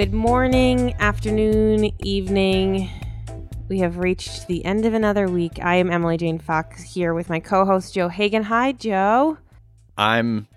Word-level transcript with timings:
Good 0.00 0.14
morning, 0.14 0.94
afternoon, 0.94 1.92
evening. 2.02 2.88
We 3.68 3.80
have 3.80 3.98
reached 3.98 4.46
the 4.46 4.64
end 4.64 4.86
of 4.86 4.94
another 4.94 5.28
week. 5.28 5.58
I 5.62 5.74
am 5.74 5.90
Emily 5.90 6.16
Jane 6.16 6.38
Fox 6.38 6.82
here 6.82 7.12
with 7.12 7.28
my 7.28 7.38
co 7.38 7.66
host, 7.66 7.92
Joe 7.92 8.08
Hagan. 8.08 8.44
Hi, 8.44 8.72
Joe. 8.72 9.36
I'm 9.98 10.48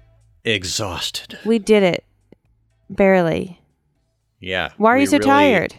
exhausted. 0.45 1.39
We 1.43 1.59
did 1.59 1.83
it. 1.83 2.05
Barely. 2.89 3.59
Yeah. 4.39 4.69
Why 4.77 4.91
are 4.91 4.97
you 4.97 5.07
so 5.07 5.17
really- 5.17 5.29
tired? 5.29 5.75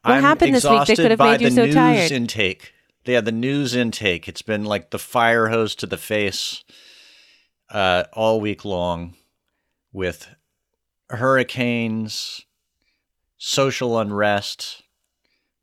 What 0.00 0.14
I'm 0.14 0.22
happened 0.22 0.54
this 0.54 0.64
week 0.64 0.86
that 0.86 0.96
could 0.96 1.10
have 1.10 1.20
made 1.20 1.42
you 1.42 1.50
so 1.50 1.70
tired? 1.70 2.12
intake. 2.12 2.72
Yeah, 3.04 3.20
the 3.20 3.30
news 3.30 3.74
intake. 3.74 4.26
It's 4.26 4.40
been 4.40 4.64
like 4.64 4.88
the 4.88 4.98
fire 4.98 5.48
hose 5.48 5.74
to 5.74 5.86
the 5.86 5.98
face 5.98 6.64
uh, 7.68 8.04
all 8.14 8.40
week 8.40 8.64
long 8.64 9.16
with 9.92 10.34
hurricanes, 11.10 12.46
social 13.46 13.98
unrest, 13.98 14.82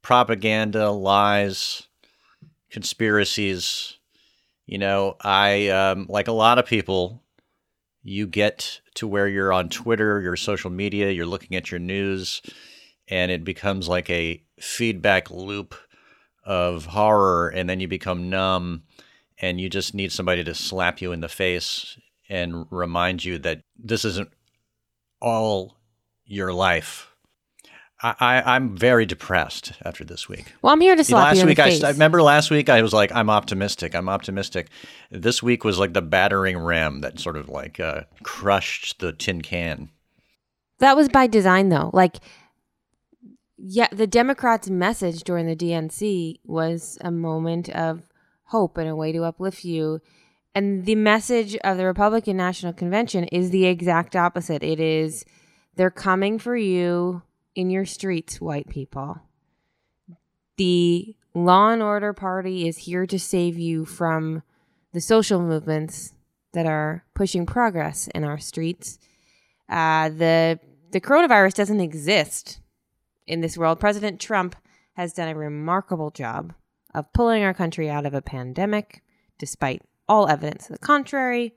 propaganda, 0.03 0.91
lies, 0.91 1.87
conspiracies. 2.69 3.97
You 4.67 4.77
know, 4.77 5.17
I, 5.19 5.69
um, 5.69 6.05
like 6.07 6.27
a 6.27 6.31
lot 6.31 6.59
of 6.59 6.67
people, 6.67 7.23
you 8.03 8.27
get 8.27 8.81
to 8.93 9.07
where 9.07 9.27
you're 9.27 9.51
on 9.51 9.69
Twitter, 9.69 10.21
your 10.21 10.35
social 10.35 10.69
media, 10.69 11.09
you're 11.09 11.25
looking 11.25 11.57
at 11.57 11.71
your 11.71 11.79
news, 11.79 12.43
and 13.07 13.31
it 13.31 13.43
becomes 13.43 13.89
like 13.89 14.11
a 14.11 14.43
feedback 14.59 15.31
loop 15.31 15.73
of 16.45 16.85
horror, 16.85 17.49
and 17.49 17.67
then 17.67 17.79
you 17.79 17.87
become 17.87 18.29
numb, 18.29 18.83
and 19.39 19.59
you 19.59 19.71
just 19.71 19.95
need 19.95 20.11
somebody 20.11 20.43
to 20.43 20.53
slap 20.53 21.01
you 21.01 21.11
in 21.11 21.21
the 21.21 21.27
face 21.27 21.97
and 22.29 22.67
remind 22.69 23.25
you 23.25 23.39
that 23.39 23.63
this 23.75 24.05
isn't 24.05 24.29
all 25.19 25.77
your 26.25 26.53
life. 26.53 27.10
I, 28.03 28.15
I, 28.19 28.55
I'm 28.55 28.75
very 28.75 29.05
depressed 29.05 29.73
after 29.85 30.03
this 30.03 30.27
week. 30.27 30.53
Well, 30.61 30.73
I'm 30.73 30.81
here 30.81 30.95
to 30.95 31.03
slap 31.03 31.25
last 31.25 31.35
you 31.37 31.41
in 31.43 31.47
week, 31.47 31.57
the 31.57 31.63
I. 31.63 31.89
I 31.89 31.91
remember 31.91 32.21
last 32.21 32.49
week 32.49 32.69
I 32.69 32.81
was 32.81 32.93
like, 32.93 33.11
I'm 33.13 33.29
optimistic. 33.29 33.95
I'm 33.95 34.09
optimistic. 34.09 34.69
This 35.11 35.43
week 35.43 35.63
was 35.63 35.77
like 35.77 35.93
the 35.93 36.01
battering 36.01 36.57
ram 36.57 37.01
that 37.01 37.19
sort 37.19 37.37
of 37.37 37.49
like 37.49 37.79
uh, 37.79 38.03
crushed 38.23 38.99
the 38.99 39.13
tin 39.13 39.41
can. 39.41 39.89
That 40.79 40.95
was 40.95 41.09
by 41.09 41.27
design, 41.27 41.69
though. 41.69 41.91
Like, 41.93 42.17
yeah, 43.57 43.87
the 43.91 44.07
Democrats' 44.07 44.69
message 44.69 45.23
during 45.23 45.45
the 45.45 45.55
DNC 45.55 46.39
was 46.43 46.97
a 47.01 47.11
moment 47.11 47.69
of 47.69 48.07
hope 48.45 48.77
and 48.77 48.89
a 48.89 48.95
way 48.95 49.11
to 49.11 49.23
uplift 49.23 49.63
you. 49.63 50.01
And 50.55 50.85
the 50.85 50.95
message 50.95 51.55
of 51.57 51.77
the 51.77 51.85
Republican 51.85 52.35
National 52.35 52.73
Convention 52.73 53.25
is 53.25 53.51
the 53.51 53.65
exact 53.65 54.15
opposite. 54.15 54.63
It 54.63 54.79
is 54.79 55.23
they're 55.75 55.91
coming 55.91 56.39
for 56.39 56.57
you 56.57 57.21
in 57.55 57.69
your 57.69 57.85
streets, 57.85 58.39
white 58.39 58.69
people. 58.69 59.19
The 60.57 61.15
Law 61.33 61.69
and 61.69 61.81
Order 61.81 62.13
Party 62.13 62.67
is 62.67 62.79
here 62.79 63.05
to 63.05 63.19
save 63.19 63.57
you 63.57 63.85
from 63.85 64.43
the 64.93 65.01
social 65.01 65.41
movements 65.41 66.13
that 66.53 66.65
are 66.65 67.05
pushing 67.13 67.45
progress 67.45 68.07
in 68.09 68.23
our 68.23 68.37
streets. 68.37 68.99
Uh, 69.69 70.09
the 70.09 70.59
the 70.91 70.99
coronavirus 70.99 71.53
doesn't 71.53 71.79
exist 71.79 72.59
in 73.25 73.39
this 73.39 73.57
world. 73.57 73.79
President 73.79 74.19
Trump 74.19 74.57
has 74.93 75.13
done 75.13 75.29
a 75.29 75.35
remarkable 75.35 76.11
job 76.11 76.53
of 76.93 77.11
pulling 77.13 77.43
our 77.43 77.53
country 77.53 77.89
out 77.89 78.05
of 78.05 78.13
a 78.13 78.21
pandemic, 78.21 79.01
despite 79.37 79.81
all 80.09 80.27
evidence 80.27 80.67
to 80.67 80.73
the 80.73 80.79
contrary. 80.79 81.53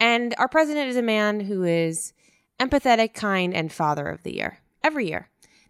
And 0.00 0.34
our 0.38 0.48
president 0.48 0.88
is 0.88 0.96
a 0.96 1.02
man 1.02 1.40
who 1.40 1.64
is 1.64 2.14
empathetic, 2.58 3.12
kind, 3.12 3.52
and 3.52 3.70
father 3.70 4.08
of 4.08 4.22
the 4.22 4.34
year 4.34 4.60
every 4.82 5.08
year. 5.08 5.28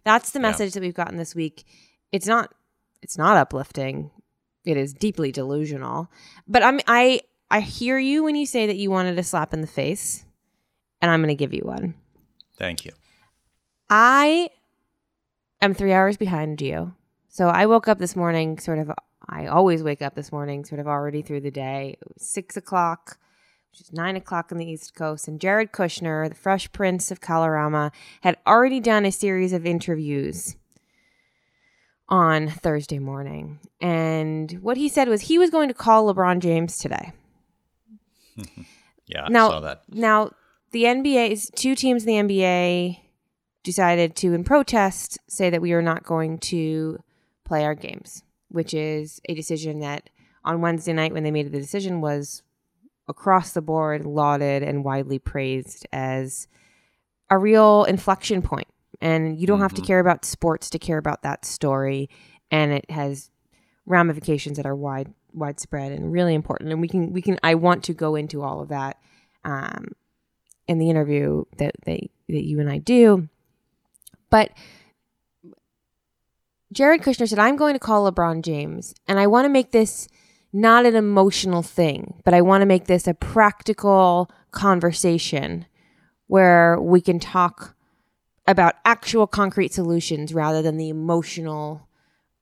That's 0.09 0.31
the 0.31 0.39
Yeah. 0.39 0.49
message 0.49 0.73
that 0.73 0.81
we've 0.81 0.93
gotten 0.95 1.17
this 1.17 1.35
week. 1.35 1.63
It's 2.11 2.25
not 2.27 2.53
it's 3.01 3.17
not 3.17 3.37
uplifting. 3.37 4.11
It 4.65 4.75
is 4.75 4.93
deeply 4.93 5.31
delusional. 5.31 6.09
But 6.47 6.63
I'm 6.63 6.79
I 6.87 7.21
I 7.51 7.59
hear 7.61 7.97
you 7.99 8.23
when 8.23 8.35
you 8.35 8.45
say 8.45 8.65
that 8.67 8.75
you 8.77 8.89
wanted 8.91 9.17
a 9.19 9.23
slap 9.23 9.53
in 9.53 9.61
the 9.61 9.67
face, 9.67 10.25
and 11.01 11.09
I'm 11.11 11.19
going 11.21 11.29
to 11.29 11.35
give 11.35 11.53
you 11.53 11.61
one. 11.63 11.93
Thank 12.57 12.85
you. 12.85 12.91
I 13.89 14.49
am 15.61 15.73
three 15.73 15.93
hours 15.93 16.17
behind 16.17 16.61
you. 16.61 16.93
So 17.27 17.47
I 17.47 17.65
woke 17.65 17.87
up 17.87 17.99
this 17.99 18.15
morning, 18.15 18.59
sort 18.59 18.79
of, 18.79 18.91
I 19.27 19.47
always 19.47 19.81
wake 19.83 20.01
up 20.01 20.15
this 20.15 20.31
morning, 20.31 20.65
sort 20.65 20.79
of 20.79 20.87
already 20.87 21.21
through 21.21 21.41
the 21.41 21.51
day. 21.51 21.97
Six 22.17 22.57
o'clock, 22.57 23.17
which 23.71 23.81
is 23.81 23.93
nine 23.93 24.15
o'clock 24.15 24.51
on 24.51 24.57
the 24.57 24.65
East 24.69 24.95
Coast. 24.95 25.27
And 25.27 25.39
Jared 25.39 25.71
Kushner, 25.71 26.27
the 26.29 26.35
Fresh 26.35 26.71
Prince 26.71 27.11
of 27.11 27.19
Kalorama, 27.21 27.91
had 28.21 28.37
already 28.47 28.79
done 28.79 29.05
a 29.05 29.11
series 29.11 29.53
of 29.53 29.65
interviews 29.65 30.55
on 32.07 32.47
Thursday 32.49 32.99
morning. 32.99 33.59
And 33.79 34.51
what 34.61 34.77
he 34.77 34.89
said 34.89 35.07
was 35.07 35.21
he 35.21 35.37
was 35.37 35.49
going 35.49 35.67
to 35.67 35.73
call 35.75 36.13
LeBron 36.13 36.39
James 36.39 36.77
today. 36.77 37.11
Yeah, 39.07 39.25
Now- 39.27 39.47
I 39.47 39.49
saw 39.49 39.59
that. 39.61 39.81
Now, 39.89 40.31
the 40.71 40.83
NBA's 40.83 41.49
two 41.55 41.73
teams 41.73 42.05
in 42.05 42.27
the 42.27 42.35
NBA 42.45 42.99
decided 43.63 44.15
to, 44.17 44.33
in 44.35 44.43
protest, 44.43 45.17
say 45.27 45.49
that 45.49 45.63
we 45.63 45.73
are 45.73 45.81
not 45.81 46.03
going 46.03 46.37
to 46.37 46.99
play 47.43 47.65
our 47.65 47.73
games, 47.73 48.23
which 48.49 48.71
is 48.71 49.19
a 49.27 49.33
decision 49.33 49.79
that 49.79 50.11
on 50.45 50.61
Wednesday 50.61 50.93
night, 50.93 51.11
when 51.11 51.23
they 51.23 51.31
made 51.31 51.51
the 51.51 51.57
decision, 51.59 52.01
was 52.01 52.43
across 53.09 53.51
the 53.51 53.61
board 53.61 54.05
lauded 54.05 54.63
and 54.63 54.85
widely 54.85 55.19
praised 55.19 55.85
as 55.91 56.47
a 57.29 57.37
real 57.37 57.83
inflection 57.83 58.41
point. 58.41 58.67
And 59.01 59.39
you 59.39 59.47
don't 59.47 59.59
have 59.59 59.73
to 59.73 59.81
Mhm. 59.81 59.87
care 59.87 59.99
about 59.99 60.23
sports 60.25 60.69
to 60.69 60.79
care 60.79 60.97
about 60.97 61.23
that 61.23 61.43
story. 61.43 62.09
And 62.51 62.71
it 62.71 62.89
has 62.91 63.31
ramifications 63.85 64.57
that 64.57 64.65
are 64.65 64.75
wide 64.75 65.13
widespread 65.33 65.91
and 65.91 66.11
really 66.11 66.33
important. 66.33 66.71
And 66.71 66.81
we 66.81 66.87
can 66.87 67.11
we 67.13 67.21
can 67.21 67.37
I 67.43 67.55
want 67.55 67.83
to 67.85 67.93
go 67.93 68.15
into 68.15 68.41
all 68.41 68.61
of 68.61 68.69
that 68.69 68.97
um, 69.43 69.89
in 70.67 70.77
the 70.79 70.89
interview 70.89 71.45
that 71.57 71.75
they 71.85 72.09
that 72.27 72.45
you 72.45 72.59
and 72.59 72.69
I 72.69 72.77
do. 72.79 73.27
But 74.29 74.51
Jared 76.71 77.01
Kushner 77.01 77.27
said, 77.27 77.39
I'm 77.39 77.55
going 77.55 77.73
to 77.73 77.79
call 77.79 78.09
LeBron 78.11 78.43
James, 78.43 78.93
and 79.07 79.19
I 79.19 79.25
want 79.27 79.45
to 79.45 79.49
make 79.49 79.71
this 79.71 80.07
not 80.51 80.85
an 80.85 80.95
emotional 80.95 81.61
thing, 81.61 82.21
but 82.25 82.33
I 82.33 82.41
want 82.41 82.61
to 82.61 82.65
make 82.65 82.85
this 82.85 83.07
a 83.07 83.13
practical 83.13 84.29
conversation 84.51 85.65
where 86.27 86.79
we 86.79 87.01
can 87.01 87.19
talk 87.19 87.75
about 88.47 88.75
actual 88.83 89.27
concrete 89.27 89.73
solutions 89.73 90.33
rather 90.33 90.61
than 90.61 90.77
the 90.77 90.89
emotional 90.89 91.87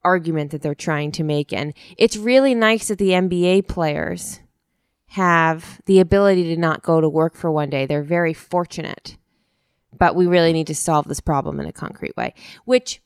argument 0.04 0.52
that 0.52 0.62
they're 0.62 0.76
trying 0.76 1.12
to 1.12 1.24
make. 1.24 1.52
And 1.52 1.74
it's 1.98 2.16
really 2.16 2.56
nice 2.56 2.88
that 2.88 2.98
the 2.98 3.10
NBA 3.10 3.68
players 3.68 4.40
have 5.08 5.82
the 5.86 6.00
ability 6.00 6.44
to 6.54 6.60
not 6.60 6.84
go 6.84 7.02
to 7.02 7.10
work 7.10 7.36
for 7.36 7.52
one 7.52 7.70
day. 7.70 7.86
They're 7.86 8.04
very 8.04 8.34
fortunate. 8.34 9.18
But 9.98 10.16
we 10.16 10.28
really 10.28 10.54
need 10.54 10.68
to 10.68 10.76
solve 10.76 11.08
this 11.08 11.20
problem 11.20 11.60
in 11.60 11.66
a 11.66 11.74
concrete 11.74 12.16
way, 12.16 12.34
which 12.66 13.02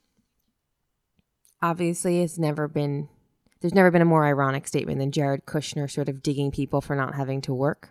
obviously 1.62 2.22
has 2.22 2.38
never 2.38 2.68
been 2.68 3.08
there's 3.62 3.74
never 3.74 3.92
been 3.92 4.02
a 4.02 4.06
more 4.06 4.26
ironic 4.26 4.68
statement 4.68 5.00
than 5.00 5.12
Jared 5.12 5.46
Kushner 5.46 5.90
sort 5.90 6.10
of 6.10 6.22
digging 6.22 6.52
people 6.52 6.82
for 6.82 6.96
not 6.96 7.16
having 7.16 7.42
to 7.42 7.54
work 7.54 7.90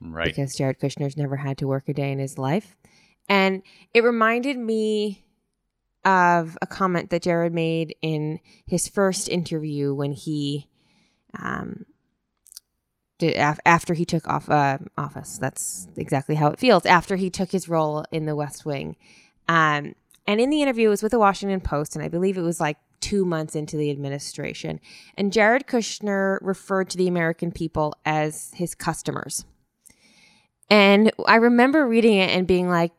Right. 0.00 0.26
because 0.26 0.54
Jared 0.54 0.78
Kushner's 0.78 1.16
never 1.16 1.36
had 1.36 1.58
to 1.58 1.66
work 1.66 1.88
a 1.88 1.92
day 1.94 2.12
in 2.12 2.18
his 2.18 2.38
life. 2.38 2.76
And 3.28 3.62
it 3.92 4.04
reminded 4.04 4.56
me 4.56 5.24
of 6.04 6.56
a 6.62 6.66
comment 6.66 7.10
that 7.10 7.22
Jared 7.22 7.52
made 7.52 7.96
in 8.00 8.38
his 8.64 8.86
first 8.88 9.28
interview 9.28 9.92
when 9.92 10.12
he, 10.12 10.68
um, 11.36 11.84
did, 13.18 13.34
af- 13.36 13.58
after 13.66 13.94
he 13.94 14.04
took 14.04 14.28
off 14.28 14.48
uh, 14.48 14.78
office. 14.96 15.38
That's 15.38 15.88
exactly 15.96 16.36
how 16.36 16.48
it 16.48 16.60
feels 16.60 16.86
after 16.86 17.16
he 17.16 17.30
took 17.30 17.50
his 17.50 17.68
role 17.68 18.04
in 18.12 18.26
the 18.26 18.36
West 18.36 18.64
Wing. 18.64 18.94
Um, 19.48 19.94
and 20.28 20.40
in 20.40 20.50
the 20.50 20.62
interview, 20.62 20.88
it 20.88 20.90
was 20.90 21.02
with 21.02 21.12
the 21.12 21.18
Washington 21.18 21.60
Post, 21.60 21.96
and 21.96 22.04
I 22.04 22.08
believe 22.08 22.36
it 22.36 22.42
was 22.42 22.60
like 22.60 22.76
two 23.00 23.24
months 23.24 23.54
into 23.54 23.76
the 23.76 23.90
administration. 23.90 24.80
And 25.16 25.32
Jared 25.32 25.66
Kushner 25.66 26.38
referred 26.40 26.90
to 26.90 26.98
the 26.98 27.08
American 27.08 27.52
people 27.52 27.94
as 28.04 28.52
his 28.54 28.74
customers. 28.74 29.44
And 30.68 31.12
I 31.26 31.36
remember 31.36 31.86
reading 31.86 32.16
it 32.16 32.30
and 32.30 32.46
being 32.46 32.68
like, 32.68 32.92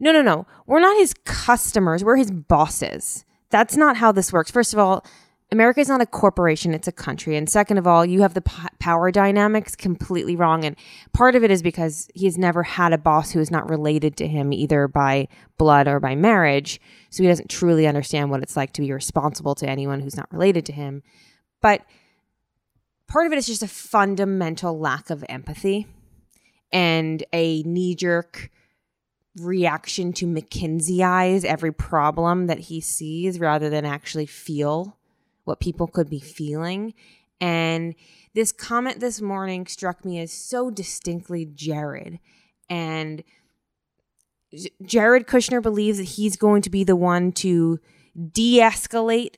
no, 0.00 0.12
no, 0.12 0.22
no. 0.22 0.46
We're 0.66 0.80
not 0.80 0.96
his 0.96 1.14
customers. 1.24 2.02
We're 2.02 2.16
his 2.16 2.30
bosses. 2.30 3.24
That's 3.50 3.76
not 3.76 3.96
how 3.96 4.12
this 4.12 4.32
works. 4.32 4.50
First 4.50 4.72
of 4.72 4.78
all, 4.78 5.04
America 5.52 5.80
is 5.80 5.88
not 5.88 6.00
a 6.00 6.06
corporation, 6.06 6.72
it's 6.72 6.86
a 6.86 6.92
country. 6.92 7.36
And 7.36 7.48
second 7.48 7.78
of 7.78 7.86
all, 7.86 8.06
you 8.06 8.22
have 8.22 8.34
the 8.34 8.40
p- 8.40 8.68
power 8.78 9.10
dynamics 9.10 9.74
completely 9.74 10.36
wrong. 10.36 10.64
And 10.64 10.76
part 11.12 11.34
of 11.34 11.42
it 11.42 11.50
is 11.50 11.60
because 11.60 12.08
he's 12.14 12.38
never 12.38 12.62
had 12.62 12.92
a 12.92 12.98
boss 12.98 13.32
who 13.32 13.40
is 13.40 13.50
not 13.50 13.68
related 13.68 14.16
to 14.18 14.28
him 14.28 14.52
either 14.52 14.86
by 14.86 15.26
blood 15.58 15.88
or 15.88 15.98
by 15.98 16.14
marriage. 16.14 16.80
So 17.10 17.24
he 17.24 17.28
doesn't 17.28 17.50
truly 17.50 17.88
understand 17.88 18.30
what 18.30 18.42
it's 18.42 18.56
like 18.56 18.72
to 18.74 18.80
be 18.80 18.92
responsible 18.92 19.56
to 19.56 19.68
anyone 19.68 20.00
who's 20.00 20.16
not 20.16 20.32
related 20.32 20.66
to 20.66 20.72
him. 20.72 21.02
But 21.60 21.82
part 23.08 23.26
of 23.26 23.32
it 23.32 23.38
is 23.38 23.46
just 23.48 23.64
a 23.64 23.68
fundamental 23.68 24.78
lack 24.78 25.10
of 25.10 25.24
empathy 25.28 25.88
and 26.72 27.24
a 27.32 27.64
knee 27.64 27.96
jerk 27.96 28.50
reaction 29.36 30.12
to 30.12 30.26
McKinsey-ize 30.26 31.44
every 31.44 31.72
problem 31.72 32.46
that 32.46 32.58
he 32.58 32.80
sees 32.80 33.40
rather 33.40 33.68
than 33.68 33.84
actually 33.84 34.26
feel 34.26 34.96
what 35.50 35.60
people 35.60 35.86
could 35.86 36.08
be 36.08 36.20
feeling. 36.20 36.94
And 37.40 37.94
this 38.34 38.52
comment 38.52 39.00
this 39.00 39.20
morning 39.20 39.66
struck 39.66 40.04
me 40.04 40.20
as 40.20 40.32
so 40.32 40.70
distinctly 40.70 41.44
Jared. 41.44 42.20
And 42.68 43.24
Jared 44.82 45.26
Kushner 45.26 45.60
believes 45.60 45.98
that 45.98 46.04
he's 46.04 46.36
going 46.36 46.62
to 46.62 46.70
be 46.70 46.84
the 46.84 46.96
one 46.96 47.32
to 47.32 47.80
de 48.32 48.60
escalate 48.60 49.34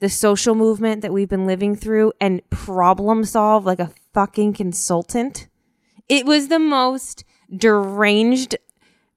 the 0.00 0.08
social 0.08 0.56
movement 0.56 1.02
that 1.02 1.12
we've 1.12 1.28
been 1.28 1.46
living 1.46 1.76
through 1.76 2.12
and 2.20 2.42
problem 2.50 3.24
solve 3.24 3.64
like 3.64 3.78
a 3.78 3.92
fucking 4.12 4.52
consultant. 4.52 5.46
It 6.08 6.26
was 6.26 6.48
the 6.48 6.58
most 6.58 7.24
deranged 7.56 8.56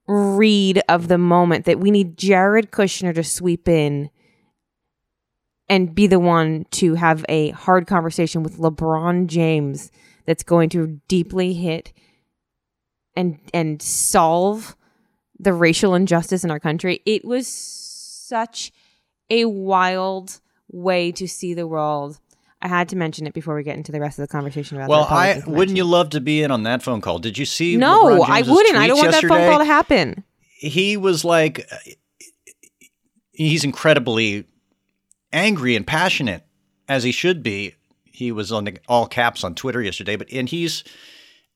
read 0.08 0.84
of 0.88 1.08
the 1.08 1.18
moment 1.18 1.66
that 1.66 1.80
we 1.80 1.90
need 1.90 2.18
Jared 2.18 2.72
Kushner 2.72 3.16
to 3.16 3.24
sweep 3.24 3.68
in 3.68 4.12
and 5.70 5.96
be 5.96 6.08
the 6.08 6.20
one 6.20 6.66
to 6.72 6.96
have 6.96 7.26
a 7.30 7.50
hard 7.52 7.88
conversation 7.88 8.44
with 8.44 8.58
LeBron 8.58 9.28
James 9.28 9.92
that's 10.26 10.44
going 10.44 10.70
to 10.70 11.00
deeply 11.08 11.54
hit 11.54 11.94
and 13.16 13.40
and 13.54 13.82
solve 13.82 14.76
the 15.40 15.54
racial 15.54 15.96
injustice 15.96 16.44
in 16.44 16.52
our 16.52 16.60
country. 16.60 17.02
It 17.06 17.26
was 17.26 17.48
such 17.48 18.72
a 19.30 19.46
wild 19.46 20.40
way 20.72 21.12
to 21.14 21.28
see 21.28 21.54
the 21.54 21.68
world. 21.68 22.20
I 22.62 22.68
had 22.68 22.90
to 22.90 22.96
mention 22.96 23.28
it 23.28 23.34
before 23.34 23.56
we 23.56 23.64
get 23.64 23.78
into 23.78 23.92
the 23.92 24.00
rest 24.00 24.18
of 24.18 24.28
the 24.28 24.32
conversation 24.32 24.78
about. 24.78 24.90
Well, 24.90 25.06
I 25.10 25.42
wouldn't 25.46 25.78
you 25.78 25.84
love 25.84 26.12
to 26.12 26.22
be 26.22 26.42
in 26.42 26.52
on 26.52 26.64
that 26.64 26.82
phone 26.82 27.02
call? 27.02 27.20
Did 27.20 27.38
you 27.38 27.46
see? 27.46 27.78
No, 27.78 28.24
I 28.24 28.42
wouldn't. 28.42 28.76
I 28.76 28.88
don't 28.88 28.98
want 28.98 29.12
yesterday? 29.12 29.34
that 29.34 29.40
phone 29.40 29.50
call 29.50 29.60
to 29.60 29.66
happen. 29.66 30.24
He 30.58 30.98
was 30.98 31.24
like, 31.24 31.70
he's 33.34 33.64
incredibly 33.64 34.48
angry 35.36 35.76
and 35.76 35.86
passionate 35.86 36.44
as 36.88 37.04
he 37.04 37.12
should 37.12 37.44
be. 37.44 37.76
He 38.06 38.32
was 38.32 38.52
on 38.52 38.64
the 38.64 38.78
all 38.88 39.06
caps 39.08 39.44
on 39.44 39.54
Twitter 39.54 39.82
yesterday, 39.82 40.16
but 40.16 40.32
and 40.32 40.50
he's 40.50 40.84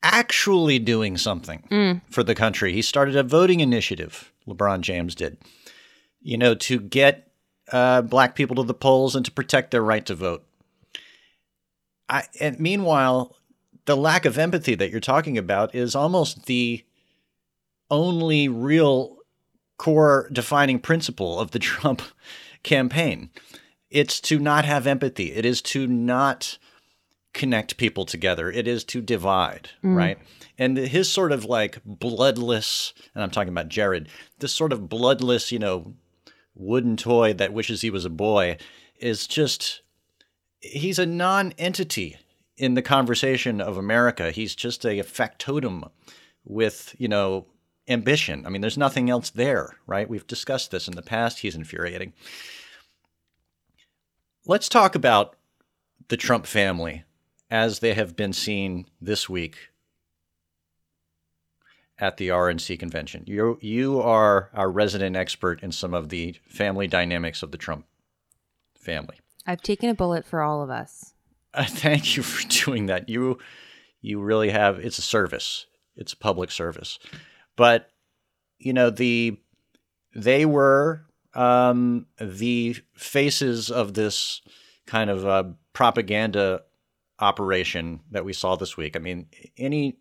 actually 0.03 0.77
doing 0.77 1.17
something 1.17 1.63
mm. 1.71 2.01
for 2.09 2.21
the 2.21 2.35
country. 2.35 2.73
He 2.73 2.81
started 2.81 3.15
a 3.15 3.23
voting 3.23 3.61
initiative. 3.61 4.31
LeBron 4.47 4.81
James 4.81 5.15
did, 5.15 5.37
you 6.21 6.37
know, 6.37 6.53
to 6.55 6.79
get 6.79 7.31
uh, 7.71 8.01
black 8.01 8.35
people 8.35 8.57
to 8.57 8.63
the 8.63 8.73
polls 8.73 9.15
and 9.15 9.25
to 9.25 9.31
protect 9.31 9.71
their 9.71 9.81
right 9.81 10.05
to 10.05 10.15
vote. 10.15 10.45
I, 12.09 12.25
and 12.39 12.59
meanwhile, 12.59 13.35
the 13.85 13.95
lack 13.95 14.25
of 14.25 14.37
empathy 14.37 14.75
that 14.75 14.89
you're 14.89 14.99
talking 14.99 15.37
about 15.37 15.73
is 15.75 15.95
almost 15.95 16.45
the 16.45 16.83
only 17.89 18.47
real 18.47 19.17
core 19.77 20.29
defining 20.31 20.79
principle 20.79 21.39
of 21.39 21.51
the 21.51 21.59
Trump 21.59 22.01
campaign. 22.63 23.29
It's 23.89 24.19
to 24.21 24.39
not 24.39 24.65
have 24.65 24.85
empathy. 24.85 25.33
It 25.33 25.45
is 25.45 25.61
to 25.63 25.87
not 25.87 26.57
connect 27.33 27.77
people 27.77 28.05
together. 28.05 28.51
It 28.51 28.67
is 28.67 28.83
to 28.85 29.01
divide, 29.01 29.69
mm. 29.83 29.95
right? 29.95 30.17
And 30.57 30.77
his 30.77 31.11
sort 31.11 31.31
of 31.31 31.45
like 31.45 31.79
bloodless, 31.85 32.93
and 33.13 33.23
I'm 33.23 33.31
talking 33.31 33.53
about 33.53 33.69
Jared, 33.69 34.09
this 34.39 34.51
sort 34.51 34.73
of 34.73 34.89
bloodless, 34.89 35.51
you 35.51 35.59
know, 35.59 35.93
wooden 36.55 36.97
toy 36.97 37.33
that 37.33 37.53
wishes 37.53 37.81
he 37.81 37.89
was 37.89 38.05
a 38.05 38.09
boy 38.09 38.57
is 38.99 39.27
just, 39.27 39.81
he's 40.59 40.99
a 40.99 41.05
non 41.05 41.53
entity 41.57 42.17
in 42.57 42.73
the 42.73 42.81
conversation 42.81 43.61
of 43.61 43.77
America. 43.77 44.31
He's 44.31 44.53
just 44.53 44.85
a 44.85 45.01
factotum 45.01 45.85
with, 46.43 46.95
you 46.97 47.07
know, 47.07 47.45
ambition. 47.87 48.45
I 48.45 48.49
mean, 48.49 48.61
there's 48.61 48.77
nothing 48.77 49.09
else 49.09 49.29
there, 49.29 49.77
right? 49.87 50.09
We've 50.09 50.27
discussed 50.27 50.71
this 50.71 50.87
in 50.87 50.95
the 50.95 51.01
past. 51.01 51.39
He's 51.39 51.55
infuriating. 51.55 52.13
Let's 54.45 54.69
talk 54.69 54.95
about 54.95 55.35
the 56.07 56.17
Trump 56.17 56.45
family 56.45 57.03
as 57.51 57.79
they 57.79 57.93
have 57.93 58.15
been 58.15 58.33
seen 58.33 58.85
this 59.01 59.27
week 59.29 59.57
at 61.99 62.17
the 62.17 62.29
RNC 62.29 62.79
convention. 62.79 63.23
You 63.27 63.57
you 63.61 64.01
are 64.01 64.49
our 64.53 64.71
resident 64.71 65.15
expert 65.15 65.61
in 65.61 65.71
some 65.71 65.93
of 65.93 66.09
the 66.09 66.35
family 66.47 66.87
dynamics 66.87 67.43
of 67.43 67.51
the 67.51 67.57
Trump 67.57 67.85
family. 68.79 69.19
I've 69.45 69.61
taken 69.61 69.89
a 69.89 69.93
bullet 69.95 70.25
for 70.25 70.41
all 70.41 70.61
of 70.61 70.69
us. 70.69 71.13
Uh, 71.53 71.65
thank 71.65 72.15
you 72.15 72.23
for 72.23 72.47
doing 72.65 72.85
that. 72.85 73.09
You 73.09 73.37
you 74.01 74.21
really 74.21 74.49
have. 74.49 74.79
It's 74.79 74.97
a 74.97 75.03
service. 75.03 75.65
It's 75.95 76.13
a 76.13 76.17
public 76.17 76.51
service. 76.51 76.97
But 77.55 77.89
you 78.57 78.73
know 78.73 78.89
the 78.89 79.37
they 80.15 80.45
were 80.45 81.05
um, 81.39 82.05
the 82.19 82.75
faces 82.95 83.71
of 83.71 83.93
this 83.93 84.41
kind 84.85 85.09
of 85.09 85.25
uh, 85.25 85.43
propaganda 85.71 86.63
operation 87.17 88.01
that 88.11 88.25
we 88.25 88.33
saw 88.33 88.57
this 88.57 88.75
week. 88.75 88.97
I 88.97 88.99
mean, 88.99 89.27
any 89.57 89.97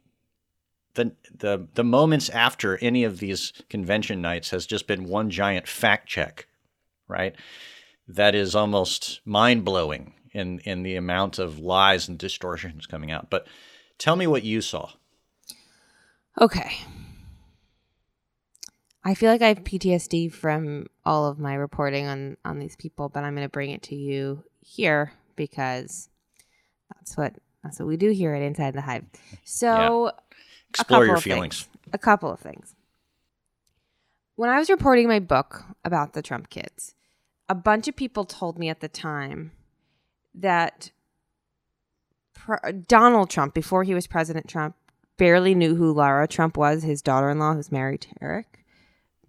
the 0.94 1.14
the 1.32 1.68
the 1.74 1.84
moments 1.84 2.28
after 2.30 2.76
any 2.78 3.04
of 3.04 3.20
these 3.20 3.52
convention 3.70 4.20
nights 4.20 4.50
has 4.50 4.66
just 4.66 4.88
been 4.88 5.04
one 5.04 5.30
giant 5.30 5.68
fact 5.68 6.08
check, 6.08 6.48
right? 7.06 7.36
That 8.08 8.34
is 8.34 8.56
almost 8.56 9.20
mind 9.24 9.64
blowing 9.64 10.14
in 10.32 10.58
in 10.60 10.82
the 10.82 10.96
amount 10.96 11.38
of 11.38 11.60
lies 11.60 12.08
and 12.08 12.18
distortions 12.18 12.84
coming 12.86 13.12
out. 13.12 13.30
But 13.30 13.46
tell 13.96 14.16
me 14.16 14.26
what 14.26 14.42
you 14.42 14.60
saw. 14.60 14.90
Okay. 16.40 16.78
I 19.08 19.14
feel 19.14 19.32
like 19.32 19.40
I 19.40 19.48
have 19.48 19.64
PTSD 19.64 20.30
from 20.30 20.86
all 21.02 21.24
of 21.24 21.38
my 21.38 21.54
reporting 21.54 22.06
on 22.06 22.36
on 22.44 22.58
these 22.58 22.76
people, 22.76 23.08
but 23.08 23.24
I'm 23.24 23.34
going 23.34 23.46
to 23.46 23.50
bring 23.50 23.70
it 23.70 23.82
to 23.84 23.94
you 23.94 24.44
here 24.60 25.12
because 25.34 26.10
that's 26.94 27.16
what 27.16 27.32
that's 27.64 27.78
what 27.78 27.88
we 27.88 27.96
do 27.96 28.10
here 28.10 28.34
at 28.34 28.42
Inside 28.42 28.74
the 28.74 28.82
Hive. 28.82 29.06
So, 29.44 30.04
yeah. 30.04 30.10
explore 30.68 31.06
your 31.06 31.16
feelings. 31.16 31.62
Things. 31.62 31.78
A 31.94 31.96
couple 31.96 32.30
of 32.30 32.38
things. 32.38 32.74
When 34.36 34.50
I 34.50 34.58
was 34.58 34.68
reporting 34.68 35.08
my 35.08 35.20
book 35.20 35.64
about 35.86 36.12
the 36.12 36.20
Trump 36.20 36.50
kids, 36.50 36.94
a 37.48 37.54
bunch 37.54 37.88
of 37.88 37.96
people 37.96 38.26
told 38.26 38.58
me 38.58 38.68
at 38.68 38.80
the 38.80 38.88
time 38.88 39.52
that 40.34 40.90
Donald 42.86 43.30
Trump, 43.30 43.54
before 43.54 43.84
he 43.84 43.94
was 43.94 44.06
President 44.06 44.48
Trump, 44.48 44.76
barely 45.16 45.54
knew 45.54 45.76
who 45.76 45.94
Lara 45.94 46.28
Trump 46.28 46.58
was, 46.58 46.82
his 46.82 47.00
daughter-in-law, 47.00 47.54
who's 47.54 47.72
married 47.72 48.02
to 48.02 48.10
Eric. 48.20 48.57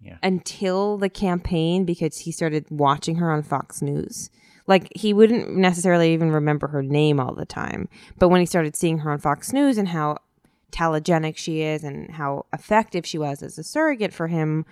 Yeah. 0.00 0.16
Until 0.22 0.96
the 0.96 1.10
campaign, 1.10 1.84
because 1.84 2.18
he 2.18 2.32
started 2.32 2.66
watching 2.70 3.16
her 3.16 3.30
on 3.30 3.42
Fox 3.42 3.82
News. 3.82 4.30
Like 4.66 4.88
he 4.94 5.12
wouldn't 5.12 5.56
necessarily 5.56 6.12
even 6.14 6.30
remember 6.30 6.68
her 6.68 6.82
name 6.82 7.20
all 7.20 7.34
the 7.34 7.44
time. 7.44 7.88
But 8.18 8.28
when 8.28 8.40
he 8.40 8.46
started 8.46 8.76
seeing 8.76 8.98
her 8.98 9.10
on 9.10 9.18
Fox 9.18 9.52
News 9.52 9.76
and 9.78 9.88
how 9.88 10.18
telegenic 10.70 11.36
she 11.36 11.62
is 11.62 11.84
and 11.84 12.12
how 12.12 12.46
effective 12.52 13.04
she 13.04 13.18
was 13.18 13.42
as 13.42 13.58
a 13.58 13.64
surrogate 13.64 14.14
for 14.14 14.28
him 14.28 14.64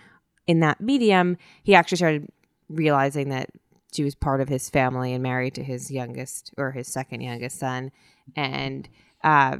in 0.46 0.60
that 0.60 0.80
medium, 0.80 1.36
he 1.62 1.74
actually 1.74 1.96
started 1.96 2.28
realizing 2.68 3.28
that 3.30 3.50
she 3.92 4.04
was 4.04 4.14
part 4.14 4.40
of 4.40 4.48
his 4.48 4.70
family 4.70 5.12
and 5.12 5.22
married 5.22 5.54
to 5.54 5.62
his 5.62 5.90
youngest 5.90 6.52
or 6.56 6.72
his 6.72 6.88
second 6.88 7.20
youngest 7.20 7.58
son. 7.58 7.90
And 8.36 8.88
uh, 9.24 9.58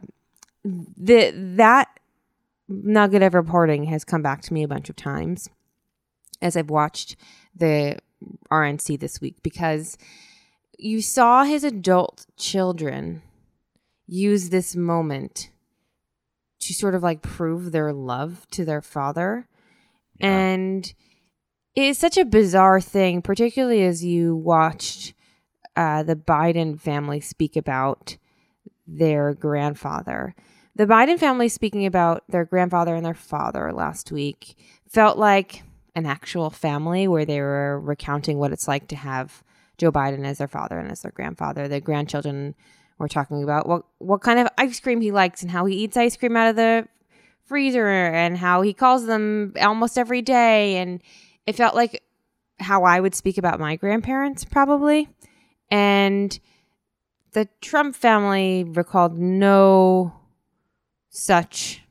the 0.64 1.32
that 1.56 1.88
nugget 2.68 3.22
of 3.22 3.34
reporting 3.34 3.84
has 3.84 4.04
come 4.04 4.22
back 4.22 4.42
to 4.42 4.52
me 4.52 4.62
a 4.62 4.68
bunch 4.68 4.88
of 4.90 4.96
times 4.96 5.48
as 6.40 6.56
I've 6.56 6.70
watched 6.70 7.16
the 7.54 7.98
RNC 8.50 8.98
this 9.00 9.20
week 9.20 9.36
because 9.42 9.96
you 10.78 11.02
saw 11.02 11.44
his 11.44 11.64
adult 11.64 12.26
children 12.36 13.22
use 14.06 14.50
this 14.50 14.74
moment 14.74 15.50
to 16.60 16.74
sort 16.74 16.94
of 16.94 17.02
like 17.02 17.22
prove 17.22 17.72
their 17.72 17.92
love 17.92 18.46
to 18.52 18.64
their 18.64 18.82
father. 18.82 19.46
Yeah. 20.18 20.28
And 20.28 20.94
it 21.74 21.82
is 21.82 21.98
such 21.98 22.16
a 22.16 22.24
bizarre 22.24 22.80
thing, 22.80 23.22
particularly 23.22 23.84
as 23.84 24.04
you 24.04 24.34
watched 24.34 25.14
uh, 25.76 26.02
the 26.02 26.16
Biden 26.16 26.80
family 26.80 27.20
speak 27.20 27.56
about 27.56 28.16
their 28.86 29.34
grandfather. 29.34 30.34
The 30.74 30.86
Biden 30.86 31.18
family 31.18 31.48
speaking 31.48 31.86
about 31.86 32.24
their 32.28 32.44
grandfather 32.44 32.94
and 32.94 33.04
their 33.04 33.14
father 33.14 33.72
last 33.72 34.10
week 34.10 34.56
felt 34.88 35.18
like 35.18 35.62
an 35.98 36.06
actual 36.06 36.48
family 36.48 37.06
where 37.08 37.24
they 37.24 37.40
were 37.40 37.80
recounting 37.80 38.38
what 38.38 38.52
it's 38.52 38.68
like 38.68 38.88
to 38.88 38.96
have 38.96 39.42
Joe 39.76 39.92
Biden 39.92 40.24
as 40.24 40.38
their 40.38 40.48
father 40.48 40.78
and 40.78 40.90
as 40.90 41.02
their 41.02 41.12
grandfather. 41.12 41.68
The 41.68 41.80
grandchildren 41.80 42.54
were 42.98 43.08
talking 43.08 43.42
about 43.42 43.68
what 43.68 43.82
what 43.98 44.22
kind 44.22 44.38
of 44.38 44.48
ice 44.56 44.80
cream 44.80 45.00
he 45.00 45.12
likes 45.12 45.42
and 45.42 45.50
how 45.50 45.64
he 45.66 45.76
eats 45.76 45.96
ice 45.96 46.16
cream 46.16 46.36
out 46.36 46.48
of 46.48 46.56
the 46.56 46.88
freezer 47.44 47.86
and 47.88 48.36
how 48.38 48.62
he 48.62 48.72
calls 48.72 49.06
them 49.06 49.54
almost 49.60 49.96
every 49.98 50.20
day 50.20 50.76
and 50.76 51.00
it 51.46 51.56
felt 51.56 51.74
like 51.74 52.02
how 52.60 52.84
I 52.84 53.00
would 53.00 53.14
speak 53.14 53.38
about 53.38 53.60
my 53.60 53.76
grandparents 53.76 54.44
probably. 54.44 55.08
And 55.70 56.38
the 57.32 57.48
Trump 57.60 57.94
family 57.94 58.64
recalled 58.64 59.16
no 59.18 60.12
such 61.08 61.82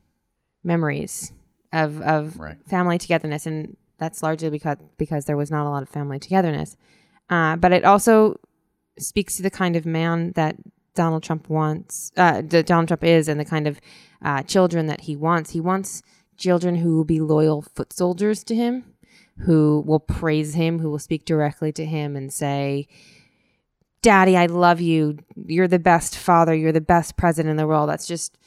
memories 0.62 1.32
of 1.72 2.00
of 2.02 2.38
Right. 2.38 2.56
family 2.68 2.98
togetherness, 2.98 3.46
and 3.46 3.76
that's 3.98 4.22
largely 4.22 4.50
because 4.50 4.76
because 4.96 5.24
there 5.24 5.36
was 5.36 5.50
not 5.50 5.66
a 5.66 5.70
lot 5.70 5.82
of 5.82 5.88
family 5.88 6.18
togetherness. 6.18 6.76
Uh, 7.30 7.56
but 7.56 7.72
it 7.72 7.84
also 7.84 8.38
speaks 8.98 9.36
to 9.36 9.42
the 9.42 9.50
kind 9.50 9.76
of 9.76 9.84
man 9.84 10.32
that 10.32 10.56
Donald 10.94 11.22
Trump 11.22 11.48
wants, 11.48 12.10
uh, 12.16 12.42
that 12.44 12.66
Donald 12.66 12.88
Trump 12.88 13.04
is, 13.04 13.28
and 13.28 13.38
the 13.38 13.44
kind 13.44 13.66
of 13.66 13.80
uh, 14.22 14.42
children 14.42 14.86
that 14.86 15.02
he 15.02 15.14
wants. 15.14 15.50
He 15.50 15.60
wants 15.60 16.02
children 16.36 16.76
who 16.76 16.96
will 16.96 17.04
be 17.04 17.20
loyal 17.20 17.62
foot 17.62 17.92
soldiers 17.92 18.42
to 18.44 18.54
him, 18.54 18.84
who 19.38 19.84
will 19.86 20.00
praise 20.00 20.54
him, 20.54 20.80
who 20.80 20.90
will 20.90 20.98
speak 20.98 21.24
directly 21.24 21.70
to 21.72 21.84
him 21.84 22.16
and 22.16 22.32
say, 22.32 22.88
Daddy, 24.02 24.36
I 24.36 24.46
love 24.46 24.80
you. 24.80 25.18
You're 25.36 25.68
the 25.68 25.78
best 25.78 26.16
father. 26.16 26.54
You're 26.54 26.72
the 26.72 26.80
best 26.80 27.16
president 27.16 27.50
in 27.50 27.56
the 27.56 27.66
world. 27.66 27.88
That's 27.88 28.06
just, 28.06 28.38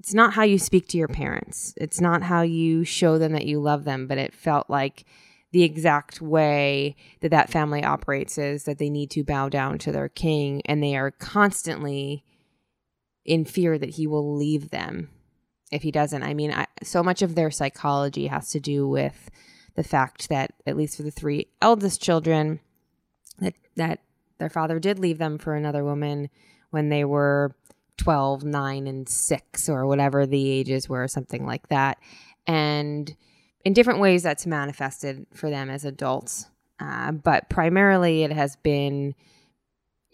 it's 0.00 0.14
not 0.14 0.32
how 0.32 0.42
you 0.42 0.58
speak 0.58 0.88
to 0.88 0.98
your 0.98 1.08
parents. 1.08 1.74
It's 1.76 2.00
not 2.00 2.22
how 2.22 2.40
you 2.40 2.84
show 2.84 3.18
them 3.18 3.32
that 3.32 3.44
you 3.44 3.60
love 3.60 3.84
them. 3.84 4.06
But 4.06 4.16
it 4.16 4.34
felt 4.34 4.70
like 4.70 5.04
the 5.52 5.62
exact 5.62 6.22
way 6.22 6.96
that 7.20 7.30
that 7.32 7.50
family 7.50 7.84
operates 7.84 8.38
is 8.38 8.64
that 8.64 8.78
they 8.78 8.88
need 8.88 9.10
to 9.10 9.22
bow 9.22 9.50
down 9.50 9.76
to 9.80 9.92
their 9.92 10.08
king 10.08 10.62
and 10.64 10.82
they 10.82 10.96
are 10.96 11.10
constantly 11.10 12.24
in 13.26 13.44
fear 13.44 13.76
that 13.76 13.90
he 13.90 14.06
will 14.06 14.36
leave 14.36 14.70
them 14.70 15.10
if 15.70 15.82
he 15.82 15.90
doesn't. 15.90 16.22
I 16.22 16.32
mean, 16.32 16.50
I, 16.50 16.66
so 16.82 17.02
much 17.02 17.20
of 17.20 17.34
their 17.34 17.50
psychology 17.50 18.28
has 18.28 18.48
to 18.52 18.60
do 18.60 18.88
with 18.88 19.30
the 19.74 19.84
fact 19.84 20.30
that, 20.30 20.54
at 20.66 20.78
least 20.78 20.96
for 20.96 21.02
the 21.02 21.10
three 21.10 21.48
eldest 21.60 22.00
children, 22.00 22.60
that, 23.38 23.54
that 23.76 24.00
their 24.38 24.48
father 24.48 24.78
did 24.78 24.98
leave 24.98 25.18
them 25.18 25.36
for 25.36 25.54
another 25.54 25.84
woman 25.84 26.30
when 26.70 26.88
they 26.88 27.04
were 27.04 27.54
12, 28.00 28.44
9, 28.44 28.86
and 28.86 29.08
6, 29.08 29.68
or 29.68 29.86
whatever 29.86 30.26
the 30.26 30.50
ages 30.50 30.88
were, 30.88 31.04
or 31.04 31.08
something 31.08 31.44
like 31.44 31.68
that. 31.68 31.98
And 32.46 33.14
in 33.62 33.74
different 33.74 34.00
ways, 34.00 34.22
that's 34.22 34.46
manifested 34.46 35.26
for 35.34 35.50
them 35.50 35.68
as 35.68 35.84
adults. 35.84 36.46
Uh, 36.80 37.12
but 37.12 37.50
primarily, 37.50 38.22
it 38.22 38.32
has 38.32 38.56
been, 38.56 39.14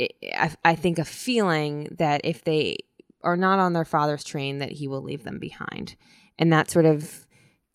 I, 0.01 0.51
I 0.65 0.75
think, 0.75 0.99
a 0.99 1.05
feeling 1.05 1.95
that 1.99 2.23
if 2.25 2.43
they 2.43 2.79
are 3.23 3.37
not 3.37 3.61
on 3.61 3.73
their 3.73 3.85
father's 3.85 4.25
train, 4.25 4.59
that 4.59 4.73
he 4.73 4.89
will 4.89 5.03
leave 5.03 5.23
them 5.23 5.39
behind. 5.39 5.95
And 6.41 6.53
that 6.53 6.69
sort 6.69 6.87
of 6.87 7.25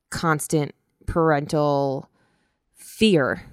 constant 0.09 0.75
parental 1.05 2.09
fear 2.75 3.45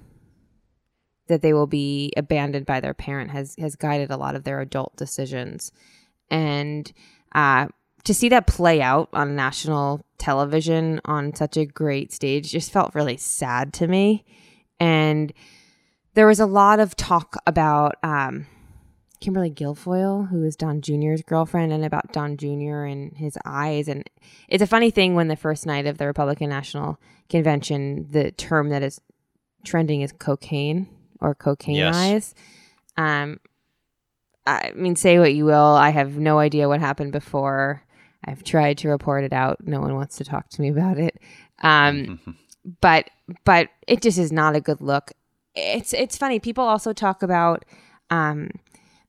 that 1.27 1.41
they 1.41 1.53
will 1.53 1.67
be 1.67 2.11
abandoned 2.17 2.65
by 2.65 2.81
their 2.81 2.93
parent 2.93 3.31
has 3.31 3.55
has 3.59 3.75
guided 3.75 4.11
a 4.11 4.17
lot 4.17 4.35
of 4.35 4.43
their 4.43 4.59
adult 4.59 4.95
decisions 4.97 5.71
and 6.31 6.91
uh, 7.33 7.67
to 8.03 8.13
see 8.13 8.29
that 8.29 8.47
play 8.47 8.81
out 8.81 9.09
on 9.13 9.35
national 9.35 10.05
television 10.17 10.99
on 11.05 11.33
such 11.33 11.57
a 11.57 11.65
great 11.65 12.11
stage 12.11 12.51
just 12.51 12.71
felt 12.71 12.93
really 12.95 13.17
sad 13.17 13.73
to 13.73 13.87
me 13.87 14.25
and 14.79 15.33
there 16.13 16.27
was 16.27 16.39
a 16.39 16.45
lot 16.45 16.79
of 16.79 16.95
talk 16.95 17.35
about 17.45 17.95
um, 18.03 18.45
Kimberly 19.21 19.51
Guilfoyle, 19.51 20.29
who 20.29 20.43
is 20.43 20.55
Don 20.55 20.81
Jr.'s 20.81 21.21
girlfriend, 21.21 21.71
and 21.71 21.85
about 21.85 22.11
Don 22.13 22.35
Jr. 22.37 22.83
and 22.83 23.15
his 23.15 23.37
eyes. 23.45 23.87
And 23.87 24.09
it's 24.47 24.63
a 24.63 24.67
funny 24.67 24.91
thing 24.91 25.13
when 25.15 25.27
the 25.27 25.35
first 25.35 25.65
night 25.65 25.85
of 25.85 25.97
the 25.97 26.07
Republican 26.07 26.49
National 26.49 26.99
Convention, 27.29 28.07
the 28.09 28.31
term 28.31 28.69
that 28.69 28.81
is 28.81 28.99
trending 29.65 30.01
is 30.01 30.11
cocaine 30.13 30.87
or 31.21 31.35
cocaine 31.35 31.75
Yes. 31.75 31.95
eyes. 31.95 32.35
Um, 32.97 33.39
I 34.49 34.71
mean, 34.75 34.95
say 34.95 35.19
what 35.19 35.33
you 35.33 35.45
will. 35.45 35.55
I 35.55 35.89
have 35.89 36.17
no 36.17 36.39
idea 36.39 36.67
what 36.67 36.79
happened 36.79 37.11
before. 37.11 37.83
I've 38.25 38.43
tried 38.43 38.79
to 38.79 38.89
report 38.89 39.23
it 39.23 39.33
out. 39.33 39.65
No 39.65 39.79
one 39.79 39.93
wants 39.93 40.17
to 40.17 40.25
talk 40.25 40.49
to 40.49 40.61
me 40.61 40.69
about 40.69 40.97
it. 40.97 41.19
Um, 41.61 42.19
but 42.81 43.09
but 43.45 43.69
it 43.87 44.01
just 44.01 44.17
is 44.17 44.31
not 44.31 44.55
a 44.55 44.61
good 44.61 44.81
look. 44.81 45.11
It's 45.55 45.93
it's 45.93 46.17
funny. 46.17 46.39
People 46.39 46.63
also 46.63 46.93
talk 46.93 47.21
about 47.21 47.63
um, 48.09 48.49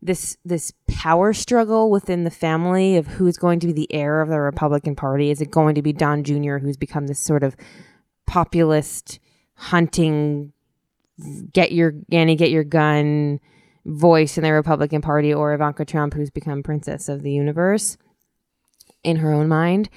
this 0.03 0.37
this 0.45 0.73
power 0.89 1.33
struggle 1.33 1.91
within 1.91 2.25
the 2.25 2.31
family 2.31 2.97
of 2.97 3.07
who's 3.07 3.37
going 3.37 3.61
to 3.61 3.67
be 3.67 3.73
the 3.73 3.93
heir 3.93 4.21
of 4.21 4.29
the 4.29 4.41
Republican 4.41 4.95
Party. 4.95 5.31
Is 5.31 5.41
it 5.41 5.51
going 5.51 5.75
to 5.75 5.83
be 5.83 5.93
Don 5.93 6.23
Jr., 6.23 6.59
who's 6.59 6.77
become 6.77 7.07
this 7.07 7.19
sort 7.19 7.43
of 7.43 7.57
populist 8.27 9.19
hunting, 9.55 10.53
get 11.53 11.73
your 11.73 11.95
Annie, 12.13 12.37
get 12.37 12.51
your 12.51 12.65
gun 12.65 13.41
voice 13.85 14.37
in 14.37 14.45
the 14.45 14.53
Republican 14.53 15.01
Party, 15.01 15.33
or 15.33 15.55
Ivanka 15.55 15.85
Trump, 15.85 16.15
who's 16.15 16.31
become 16.31 16.63
princess 16.63 17.09
of 17.09 17.23
the 17.23 17.33
universe 17.33 17.97
in 19.03 19.17
her 19.17 19.33
own 19.33 19.49
mind, 19.49 19.89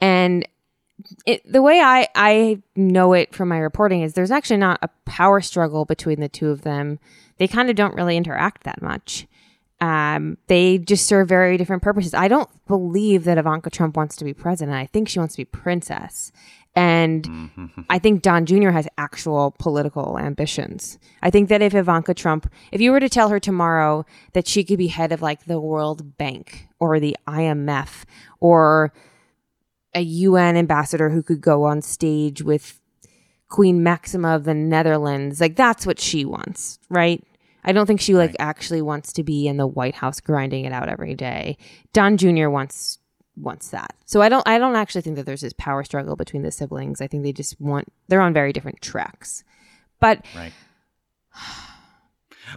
and 0.00 0.46
it, 1.26 1.42
the 1.50 1.62
way 1.62 1.80
I, 1.80 2.08
I 2.14 2.62
know 2.74 3.12
it 3.12 3.34
from 3.34 3.48
my 3.48 3.58
reporting 3.58 4.02
is 4.02 4.14
there's 4.14 4.30
actually 4.30 4.56
not 4.56 4.78
a 4.82 4.88
power 5.04 5.40
struggle 5.40 5.84
between 5.84 6.20
the 6.20 6.28
two 6.28 6.48
of 6.48 6.62
them. 6.62 6.98
They 7.38 7.46
kind 7.46 7.68
of 7.68 7.76
don't 7.76 7.94
really 7.94 8.16
interact 8.16 8.64
that 8.64 8.80
much. 8.80 9.26
Um, 9.78 10.38
they 10.46 10.78
just 10.78 11.04
serve 11.04 11.28
very 11.28 11.58
different 11.58 11.82
purposes. 11.82 12.14
I 12.14 12.28
don't 12.28 12.48
believe 12.66 13.24
that 13.24 13.36
Ivanka 13.36 13.68
Trump 13.68 13.94
wants 13.94 14.16
to 14.16 14.24
be 14.24 14.32
president. 14.32 14.74
I 14.74 14.86
think 14.86 15.08
she 15.08 15.18
wants 15.18 15.34
to 15.34 15.40
be 15.40 15.44
princess. 15.44 16.32
And 16.76 17.22
mm-hmm. 17.24 17.80
I 17.88 17.98
think 17.98 18.20
Don 18.20 18.44
Jr. 18.44 18.68
has 18.68 18.86
actual 18.98 19.56
political 19.58 20.18
ambitions. 20.18 20.98
I 21.22 21.30
think 21.30 21.48
that 21.48 21.62
if 21.62 21.74
Ivanka 21.74 22.12
Trump, 22.12 22.52
if 22.70 22.82
you 22.82 22.92
were 22.92 23.00
to 23.00 23.08
tell 23.08 23.30
her 23.30 23.40
tomorrow 23.40 24.04
that 24.34 24.46
she 24.46 24.62
could 24.62 24.76
be 24.76 24.88
head 24.88 25.10
of 25.10 25.22
like 25.22 25.46
the 25.46 25.58
World 25.58 26.18
Bank 26.18 26.68
or 26.78 27.00
the 27.00 27.16
IMF 27.26 28.04
or 28.40 28.92
a 29.94 30.02
UN 30.02 30.58
ambassador 30.58 31.08
who 31.08 31.22
could 31.22 31.40
go 31.40 31.64
on 31.64 31.80
stage 31.80 32.42
with 32.42 32.78
Queen 33.48 33.82
Maxima 33.82 34.34
of 34.34 34.44
the 34.44 34.52
Netherlands. 34.52 35.40
Like 35.40 35.56
that's 35.56 35.86
what 35.86 35.98
she 35.98 36.26
wants, 36.26 36.78
right? 36.90 37.24
I 37.64 37.72
don't 37.72 37.86
think 37.86 38.02
she 38.02 38.14
like 38.14 38.36
actually 38.38 38.82
wants 38.82 39.14
to 39.14 39.24
be 39.24 39.48
in 39.48 39.56
the 39.56 39.66
White 39.66 39.94
House 39.94 40.20
grinding 40.20 40.66
it 40.66 40.72
out 40.72 40.90
every 40.90 41.14
day. 41.14 41.56
Don 41.94 42.18
Jr. 42.18 42.48
wants 42.48 42.98
wants 43.36 43.68
that. 43.70 43.94
So 44.06 44.22
I 44.22 44.28
don't 44.28 44.46
I 44.46 44.58
don't 44.58 44.76
actually 44.76 45.02
think 45.02 45.16
that 45.16 45.26
there's 45.26 45.40
this 45.40 45.54
power 45.56 45.84
struggle 45.84 46.16
between 46.16 46.42
the 46.42 46.50
siblings. 46.50 47.00
I 47.00 47.06
think 47.06 47.22
they 47.22 47.32
just 47.32 47.60
want 47.60 47.92
they're 48.08 48.20
on 48.20 48.32
very 48.32 48.52
different 48.52 48.80
tracks. 48.80 49.44
But 50.00 50.24
Right. 50.34 50.52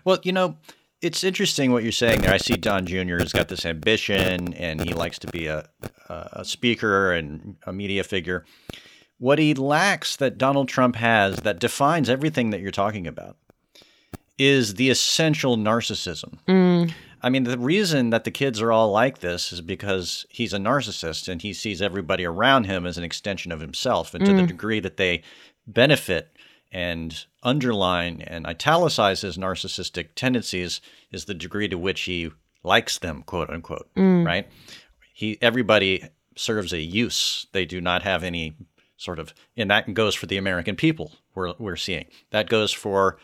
Well, 0.05 0.19
you 0.23 0.31
know, 0.31 0.57
it's 1.01 1.23
interesting 1.23 1.71
what 1.71 1.83
you're 1.83 1.91
saying 1.91 2.21
there. 2.21 2.33
I 2.33 2.37
see 2.37 2.55
Don 2.55 2.85
Jr. 2.85 3.17
has 3.17 3.33
got 3.33 3.47
this 3.47 3.65
ambition, 3.65 4.53
and 4.53 4.81
he 4.81 4.93
likes 4.93 5.17
to 5.19 5.27
be 5.27 5.47
a, 5.47 5.67
a 6.09 6.29
a 6.33 6.45
speaker 6.45 7.11
and 7.11 7.55
a 7.65 7.73
media 7.73 8.03
figure. 8.03 8.45
What 9.17 9.39
he 9.39 9.53
lacks 9.53 10.15
that 10.17 10.37
Donald 10.37 10.69
Trump 10.69 10.95
has 10.95 11.37
that 11.37 11.59
defines 11.59 12.09
everything 12.09 12.51
that 12.51 12.61
you're 12.61 12.71
talking 12.71 13.07
about 13.07 13.37
is 14.37 14.75
the 14.75 14.89
essential 14.89 15.57
narcissism. 15.57 16.37
Mm. 16.47 16.93
I 17.21 17.29
mean, 17.29 17.43
the 17.43 17.57
reason 17.57 18.11
that 18.11 18.23
the 18.23 18.31
kids 18.31 18.61
are 18.61 18.71
all 18.71 18.91
like 18.91 19.19
this 19.19 19.51
is 19.51 19.61
because 19.61 20.25
he's 20.29 20.53
a 20.53 20.57
narcissist 20.57 21.27
and 21.27 21.41
he 21.41 21.53
sees 21.53 21.81
everybody 21.81 22.25
around 22.25 22.65
him 22.65 22.85
as 22.85 22.97
an 22.97 23.03
extension 23.03 23.51
of 23.51 23.59
himself. 23.59 24.13
And 24.13 24.25
to 24.25 24.33
the 24.33 24.43
mm. 24.43 24.47
degree 24.47 24.79
that 24.79 24.97
they 24.97 25.23
benefit 25.67 26.35
and 26.71 27.25
underline 27.43 28.21
and 28.21 28.45
italicize 28.45 29.21
his 29.21 29.37
narcissistic 29.37 30.09
tendencies 30.15 30.81
is 31.11 31.25
the 31.25 31.33
degree 31.33 31.67
to 31.67 31.77
which 31.77 32.01
he 32.01 32.31
likes 32.63 32.99
them, 32.99 33.23
quote 33.23 33.49
unquote, 33.49 33.93
mm. 33.95 34.25
right? 34.25 34.47
He 35.13 35.37
everybody 35.41 36.05
serves 36.35 36.71
a 36.71 36.79
use. 36.79 37.47
They 37.51 37.65
do 37.65 37.81
not 37.81 38.03
have 38.03 38.23
any 38.23 38.55
sort 38.97 39.19
of 39.19 39.33
and 39.57 39.71
that 39.71 39.93
goes 39.93 40.13
for 40.13 40.25
the 40.25 40.37
American 40.37 40.75
people 40.75 41.11
we're 41.33 41.53
we're 41.57 41.75
seeing. 41.75 42.05
That 42.31 42.49
goes 42.49 42.71
for 42.71 43.17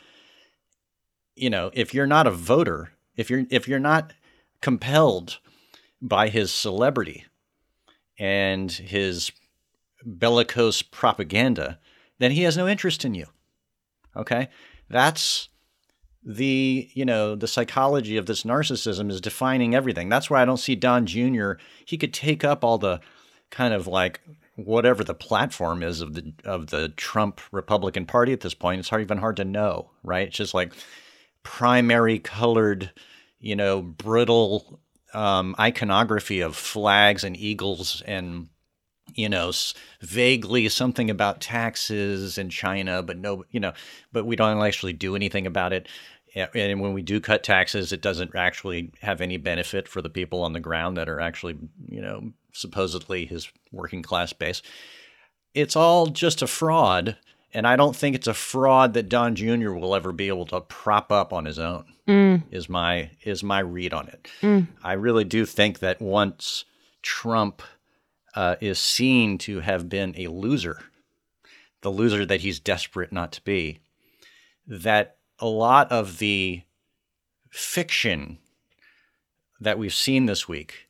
you 1.35 1.49
know, 1.49 1.69
if 1.73 1.93
you're 1.93 2.07
not 2.07 2.27
a 2.27 2.31
voter, 2.31 2.91
if 3.15 3.29
you're 3.29 3.45
if 3.50 3.67
you're 3.67 3.79
not 3.79 4.13
compelled 4.62 5.39
by 6.01 6.29
his 6.29 6.51
celebrity 6.51 7.25
and 8.17 8.72
his 8.72 9.31
bellicose 10.05 10.81
propaganda, 10.81 11.79
then 12.19 12.31
he 12.31 12.43
has 12.43 12.55
no 12.57 12.67
interest 12.67 13.03
in 13.03 13.13
you. 13.13 13.25
Okay? 14.15 14.50
That's 14.89 15.50
the, 16.24 16.89
you 16.93 17.05
know, 17.05 17.36
the 17.36 17.48
psychology 17.48 18.17
of 18.17 18.25
this 18.25 18.43
narcissism 18.43 19.12
is 19.12 19.22
defining 19.22 19.75
everything. 19.75 20.10
That's 20.10 20.29
why 20.29 20.41
I 20.41 20.45
don't 20.45 20.57
see 20.57 20.75
Don 20.75 21.05
Jr. 21.05 21.53
He 21.86 21.98
could 21.98 22.13
take 22.13 22.43
up 22.43 22.63
all 22.63 22.77
the 22.77 23.00
kind 23.51 23.74
of 23.74 23.88
like 23.88 24.22
whatever 24.55 25.03
the 25.03 25.13
platform 25.13 25.84
is 25.84 26.01
of 26.01 26.13
the 26.13 26.34
of 26.43 26.67
the 26.67 26.89
Trump 26.89 27.41
Republican 27.51 28.05
Party 28.05 28.34
at 28.34 28.39
this 28.39 28.53
point. 28.53 28.79
It's 28.79 28.89
hard, 28.89 29.01
even 29.01 29.17
hard 29.17 29.38
to 29.38 29.45
know, 29.45 29.91
right? 30.03 30.27
It's 30.27 30.38
just 30.38 30.53
like 30.53 30.74
primary 31.45 32.19
colored, 32.19 32.91
you 33.39 33.55
know, 33.55 33.81
brittle 33.81 34.81
um, 35.13 35.55
iconography 35.57 36.41
of 36.41 36.57
flags 36.57 37.23
and 37.23 37.37
eagles 37.37 38.03
and 38.05 38.49
you 39.13 39.29
know 39.29 39.53
vaguely 40.01 40.67
something 40.67 41.09
about 41.09 41.39
taxes 41.39 42.37
in 42.37 42.49
China, 42.49 43.01
but 43.01 43.17
no, 43.17 43.45
you 43.51 43.61
know, 43.61 43.71
but 44.11 44.25
we 44.25 44.35
don't 44.35 44.61
actually 44.61 44.91
do 44.91 45.15
anything 45.15 45.47
about 45.47 45.71
it. 45.71 45.87
And 46.53 46.81
when 46.81 46.91
we 46.91 47.01
do 47.01 47.21
cut 47.21 47.43
taxes, 47.43 47.93
it 47.93 48.01
doesn't 48.01 48.35
actually 48.35 48.91
have 49.01 49.21
any 49.21 49.37
benefit 49.37 49.87
for 49.87 50.01
the 50.01 50.09
people 50.09 50.43
on 50.43 50.51
the 50.51 50.59
ground 50.59 50.97
that 50.97 51.07
are 51.07 51.21
actually, 51.21 51.55
you 51.87 52.01
know, 52.01 52.33
supposedly 52.51 53.25
his 53.25 53.49
working 53.71 54.01
class 54.01 54.33
base. 54.33 54.61
it's 55.53 55.77
all 55.77 56.07
just 56.07 56.41
a 56.41 56.47
fraud. 56.47 57.15
And 57.55 57.65
I 57.65 57.77
don't 57.77 57.95
think 57.95 58.17
it's 58.17 58.27
a 58.27 58.33
fraud 58.33 58.95
that 58.95 59.07
Don 59.07 59.33
Jr. 59.33 59.71
will 59.71 59.95
ever 59.95 60.12
be 60.12 60.27
able 60.27 60.45
to 60.47 60.59
prop 60.59 61.09
up 61.09 61.31
on 61.31 61.45
his 61.45 61.57
own. 61.57 61.85
Mm. 62.05 62.43
Is 62.51 62.67
my 62.67 63.12
is 63.24 63.43
my 63.43 63.59
read 63.59 63.93
on 63.93 64.09
it. 64.09 64.27
Mm. 64.41 64.67
I 64.83 64.93
really 64.93 65.24
do 65.24 65.45
think 65.45 65.79
that 65.79 66.01
once 66.01 66.65
Trump 67.01 67.62
uh, 68.35 68.57
is 68.59 68.77
seen 68.77 69.38
to 69.38 69.62
have 69.62 69.88
been 69.88 70.13
a 70.17 70.27
loser, 70.27 70.81
the 71.81 71.89
loser 71.89 72.25
that 72.25 72.41
he's 72.41 72.59
desperate 72.59 73.13
not 73.13 73.31
to 73.31 73.41
be, 73.43 73.79
that 74.67 75.15
a 75.39 75.47
lot 75.47 75.89
of 75.93 76.17
the 76.17 76.62
fiction 77.50 78.38
that 79.62 79.79
we've 79.79 79.93
seen 79.93 80.25
this 80.25 80.45
week 80.45 80.89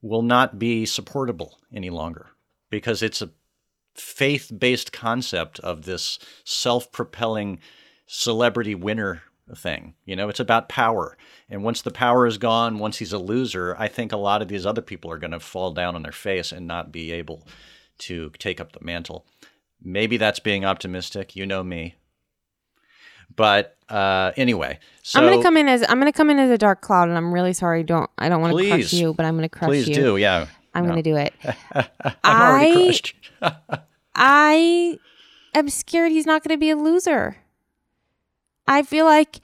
will 0.00 0.22
not 0.22 0.56
be 0.56 0.86
supportable 0.86 1.58
any 1.74 1.90
longer 1.90 2.28
because 2.70 3.02
it's 3.02 3.20
a 3.20 3.30
faith 3.96 4.52
based 4.56 4.92
concept 4.92 5.58
of 5.60 5.82
this 5.82 6.18
self 6.44 6.90
propelling 6.92 7.58
celebrity 8.06 8.74
winner 8.74 9.22
thing. 9.56 9.94
You 10.04 10.16
know, 10.16 10.28
it's 10.28 10.40
about 10.40 10.68
power. 10.68 11.16
And 11.48 11.62
once 11.62 11.82
the 11.82 11.90
power 11.90 12.26
is 12.26 12.38
gone, 12.38 12.78
once 12.78 12.98
he's 12.98 13.12
a 13.12 13.18
loser, 13.18 13.76
I 13.78 13.88
think 13.88 14.12
a 14.12 14.16
lot 14.16 14.42
of 14.42 14.48
these 14.48 14.66
other 14.66 14.82
people 14.82 15.10
are 15.10 15.18
going 15.18 15.30
to 15.30 15.40
fall 15.40 15.72
down 15.72 15.94
on 15.94 16.02
their 16.02 16.12
face 16.12 16.50
and 16.52 16.66
not 16.66 16.90
be 16.90 17.12
able 17.12 17.46
to 17.98 18.30
take 18.38 18.60
up 18.60 18.72
the 18.72 18.84
mantle. 18.84 19.24
Maybe 19.82 20.16
that's 20.16 20.40
being 20.40 20.64
optimistic. 20.64 21.36
You 21.36 21.46
know 21.46 21.62
me. 21.62 21.94
But 23.34 23.76
uh, 23.88 24.32
anyway, 24.36 24.78
so 25.02 25.18
I'm 25.20 25.28
gonna 25.28 25.42
come 25.42 25.56
in 25.56 25.68
as 25.68 25.82
I'm 25.88 25.98
gonna 25.98 26.12
come 26.12 26.30
in 26.30 26.38
as 26.38 26.50
a 26.50 26.56
dark 26.56 26.80
cloud, 26.80 27.08
and 27.08 27.18
I'm 27.18 27.34
really 27.34 27.52
sorry. 27.52 27.82
Don't 27.82 28.08
I 28.18 28.28
don't 28.28 28.40
want 28.40 28.56
to 28.56 28.68
crush 28.68 28.92
you, 28.92 29.12
but 29.14 29.26
I'm 29.26 29.34
gonna 29.36 29.48
crush 29.48 29.68
please 29.68 29.88
you. 29.88 29.94
Please 29.94 30.02
do. 30.02 30.16
Yeah. 30.16 30.46
I'm 30.74 30.84
No. 30.84 30.90
gonna 30.90 31.02
do 31.02 31.16
it. 31.16 31.34
I'm 32.24 32.40
already 32.40 32.70
I- 32.70 32.84
crushed. 32.84 33.14
I 34.16 34.98
am 35.54 35.68
scared 35.68 36.10
he's 36.10 36.26
not 36.26 36.42
going 36.42 36.56
to 36.56 36.60
be 36.60 36.70
a 36.70 36.76
loser. 36.76 37.36
I 38.66 38.82
feel 38.82 39.04
like, 39.04 39.40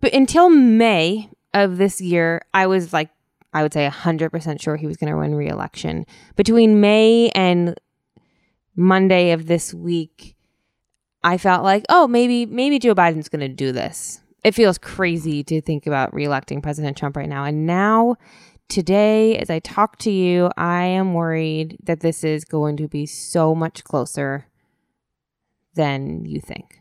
but 0.00 0.12
until 0.12 0.50
May 0.50 1.30
of 1.54 1.78
this 1.78 2.00
year, 2.00 2.42
I 2.54 2.66
was 2.66 2.92
like, 2.92 3.10
I 3.52 3.62
would 3.62 3.72
say 3.72 3.88
100% 3.88 4.60
sure 4.60 4.76
he 4.76 4.86
was 4.86 4.98
going 4.98 5.10
to 5.10 5.18
win 5.18 5.34
re 5.34 5.48
election. 5.48 6.06
Between 6.36 6.80
May 6.80 7.30
and 7.30 7.74
Monday 8.76 9.32
of 9.32 9.46
this 9.46 9.72
week, 9.72 10.36
I 11.24 11.38
felt 11.38 11.64
like, 11.64 11.84
oh, 11.88 12.06
maybe, 12.06 12.46
maybe 12.46 12.78
Joe 12.78 12.94
Biden's 12.94 13.28
going 13.28 13.40
to 13.40 13.48
do 13.48 13.72
this. 13.72 14.20
It 14.44 14.54
feels 14.54 14.78
crazy 14.78 15.42
to 15.44 15.60
think 15.60 15.86
about 15.86 16.12
reelecting 16.12 16.62
President 16.62 16.96
Trump 16.96 17.16
right 17.16 17.28
now. 17.28 17.44
And 17.44 17.66
now, 17.66 18.16
today, 18.68 19.36
as 19.38 19.50
I 19.50 19.58
talk 19.58 19.98
to 19.98 20.10
you, 20.10 20.50
I 20.56 20.84
am 20.84 21.14
worried 21.14 21.78
that 21.82 22.00
this 22.00 22.22
is 22.24 22.44
going 22.44 22.76
to 22.78 22.88
be 22.88 23.06
so 23.06 23.54
much 23.54 23.84
closer 23.84 24.46
than 25.74 26.24
you 26.24 26.40
think. 26.40 26.80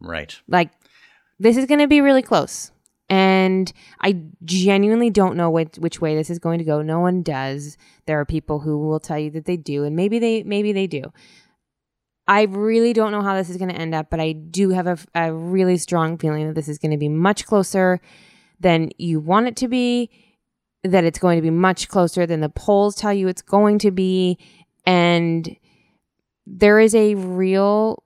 right. 0.00 0.36
Like, 0.48 0.70
this 1.38 1.56
is 1.56 1.66
going 1.66 1.80
to 1.80 1.88
be 1.88 2.00
really 2.00 2.22
close. 2.22 2.70
And 3.08 3.72
I 4.00 4.22
genuinely 4.44 5.10
don't 5.10 5.36
know 5.36 5.50
which, 5.50 5.76
which 5.76 6.00
way 6.00 6.14
this 6.14 6.30
is 6.30 6.38
going 6.38 6.58
to 6.60 6.64
go. 6.64 6.82
No 6.82 7.00
one 7.00 7.22
does. 7.22 7.76
There 8.06 8.18
are 8.18 8.24
people 8.24 8.60
who 8.60 8.78
will 8.78 9.00
tell 9.00 9.18
you 9.18 9.30
that 9.32 9.44
they 9.44 9.56
do, 9.56 9.84
and 9.84 9.94
maybe 9.96 10.18
they 10.18 10.42
maybe 10.44 10.72
they 10.72 10.86
do. 10.86 11.12
I 12.26 12.42
really 12.44 12.92
don't 12.92 13.12
know 13.12 13.20
how 13.20 13.34
this 13.34 13.50
is 13.50 13.56
going 13.56 13.70
to 13.70 13.78
end 13.78 13.94
up, 13.94 14.08
but 14.08 14.20
I 14.20 14.32
do 14.32 14.70
have 14.70 14.86
a, 14.86 14.98
a 15.14 15.32
really 15.32 15.76
strong 15.76 16.16
feeling 16.16 16.46
that 16.46 16.54
this 16.54 16.68
is 16.68 16.78
going 16.78 16.92
to 16.92 16.96
be 16.96 17.08
much 17.08 17.44
closer 17.44 18.00
than 18.60 18.90
you 18.96 19.20
want 19.20 19.48
it 19.48 19.56
to 19.56 19.68
be, 19.68 20.08
that 20.84 21.04
it's 21.04 21.18
going 21.18 21.36
to 21.36 21.42
be 21.42 21.50
much 21.50 21.88
closer 21.88 22.26
than 22.26 22.40
the 22.40 22.48
polls 22.48 22.96
tell 22.96 23.12
you 23.12 23.28
it's 23.28 23.42
going 23.42 23.78
to 23.80 23.90
be. 23.90 24.38
And 24.84 25.56
there 26.46 26.80
is 26.80 26.94
a 26.94 27.14
real 27.14 28.02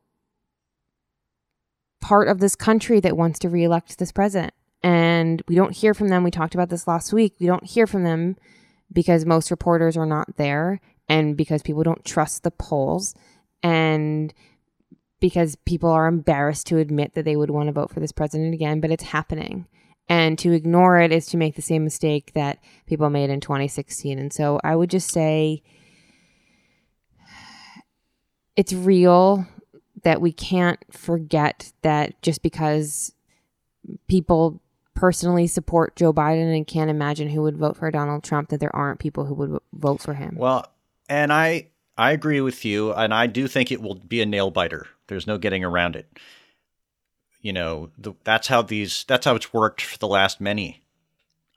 part 2.00 2.28
of 2.28 2.38
this 2.38 2.54
country 2.54 3.00
that 3.00 3.16
wants 3.16 3.38
to 3.40 3.48
reelect 3.48 3.98
this 3.98 4.12
president. 4.12 4.52
And 4.82 5.42
we 5.48 5.54
don't 5.54 5.74
hear 5.74 5.94
from 5.94 6.08
them. 6.08 6.22
We 6.22 6.30
talked 6.30 6.54
about 6.54 6.68
this 6.68 6.86
last 6.86 7.12
week. 7.12 7.34
We 7.40 7.46
don't 7.46 7.64
hear 7.64 7.86
from 7.86 8.04
them 8.04 8.36
because 8.92 9.24
most 9.24 9.50
reporters 9.50 9.96
are 9.96 10.06
not 10.06 10.36
there 10.36 10.80
and 11.08 11.36
because 11.36 11.62
people 11.62 11.82
don't 11.82 12.04
trust 12.04 12.42
the 12.42 12.50
polls 12.50 13.14
and 13.62 14.32
because 15.18 15.56
people 15.56 15.90
are 15.90 16.06
embarrassed 16.06 16.66
to 16.68 16.78
admit 16.78 17.14
that 17.14 17.24
they 17.24 17.36
would 17.36 17.50
want 17.50 17.68
to 17.68 17.72
vote 17.72 17.90
for 17.90 18.00
this 18.00 18.12
president 18.12 18.54
again, 18.54 18.80
but 18.80 18.90
it's 18.90 19.04
happening. 19.04 19.66
And 20.08 20.38
to 20.38 20.52
ignore 20.52 21.00
it 21.00 21.10
is 21.10 21.26
to 21.26 21.36
make 21.36 21.56
the 21.56 21.62
same 21.62 21.82
mistake 21.82 22.32
that 22.34 22.58
people 22.86 23.10
made 23.10 23.28
in 23.28 23.40
2016. 23.40 24.18
And 24.18 24.32
so 24.32 24.60
I 24.62 24.76
would 24.76 24.90
just 24.90 25.10
say 25.10 25.62
it's 28.56 28.72
real 28.72 29.46
that 30.04 30.20
we 30.20 30.32
can't 30.32 30.78
forget 30.92 31.72
that 31.82 32.20
just 32.22 32.42
because 32.42 33.12
people 34.08 34.60
personally 34.94 35.46
support 35.46 35.96
Joe 35.96 36.12
Biden 36.12 36.56
and 36.56 36.66
can't 36.66 36.90
imagine 36.90 37.28
who 37.28 37.42
would 37.42 37.56
vote 37.56 37.76
for 37.76 37.90
Donald 37.90 38.24
Trump, 38.24 38.48
that 38.48 38.60
there 38.60 38.74
aren't 38.74 39.00
people 39.00 39.26
who 39.26 39.34
would 39.34 39.58
vote 39.72 40.00
for 40.00 40.14
him. 40.14 40.36
Well, 40.36 40.66
and 41.08 41.32
I 41.32 41.68
I 41.96 42.12
agree 42.12 42.40
with 42.40 42.64
you, 42.64 42.92
and 42.92 43.14
I 43.14 43.26
do 43.26 43.48
think 43.48 43.72
it 43.72 43.80
will 43.80 43.94
be 43.94 44.20
a 44.20 44.26
nail 44.26 44.50
biter. 44.50 44.86
There's 45.06 45.26
no 45.26 45.38
getting 45.38 45.64
around 45.64 45.96
it. 45.96 46.18
You 47.46 47.52
know, 47.52 47.90
the, 47.96 48.12
that's 48.24 48.48
how 48.48 48.62
these 48.62 49.04
that's 49.06 49.24
how 49.24 49.36
it's 49.36 49.52
worked 49.52 49.80
for 49.80 49.98
the 49.98 50.08
last 50.08 50.40
many 50.40 50.82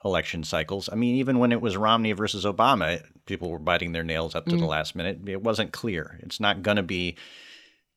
election 0.04 0.44
cycles. 0.44 0.88
I 0.92 0.94
mean, 0.94 1.16
even 1.16 1.40
when 1.40 1.50
it 1.50 1.60
was 1.60 1.76
Romney 1.76 2.12
versus 2.12 2.44
Obama, 2.44 3.02
people 3.26 3.50
were 3.50 3.58
biting 3.58 3.90
their 3.90 4.04
nails 4.04 4.36
up 4.36 4.46
to 4.46 4.56
the 4.56 4.66
last 4.66 4.94
minute. 4.94 5.28
It 5.28 5.42
wasn't 5.42 5.72
clear. 5.72 6.20
It's 6.22 6.38
not 6.38 6.62
going 6.62 6.76
to 6.76 6.84
be 6.84 7.16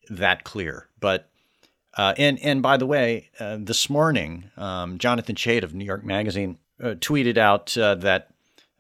that 0.10 0.44
clear. 0.44 0.88
But 1.00 1.30
uh, 1.96 2.16
and 2.18 2.40
and 2.40 2.64
by 2.64 2.78
the 2.78 2.88
way, 2.88 3.30
uh, 3.40 3.58
this 3.60 3.88
morning, 3.92 4.50
um, 4.58 4.98
Jonathan 4.98 5.36
Chait 5.36 5.64
of 5.64 5.76
New 5.76 5.86
York 5.86 6.04
Magazine 6.04 6.58
uh, 6.82 6.96
tweeted 6.96 7.38
out 7.38 7.78
uh, 7.78 7.94
that 7.94 8.30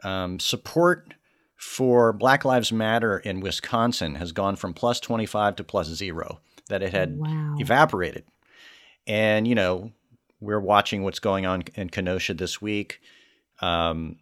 um, 0.01 0.39
support 0.39 1.13
for 1.55 2.13
Black 2.13 2.45
Lives 2.45 2.71
Matter 2.71 3.19
in 3.19 3.41
Wisconsin 3.41 4.15
has 4.15 4.31
gone 4.31 4.55
from 4.55 4.73
plus 4.73 4.99
25 4.99 5.57
to 5.57 5.63
plus 5.63 5.87
zero, 5.87 6.39
that 6.69 6.81
it 6.81 6.91
had 6.91 7.19
Wow. 7.19 7.57
evaporated. 7.59 8.23
And, 9.07 9.47
you 9.47 9.55
know, 9.55 9.91
we're 10.39 10.59
watching 10.59 11.03
what's 11.03 11.19
going 11.19 11.45
on 11.45 11.63
in 11.75 11.89
Kenosha 11.89 12.33
this 12.33 12.61
week. 12.61 12.99
Um, 13.61 14.17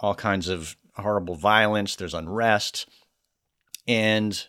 all 0.00 0.14
kinds 0.14 0.48
of 0.48 0.76
horrible 0.96 1.34
violence, 1.34 1.96
there's 1.96 2.14
unrest. 2.14 2.88
And 3.86 4.46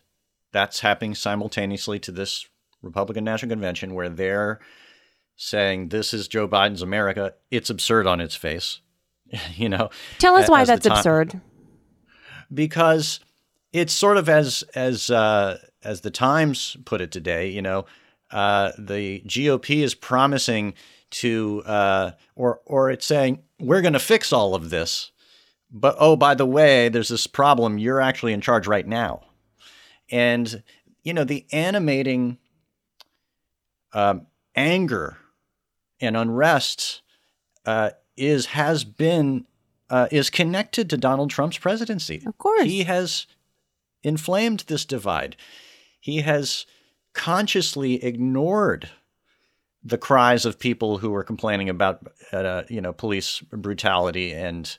that's 0.51 0.79
happening 0.81 1.15
simultaneously 1.15 1.99
to 1.99 2.11
this 2.11 2.47
Republican 2.81 3.23
National 3.23 3.49
Convention 3.49 3.93
where 3.93 4.09
they're 4.09 4.59
saying 5.35 5.89
this 5.89 6.13
is 6.13 6.27
Joe 6.27 6.47
Biden's 6.47 6.81
America. 6.81 7.33
It's 7.49 7.69
absurd 7.69 8.07
on 8.07 8.21
its 8.21 8.35
face. 8.35 8.81
you 9.55 9.69
know, 9.69 9.89
Tell 10.19 10.35
us 10.35 10.49
why 10.49 10.65
that's 10.65 10.85
time- 10.85 10.97
absurd. 10.97 11.41
because 12.53 13.19
it's 13.73 13.93
sort 13.93 14.17
of 14.17 14.27
as 14.29 14.63
as 14.75 15.09
uh, 15.09 15.57
as 15.83 16.01
the 16.01 16.11
Times 16.11 16.75
put 16.85 17.01
it 17.01 17.11
today. 17.11 17.49
You 17.49 17.61
know, 17.61 17.85
uh, 18.31 18.71
the 18.77 19.21
GOP 19.21 19.83
is 19.83 19.93
promising 19.93 20.73
to, 21.11 21.61
uh, 21.65 22.11
or 22.35 22.61
or 22.65 22.89
it's 22.89 23.05
saying 23.05 23.43
we're 23.59 23.81
going 23.81 23.93
to 23.93 23.99
fix 23.99 24.31
all 24.31 24.55
of 24.55 24.69
this, 24.69 25.11
but 25.69 25.95
oh 25.99 26.15
by 26.15 26.35
the 26.35 26.45
way, 26.45 26.89
there's 26.89 27.09
this 27.09 27.27
problem. 27.27 27.77
You're 27.77 28.01
actually 28.01 28.33
in 28.33 28.41
charge 28.41 28.67
right 28.67 28.87
now, 28.87 29.21
and 30.09 30.63
you 31.03 31.13
know 31.13 31.23
the 31.23 31.45
animating 31.51 32.37
um, 33.93 34.27
anger 34.55 35.17
and 35.99 36.15
unrest 36.15 37.01
uh, 37.65 37.91
is 38.15 38.47
has 38.47 38.83
been 38.83 39.45
uh, 39.89 40.07
is 40.11 40.29
connected 40.29 40.89
to 40.89 40.97
Donald 40.97 41.29
Trump's 41.29 41.57
presidency. 41.57 42.23
Of 42.25 42.37
course. 42.37 42.63
he 42.63 42.83
has 42.83 43.27
inflamed 44.03 44.61
this 44.67 44.85
divide. 44.85 45.35
He 45.99 46.21
has 46.21 46.65
consciously 47.13 48.03
ignored 48.03 48.89
the 49.83 49.97
cries 49.97 50.45
of 50.45 50.59
people 50.59 50.99
who 50.99 51.09
were 51.09 51.23
complaining 51.23 51.69
about 51.69 52.05
uh, 52.31 52.63
you 52.69 52.81
know 52.81 52.93
police 52.93 53.39
brutality 53.39 54.31
and 54.31 54.77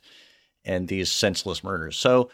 and 0.65 0.89
these 0.89 1.11
senseless 1.11 1.65
murders. 1.65 1.97
So 1.97 2.31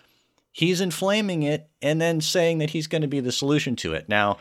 he's 0.53 0.81
inflaming 0.81 1.43
it 1.43 1.69
and 1.81 2.01
then 2.01 2.21
saying 2.21 2.59
that 2.59 2.71
he's 2.71 2.87
going 2.87 3.03
to 3.03 3.09
be 3.09 3.21
the 3.21 3.33
solution 3.33 3.75
to 3.77 3.95
it. 3.95 4.09
Now, 4.09 4.39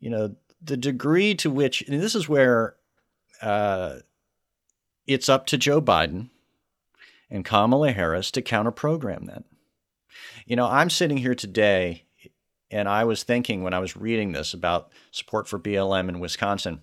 you 0.00 0.10
know 0.10 0.34
the 0.60 0.76
degree 0.76 1.34
to 1.36 1.50
which 1.50 1.82
and 1.82 2.00
this 2.02 2.14
is 2.14 2.28
where 2.28 2.74
uh, 3.40 3.96
it's 5.06 5.28
up 5.28 5.46
to 5.46 5.58
Joe 5.58 5.80
Biden 5.80 6.30
and 7.30 7.44
Kamala 7.44 7.92
Harris 7.92 8.30
to 8.32 8.42
counter 8.42 8.72
program 8.72 9.26
that. 9.26 9.44
You 10.46 10.56
know, 10.56 10.66
I'm 10.66 10.90
sitting 10.90 11.18
here 11.18 11.34
today 11.34 12.04
and 12.70 12.88
I 12.88 13.04
was 13.04 13.22
thinking 13.22 13.62
when 13.62 13.74
I 13.74 13.78
was 13.78 13.96
reading 13.96 14.32
this 14.32 14.54
about 14.54 14.90
support 15.10 15.48
for 15.48 15.58
BLM 15.58 16.08
in 16.08 16.20
Wisconsin, 16.20 16.80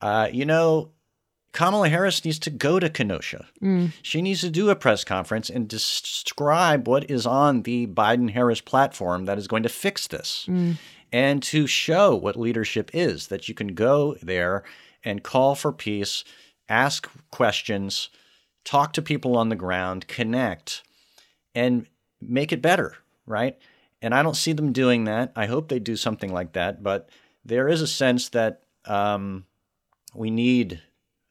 uh, 0.00 0.28
you 0.32 0.44
know, 0.44 0.92
Kamala 1.52 1.88
Harris 1.88 2.22
needs 2.22 2.38
to 2.40 2.50
go 2.50 2.78
to 2.78 2.90
Kenosha. 2.90 3.46
Mm. 3.62 3.92
She 4.02 4.20
needs 4.20 4.42
to 4.42 4.50
do 4.50 4.68
a 4.68 4.76
press 4.76 5.04
conference 5.04 5.48
and 5.48 5.66
describe 5.66 6.86
what 6.86 7.10
is 7.10 7.26
on 7.26 7.62
the 7.62 7.86
Biden 7.86 8.30
Harris 8.30 8.60
platform 8.60 9.24
that 9.24 9.38
is 9.38 9.48
going 9.48 9.62
to 9.62 9.70
fix 9.70 10.06
this 10.06 10.44
mm. 10.48 10.76
and 11.10 11.42
to 11.44 11.66
show 11.66 12.14
what 12.14 12.38
leadership 12.38 12.90
is 12.92 13.28
that 13.28 13.48
you 13.48 13.54
can 13.54 13.68
go 13.68 14.16
there 14.20 14.64
and 15.02 15.22
call 15.22 15.54
for 15.54 15.72
peace, 15.72 16.24
ask 16.68 17.08
questions, 17.30 18.10
talk 18.64 18.92
to 18.92 19.00
people 19.00 19.34
on 19.34 19.48
the 19.48 19.56
ground, 19.56 20.08
connect, 20.08 20.82
and 21.54 21.86
make 22.20 22.52
it 22.52 22.60
better, 22.60 22.96
right? 23.24 23.56
And 24.02 24.14
I 24.14 24.22
don't 24.22 24.36
see 24.36 24.52
them 24.52 24.72
doing 24.72 25.04
that. 25.04 25.32
I 25.34 25.46
hope 25.46 25.68
they 25.68 25.78
do 25.78 25.96
something 25.96 26.32
like 26.32 26.52
that, 26.52 26.82
but 26.82 27.08
there 27.44 27.68
is 27.68 27.80
a 27.80 27.86
sense 27.86 28.28
that 28.30 28.62
um, 28.84 29.46
we 30.14 30.30
need 30.30 30.82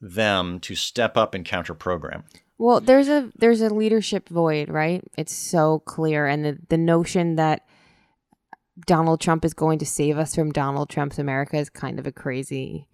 them 0.01 0.59
to 0.61 0.75
step 0.75 1.15
up 1.17 1.33
and 1.33 1.45
counter 1.45 1.73
program. 1.73 2.23
Well, 2.57 2.79
there's 2.79 3.09
a 3.09 3.31
there's 3.35 3.61
a 3.61 3.73
leadership 3.73 4.29
void, 4.29 4.69
right? 4.69 5.03
It's 5.17 5.33
so 5.33 5.79
clear, 5.79 6.25
and 6.25 6.45
the 6.45 6.57
the 6.69 6.77
notion 6.77 7.35
that 7.35 7.65
Donald 8.85 9.19
Trump 9.19 9.43
is 9.43 9.53
going 9.53 9.79
to 9.79 9.85
save 9.85 10.17
us 10.17 10.35
from 10.35 10.51
Donald 10.51 10.89
Trump's 10.89 11.19
America 11.19 11.57
is 11.57 11.69
kind 11.69 11.99
of 11.99 12.07
a 12.07 12.11
crazy 12.11 12.87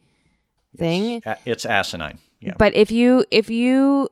thing. 0.78 1.22
It's, 1.26 1.42
it's 1.46 1.66
asinine. 1.66 2.20
Yeah. 2.40 2.54
But 2.58 2.76
if 2.76 2.92
you 2.92 3.26
if 3.30 3.50
you 3.50 4.10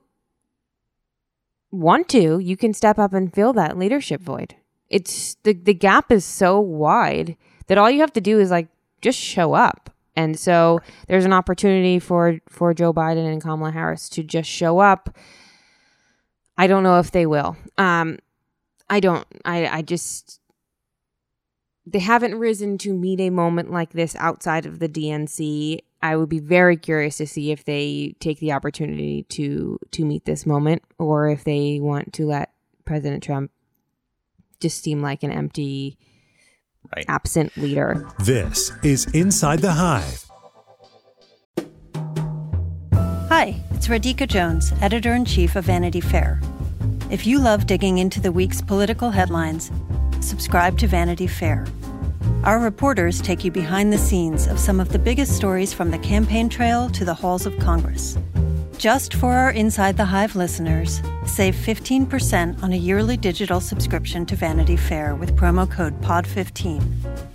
want 1.72 2.10
to, 2.10 2.39
you 2.39 2.56
can 2.56 2.74
step 2.74 3.00
up 3.00 3.13
and 3.13 3.34
fill 3.34 3.54
that 3.54 3.78
leadership 3.78 4.22
void. 4.22 4.56
It's 4.89 5.36
the 5.43 5.54
the 5.54 5.73
gap 5.73 6.12
is 6.12 6.25
so 6.25 6.60
wide 6.60 7.38
that 7.67 7.78
all 7.78 7.89
you 7.89 7.99
have 8.02 8.13
to 8.13 8.21
do 8.21 8.39
is 8.39 8.52
like 8.52 8.67
just 9.02 9.19
show 9.19 9.54
up. 9.54 9.89
And 10.15 10.38
so 10.38 10.82
there's 11.08 11.25
an 11.25 11.34
opportunity 11.34 11.99
for 11.99 12.39
for 12.49 12.73
Joe 12.73 12.93
Biden 12.93 13.32
and 13.32 13.41
Kamala 13.41 13.71
Harris 13.71 14.10
to 14.10 14.23
just 14.23 14.49
show 14.49 14.80
up. 14.80 15.15
I 16.58 16.67
don't 16.67 16.84
know 16.84 16.99
if 16.99 17.12
they 17.12 17.25
will. 17.25 17.56
Um, 17.78 18.19
I 18.89 18.99
don't. 18.99 19.25
I 19.45 19.67
I 19.67 19.82
just 19.82 20.39
they 21.86 21.99
haven't 21.99 22.36
risen 22.36 22.78
to 22.80 22.93
meet 22.93 23.19
a 23.19 23.30
moment 23.30 23.71
like 23.71 23.91
this 23.91 24.15
outside 24.17 24.65
of 24.65 24.80
the 24.80 24.89
DNC. 24.89 25.80
I 26.02 26.15
would 26.15 26.30
be 26.30 26.39
very 26.39 26.78
curious 26.78 27.17
to 27.17 27.28
see 27.28 27.52
if 27.52 27.65
they 27.65 28.15
take 28.19 28.39
the 28.39 28.52
opportunity 28.52 29.23
to 29.30 29.80
to 29.91 30.06
meet 30.06 30.25
this 30.25 30.45
moment 30.45 30.84
or 30.97 31.30
if 31.30 31.43
they 31.43 31.80
want 31.80 32.13
to 32.13 32.25
let 32.25 32.52
President 32.86 33.23
Trump 33.23 33.52
just 34.60 34.84
seem 34.84 35.02
like 35.02 35.24
an 35.24 35.32
empty 35.32 35.98
right. 36.95 37.06
absent 37.08 37.56
leader. 37.58 38.08
This 38.19 38.72
is 38.84 39.06
Inside 39.13 39.60
the 39.60 39.72
Hive. 39.72 40.26
Hi, 43.30 43.62
it's 43.72 43.88
Radhika 43.88 44.28
Jones, 44.28 44.74
editor 44.82 45.13
in 45.13 45.24
chief 45.24 45.56
of 45.56 45.65
Vanity 45.65 46.02
Fair. 46.02 46.41
If 47.10 47.26
you 47.26 47.39
love 47.39 47.67
digging 47.67 48.00
into 48.00 48.19
the 48.19 48.32
week's 48.32 48.62
political 48.62 49.12
headlines, 49.12 49.72
subscribe 50.19 50.78
to 50.80 50.88
Vanity 50.88 51.28
Fair. 51.28 51.65
Our 52.43 52.60
reporters 52.60 53.22
take 53.22 53.43
you 53.43 53.52
behind 53.52 53.91
the 53.91 53.98
scenes 53.98 54.48
of 54.48 54.60
some 54.60 54.80
of 54.80 54.89
the 54.89 55.00
biggest 55.00 55.36
stories 55.36 55.74
from 55.74 55.91
the 55.91 56.00
campaign 56.00 56.50
trail 56.50 56.89
to 56.91 57.06
the 57.06 57.13
halls 57.13 57.45
of 57.45 57.58
Congress. 57.60 58.17
Just 58.80 59.15
for 59.15 59.34
our 59.34 59.52
Inside 59.52 59.98
the 59.98 60.06
Hive 60.06 60.38
listeners, 60.38 61.02
save 61.26 61.54
15% 61.54 62.63
on 62.63 62.72
a 62.72 62.78
yearly 62.78 63.18
digital 63.18 63.60
subscription 63.60 64.26
to 64.28 64.38
Vanity 64.38 64.78
Fair 64.78 65.15
with 65.15 65.36
promo 65.36 65.70
code 65.70 66.00
POD15. 66.00 66.82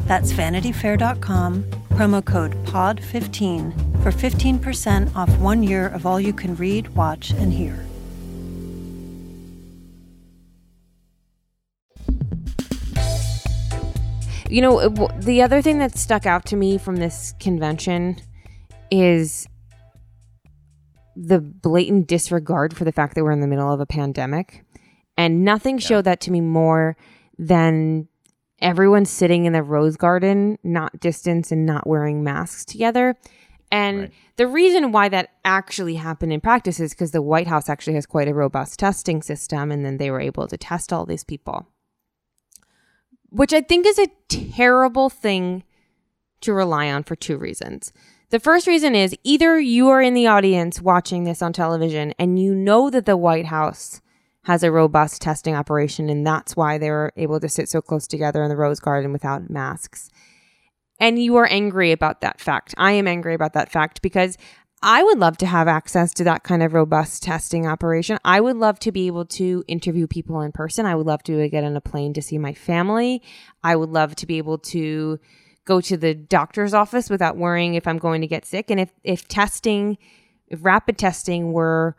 That's 0.06 0.32
vanityfair.com, 0.32 1.64
promo 1.90 2.24
code 2.24 2.54
POD15 2.64 4.02
for 4.02 4.10
15% 4.10 5.14
off 5.14 5.28
one 5.36 5.62
year 5.62 5.88
of 5.88 6.06
all 6.06 6.18
you 6.18 6.32
can 6.32 6.56
read, 6.56 6.88
watch, 6.96 7.32
and 7.32 7.52
hear. 7.52 7.84
You 14.48 14.62
know, 14.62 14.88
the 15.18 15.42
other 15.42 15.60
thing 15.60 15.78
that 15.80 15.98
stuck 15.98 16.24
out 16.24 16.46
to 16.46 16.56
me 16.56 16.78
from 16.78 16.96
this 16.96 17.34
convention 17.38 18.16
is 18.90 19.46
the 21.16 21.40
blatant 21.40 22.06
disregard 22.06 22.76
for 22.76 22.84
the 22.84 22.92
fact 22.92 23.14
that 23.14 23.24
we're 23.24 23.32
in 23.32 23.40
the 23.40 23.46
middle 23.46 23.72
of 23.72 23.80
a 23.80 23.86
pandemic. 23.86 24.64
And 25.16 25.44
nothing 25.44 25.78
yeah. 25.78 25.86
showed 25.86 26.04
that 26.04 26.20
to 26.22 26.30
me 26.30 26.40
more 26.40 26.96
than 27.38 28.08
everyone 28.60 29.04
sitting 29.04 29.44
in 29.44 29.52
the 29.52 29.62
rose 29.62 29.96
garden, 29.96 30.58
not 30.64 30.98
distance 31.00 31.52
and 31.52 31.66
not 31.66 31.86
wearing 31.86 32.24
masks 32.24 32.64
together. 32.64 33.16
And 33.70 34.00
right. 34.00 34.12
the 34.36 34.46
reason 34.46 34.92
why 34.92 35.08
that 35.08 35.30
actually 35.44 35.96
happened 35.96 36.32
in 36.32 36.40
practice 36.40 36.78
is 36.78 36.92
because 36.92 37.10
the 37.10 37.22
White 37.22 37.46
House 37.46 37.68
actually 37.68 37.94
has 37.94 38.06
quite 38.06 38.28
a 38.28 38.34
robust 38.34 38.78
testing 38.78 39.22
system, 39.22 39.72
and 39.72 39.84
then 39.84 39.96
they 39.96 40.10
were 40.10 40.20
able 40.20 40.46
to 40.46 40.56
test 40.56 40.92
all 40.92 41.04
these 41.04 41.24
people, 41.24 41.66
which 43.30 43.52
I 43.52 43.60
think 43.60 43.86
is 43.86 43.98
a 43.98 44.10
terrible 44.28 45.10
thing 45.10 45.64
to 46.42 46.52
rely 46.52 46.90
on 46.90 47.02
for 47.02 47.16
two 47.16 47.36
reasons. 47.36 47.92
The 48.30 48.40
first 48.40 48.66
reason 48.66 48.94
is 48.94 49.14
either 49.22 49.60
you 49.60 49.88
are 49.88 50.02
in 50.02 50.14
the 50.14 50.26
audience 50.26 50.80
watching 50.80 51.24
this 51.24 51.42
on 51.42 51.52
television 51.52 52.14
and 52.18 52.38
you 52.38 52.54
know 52.54 52.90
that 52.90 53.06
the 53.06 53.16
White 53.16 53.46
House 53.46 54.00
has 54.44 54.62
a 54.62 54.72
robust 54.72 55.22
testing 55.22 55.54
operation 55.54 56.08
and 56.08 56.26
that's 56.26 56.56
why 56.56 56.78
they 56.78 56.90
were 56.90 57.12
able 57.16 57.40
to 57.40 57.48
sit 57.48 57.68
so 57.68 57.80
close 57.80 58.06
together 58.06 58.42
in 58.42 58.48
the 58.48 58.56
Rose 58.56 58.80
Garden 58.80 59.12
without 59.12 59.50
masks. 59.50 60.10
And 61.00 61.22
you 61.22 61.36
are 61.36 61.46
angry 61.50 61.92
about 61.92 62.20
that 62.20 62.40
fact. 62.40 62.74
I 62.78 62.92
am 62.92 63.06
angry 63.06 63.34
about 63.34 63.52
that 63.54 63.70
fact 63.70 64.02
because 64.02 64.36
I 64.82 65.02
would 65.02 65.18
love 65.18 65.38
to 65.38 65.46
have 65.46 65.66
access 65.66 66.12
to 66.14 66.24
that 66.24 66.44
kind 66.44 66.62
of 66.62 66.74
robust 66.74 67.22
testing 67.22 67.66
operation. 67.66 68.18
I 68.22 68.40
would 68.40 68.56
love 68.56 68.78
to 68.80 68.92
be 68.92 69.06
able 69.06 69.24
to 69.26 69.64
interview 69.66 70.06
people 70.06 70.42
in 70.42 70.52
person. 70.52 70.84
I 70.84 70.94
would 70.94 71.06
love 71.06 71.22
to 71.24 71.48
get 71.48 71.64
on 71.64 71.74
a 71.74 71.80
plane 71.80 72.12
to 72.14 72.22
see 72.22 72.36
my 72.36 72.52
family. 72.52 73.22
I 73.62 73.76
would 73.76 73.88
love 73.88 74.14
to 74.16 74.26
be 74.26 74.36
able 74.36 74.58
to 74.58 75.18
go 75.64 75.80
to 75.80 75.96
the 75.96 76.14
doctor's 76.14 76.74
office 76.74 77.08
without 77.08 77.36
worrying 77.36 77.74
if 77.74 77.86
I'm 77.86 77.98
going 77.98 78.20
to 78.20 78.26
get 78.26 78.44
sick. 78.44 78.70
And 78.70 78.80
if, 78.80 78.90
if 79.02 79.26
testing, 79.28 79.98
if 80.48 80.64
rapid 80.64 80.98
testing 80.98 81.52
were 81.52 81.96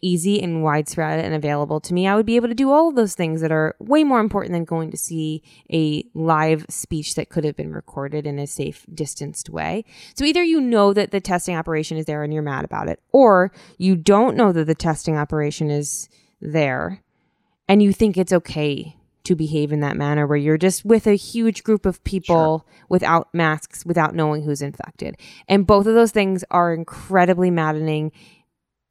easy 0.00 0.42
and 0.42 0.62
widespread 0.62 1.22
and 1.22 1.34
available 1.34 1.80
to 1.80 1.92
me, 1.92 2.06
I 2.06 2.16
would 2.16 2.24
be 2.24 2.36
able 2.36 2.48
to 2.48 2.54
do 2.54 2.70
all 2.70 2.88
of 2.88 2.94
those 2.94 3.14
things 3.14 3.40
that 3.42 3.52
are 3.52 3.76
way 3.78 4.02
more 4.02 4.20
important 4.20 4.52
than 4.52 4.64
going 4.64 4.90
to 4.90 4.96
see 4.96 5.42
a 5.70 6.04
live 6.14 6.64
speech 6.70 7.16
that 7.16 7.28
could 7.28 7.44
have 7.44 7.56
been 7.56 7.72
recorded 7.72 8.26
in 8.26 8.38
a 8.38 8.46
safe, 8.46 8.86
distanced 8.94 9.50
way. 9.50 9.84
So 10.14 10.24
either 10.24 10.42
you 10.42 10.60
know 10.60 10.94
that 10.94 11.10
the 11.10 11.20
testing 11.20 11.56
operation 11.56 11.98
is 11.98 12.06
there 12.06 12.22
and 12.22 12.32
you're 12.32 12.42
mad 12.42 12.64
about 12.64 12.88
it, 12.88 13.00
or 13.12 13.52
you 13.76 13.96
don't 13.96 14.36
know 14.36 14.52
that 14.52 14.66
the 14.66 14.74
testing 14.74 15.16
operation 15.16 15.70
is 15.70 16.08
there 16.40 17.02
and 17.68 17.82
you 17.82 17.92
think 17.92 18.16
it's 18.16 18.32
okay 18.32 18.96
to 19.24 19.34
behave 19.34 19.72
in 19.72 19.80
that 19.80 19.96
manner 19.96 20.26
where 20.26 20.36
you're 20.36 20.58
just 20.58 20.84
with 20.84 21.06
a 21.06 21.14
huge 21.14 21.64
group 21.64 21.86
of 21.86 22.02
people 22.04 22.64
sure. 22.66 22.84
without 22.88 23.28
masks, 23.34 23.84
without 23.84 24.14
knowing 24.14 24.42
who's 24.42 24.62
infected. 24.62 25.16
And 25.48 25.66
both 25.66 25.86
of 25.86 25.94
those 25.94 26.12
things 26.12 26.44
are 26.50 26.72
incredibly 26.72 27.50
maddening, 27.50 28.12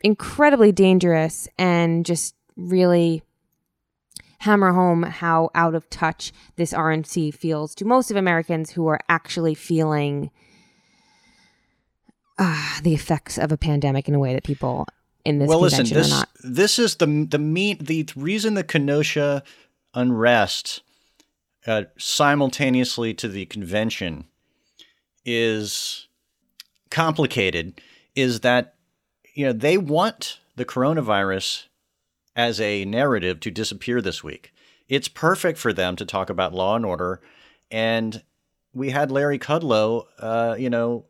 incredibly 0.01 0.71
dangerous, 0.71 1.47
and 1.57 2.05
just 2.05 2.35
really 2.55 3.23
hammer 4.39 4.73
home 4.73 5.03
how 5.03 5.49
out 5.55 5.73
of 5.73 5.89
touch 5.89 6.33
this 6.57 6.73
RNC 6.73 7.33
feels 7.33 7.73
to 7.75 7.85
most 7.85 8.11
of 8.11 8.17
Americans 8.17 8.71
who 8.71 8.87
are 8.87 8.99
actually 9.07 9.55
feeling 9.55 10.29
uh, 12.37 12.79
the 12.81 12.93
effects 12.93 13.37
of 13.37 13.53
a 13.53 13.57
pandemic 13.57 14.09
in 14.09 14.15
a 14.15 14.19
way 14.19 14.33
that 14.33 14.43
people 14.43 14.85
in 15.25 15.39
this 15.39 15.47
well, 15.47 15.61
listen, 15.61 15.85
this, 15.85 16.23
This 16.43 16.77
is 16.77 16.95
the 16.97 17.05
the 17.29 17.39
mean 17.39 17.77
the 17.79 18.05
reason 18.15 18.55
the 18.55 18.63
Kenosha 18.63 19.43
unrest 19.93 20.81
uh, 21.65 21.83
simultaneously 21.97 23.13
to 23.13 23.27
the 23.27 23.45
convention 23.45 24.25
is 25.25 26.07
complicated 26.89 27.81
is 28.15 28.41
that 28.41 28.75
you 29.33 29.45
know 29.45 29.53
they 29.53 29.77
want 29.77 30.39
the 30.55 30.65
coronavirus 30.65 31.65
as 32.35 32.59
a 32.59 32.85
narrative 32.85 33.39
to 33.39 33.51
disappear 33.51 34.01
this 34.01 34.23
week. 34.23 34.53
It's 34.87 35.07
perfect 35.07 35.57
for 35.57 35.71
them 35.71 35.95
to 35.95 36.05
talk 36.05 36.29
about 36.29 36.53
law 36.53 36.75
and 36.75 36.85
order, 36.85 37.21
and 37.71 38.21
we 38.73 38.89
had 38.89 39.11
Larry 39.11 39.39
Kudlow, 39.39 40.05
uh, 40.19 40.55
you 40.57 40.69
know, 40.69 41.05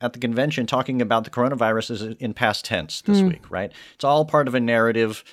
at 0.00 0.12
the 0.12 0.18
convention 0.18 0.66
talking 0.66 1.02
about 1.02 1.24
the 1.24 1.30
coronavirus 1.30 2.16
in 2.18 2.32
past 2.32 2.64
tense 2.64 3.02
this 3.02 3.20
mm. 3.20 3.28
week, 3.28 3.50
right? 3.50 3.72
It's 3.94 4.04
all 4.04 4.24
part 4.24 4.48
of 4.48 4.54
a 4.54 4.60
narrative 4.60 5.24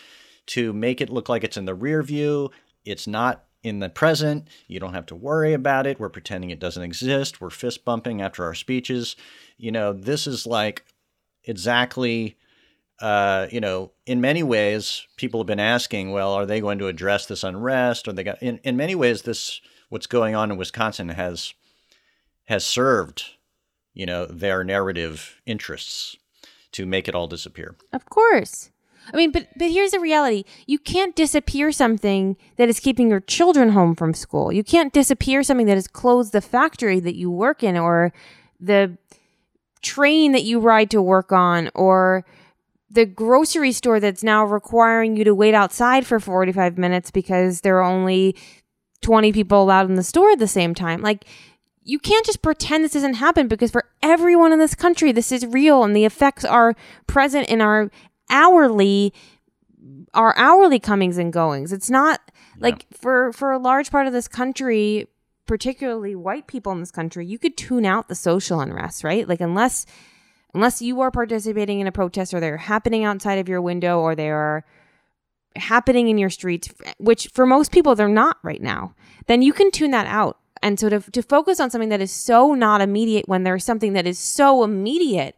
to 0.47 0.73
make 0.73 1.01
it 1.01 1.09
look 1.09 1.29
like 1.29 1.43
it's 1.43 1.57
in 1.57 1.65
the 1.65 1.75
rear 1.75 2.01
view, 2.03 2.51
it's 2.85 3.07
not 3.07 3.43
in 3.63 3.79
the 3.79 3.89
present. 3.89 4.47
You 4.67 4.79
don't 4.79 4.93
have 4.93 5.07
to 5.07 5.15
worry 5.15 5.53
about 5.53 5.87
it. 5.87 5.99
We're 5.99 6.09
pretending 6.09 6.51
it 6.51 6.59
doesn't 6.59 6.83
exist. 6.83 7.41
We're 7.41 7.49
fist 7.49 7.83
bumping 7.83 8.21
after 8.21 8.43
our 8.43 8.53
speeches. 8.53 9.15
You 9.57 9.71
know, 9.71 9.91
this 9.91 10.27
is 10.27 10.45
like 10.45 10.85
exactly, 11.43 12.37
uh, 12.99 13.47
you 13.51 13.59
know, 13.59 13.91
in 14.05 14.21
many 14.21 14.43
ways, 14.43 15.07
people 15.17 15.39
have 15.39 15.47
been 15.47 15.59
asking, 15.59 16.11
well, 16.11 16.33
are 16.33 16.45
they 16.45 16.61
going 16.61 16.77
to 16.77 16.87
address 16.87 17.25
this 17.25 17.43
unrest? 17.43 18.07
Or 18.07 18.13
they 18.13 18.23
got 18.23 18.41
in, 18.41 18.59
in 18.63 18.77
many 18.77 18.93
ways, 18.93 19.23
this 19.23 19.61
what's 19.89 20.07
going 20.07 20.35
on 20.35 20.51
in 20.51 20.57
Wisconsin 20.57 21.09
has 21.09 21.53
has 22.45 22.63
served, 22.63 23.23
you 23.95 24.05
know, 24.05 24.27
their 24.27 24.63
narrative 24.63 25.41
interests 25.47 26.15
to 26.73 26.85
make 26.85 27.07
it 27.07 27.15
all 27.15 27.27
disappear. 27.27 27.75
Of 27.93 28.05
course. 28.05 28.69
I 29.13 29.17
mean, 29.17 29.31
but 29.31 29.47
but 29.57 29.69
here's 29.71 29.91
the 29.91 29.99
reality. 29.99 30.43
You 30.65 30.79
can't 30.79 31.15
disappear 31.15 31.71
something 31.71 32.37
that 32.57 32.69
is 32.69 32.79
keeping 32.79 33.09
your 33.09 33.19
children 33.19 33.69
home 33.69 33.95
from 33.95 34.13
school. 34.13 34.51
You 34.51 34.63
can't 34.63 34.93
disappear 34.93 35.43
something 35.43 35.67
that 35.67 35.75
has 35.75 35.87
closed 35.87 36.31
the 36.31 36.41
factory 36.41 36.99
that 36.99 37.15
you 37.15 37.29
work 37.29 37.63
in 37.63 37.77
or 37.77 38.13
the 38.59 38.97
train 39.81 40.31
that 40.31 40.43
you 40.43 40.59
ride 40.59 40.89
to 40.91 41.01
work 41.01 41.31
on 41.31 41.69
or 41.75 42.25
the 42.89 43.05
grocery 43.05 43.71
store 43.71 43.99
that's 43.99 44.23
now 44.23 44.43
requiring 44.43 45.15
you 45.15 45.23
to 45.23 45.35
wait 45.35 45.53
outside 45.53 46.07
for 46.07 46.19
45 46.19 46.77
minutes 46.77 47.11
because 47.11 47.61
there 47.61 47.77
are 47.77 47.83
only 47.83 48.35
20 49.01 49.31
people 49.33 49.61
allowed 49.61 49.89
in 49.89 49.95
the 49.95 50.03
store 50.03 50.31
at 50.31 50.39
the 50.39 50.47
same 50.47 50.73
time. 50.73 51.01
Like 51.01 51.25
you 51.83 51.99
can't 51.99 52.25
just 52.25 52.41
pretend 52.41 52.83
this 52.83 52.93
doesn't 52.93 53.15
happen 53.15 53.47
because 53.47 53.69
for 53.69 53.85
everyone 54.01 54.51
in 54.51 54.59
this 54.59 54.75
country 54.75 55.11
this 55.11 55.31
is 55.31 55.45
real 55.45 55.83
and 55.83 55.95
the 55.95 56.05
effects 56.05 56.43
are 56.43 56.75
present 57.05 57.47
in 57.47 57.61
our 57.61 57.91
hourly 58.29 59.13
our 60.13 60.35
hourly 60.37 60.79
comings 60.79 61.17
and 61.17 61.31
goings. 61.31 61.71
It's 61.71 61.89
not 61.89 62.19
like 62.59 62.85
for 62.93 63.31
for 63.33 63.51
a 63.51 63.59
large 63.59 63.91
part 63.91 64.07
of 64.07 64.13
this 64.13 64.27
country, 64.27 65.07
particularly 65.45 66.15
white 66.15 66.47
people 66.47 66.71
in 66.71 66.79
this 66.79 66.91
country, 66.91 67.25
you 67.25 67.37
could 67.37 67.57
tune 67.57 67.85
out 67.85 68.07
the 68.07 68.15
social 68.15 68.59
unrest, 68.59 69.03
right? 69.03 69.27
Like 69.27 69.41
unless 69.41 69.85
unless 70.53 70.81
you 70.81 71.01
are 71.01 71.11
participating 71.11 71.79
in 71.79 71.87
a 71.87 71.91
protest 71.91 72.33
or 72.33 72.39
they're 72.39 72.57
happening 72.57 73.03
outside 73.03 73.39
of 73.39 73.49
your 73.49 73.61
window 73.61 73.99
or 73.99 74.15
they 74.15 74.29
are 74.29 74.63
happening 75.55 76.07
in 76.07 76.17
your 76.17 76.29
streets, 76.29 76.73
which 76.97 77.27
for 77.33 77.45
most 77.45 77.71
people 77.71 77.95
they're 77.95 78.07
not 78.07 78.37
right 78.41 78.61
now, 78.61 78.95
then 79.27 79.41
you 79.41 79.53
can 79.53 79.69
tune 79.71 79.91
that 79.91 80.07
out. 80.07 80.39
And 80.63 80.79
so 80.79 80.89
to, 80.89 80.99
to 80.99 81.21
focus 81.21 81.59
on 81.59 81.69
something 81.69 81.89
that 81.89 82.01
is 82.01 82.11
so 82.11 82.53
not 82.53 82.81
immediate 82.81 83.27
when 83.27 83.43
there's 83.43 83.63
something 83.63 83.93
that 83.93 84.07
is 84.07 84.17
so 84.17 84.63
immediate 84.63 85.35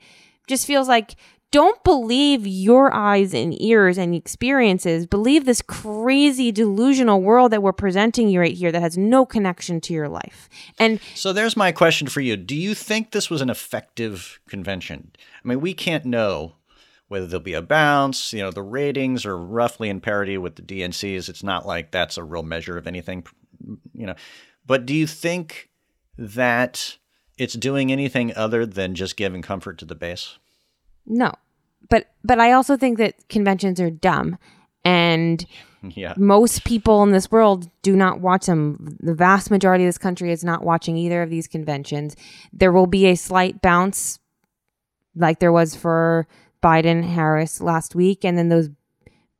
just 0.47 0.65
feels 0.65 0.87
like 0.87 1.15
don't 1.51 1.81
believe 1.83 2.45
your 2.45 2.93
eyes 2.93 3.33
and 3.33 3.59
ears 3.61 3.97
and 3.97 4.13
experiences. 4.13 5.05
Believe 5.05 5.45
this 5.45 5.61
crazy 5.61 6.51
delusional 6.51 7.21
world 7.21 7.51
that 7.51 7.63
we're 7.63 7.71
presenting 7.71 8.27
you 8.27 8.39
right 8.39 8.55
here 8.55 8.71
that 8.71 8.81
has 8.81 8.97
no 8.97 9.25
connection 9.25 9.79
to 9.81 9.93
your 9.93 10.09
life. 10.09 10.49
And 10.77 10.99
So 11.15 11.31
there's 11.31 11.55
my 11.55 11.71
question 11.71 12.07
for 12.07 12.21
you. 12.21 12.35
Do 12.35 12.55
you 12.55 12.73
think 12.73 13.11
this 13.11 13.29
was 13.29 13.41
an 13.41 13.49
effective 13.49 14.39
convention? 14.49 15.11
I 15.43 15.47
mean, 15.47 15.61
we 15.61 15.73
can't 15.73 16.05
know 16.05 16.55
whether 17.07 17.25
there'll 17.25 17.41
be 17.41 17.53
a 17.53 17.61
bounce. 17.61 18.33
You 18.33 18.41
know, 18.41 18.51
the 18.51 18.61
ratings 18.61 19.25
are 19.25 19.37
roughly 19.37 19.89
in 19.89 20.01
parity 20.01 20.37
with 20.37 20.55
the 20.55 20.61
DNCs. 20.61 21.29
It's 21.29 21.43
not 21.43 21.65
like 21.65 21.91
that's 21.91 22.17
a 22.17 22.23
real 22.23 22.43
measure 22.43 22.77
of 22.77 22.87
anything, 22.87 23.25
you 23.93 24.05
know. 24.05 24.15
But 24.65 24.85
do 24.85 24.93
you 24.93 25.07
think 25.07 25.69
that 26.17 26.97
it's 27.37 27.53
doing 27.53 27.91
anything 27.91 28.35
other 28.35 28.65
than 28.65 28.95
just 28.95 29.15
giving 29.15 29.41
comfort 29.41 29.77
to 29.77 29.85
the 29.85 29.95
base? 29.95 30.37
No. 31.07 31.31
But 31.89 32.07
but 32.23 32.39
I 32.39 32.51
also 32.51 32.77
think 32.77 32.97
that 32.99 33.15
conventions 33.29 33.79
are 33.79 33.89
dumb 33.89 34.37
and 34.85 35.43
Yeah. 35.95 36.15
most 36.17 36.65
people 36.65 37.03
in 37.03 37.11
this 37.11 37.31
world 37.31 37.69
do 37.81 37.95
not 37.95 38.19
watch 38.19 38.47
them. 38.47 38.97
The 38.99 39.13
vast 39.13 39.49
majority 39.51 39.85
of 39.85 39.87
this 39.89 39.97
country 39.97 40.31
is 40.31 40.43
not 40.43 40.63
watching 40.63 40.97
either 40.97 41.21
of 41.21 41.29
these 41.29 41.47
conventions. 41.47 42.15
There 42.51 42.71
will 42.73 42.87
be 42.87 43.05
a 43.05 43.15
slight 43.15 43.61
bounce, 43.61 44.19
like 45.15 45.39
there 45.39 45.51
was 45.51 45.75
for 45.75 46.27
Biden 46.63 47.03
Harris 47.03 47.61
last 47.61 47.95
week, 47.95 48.25
and 48.25 48.37
then 48.37 48.49
those 48.49 48.69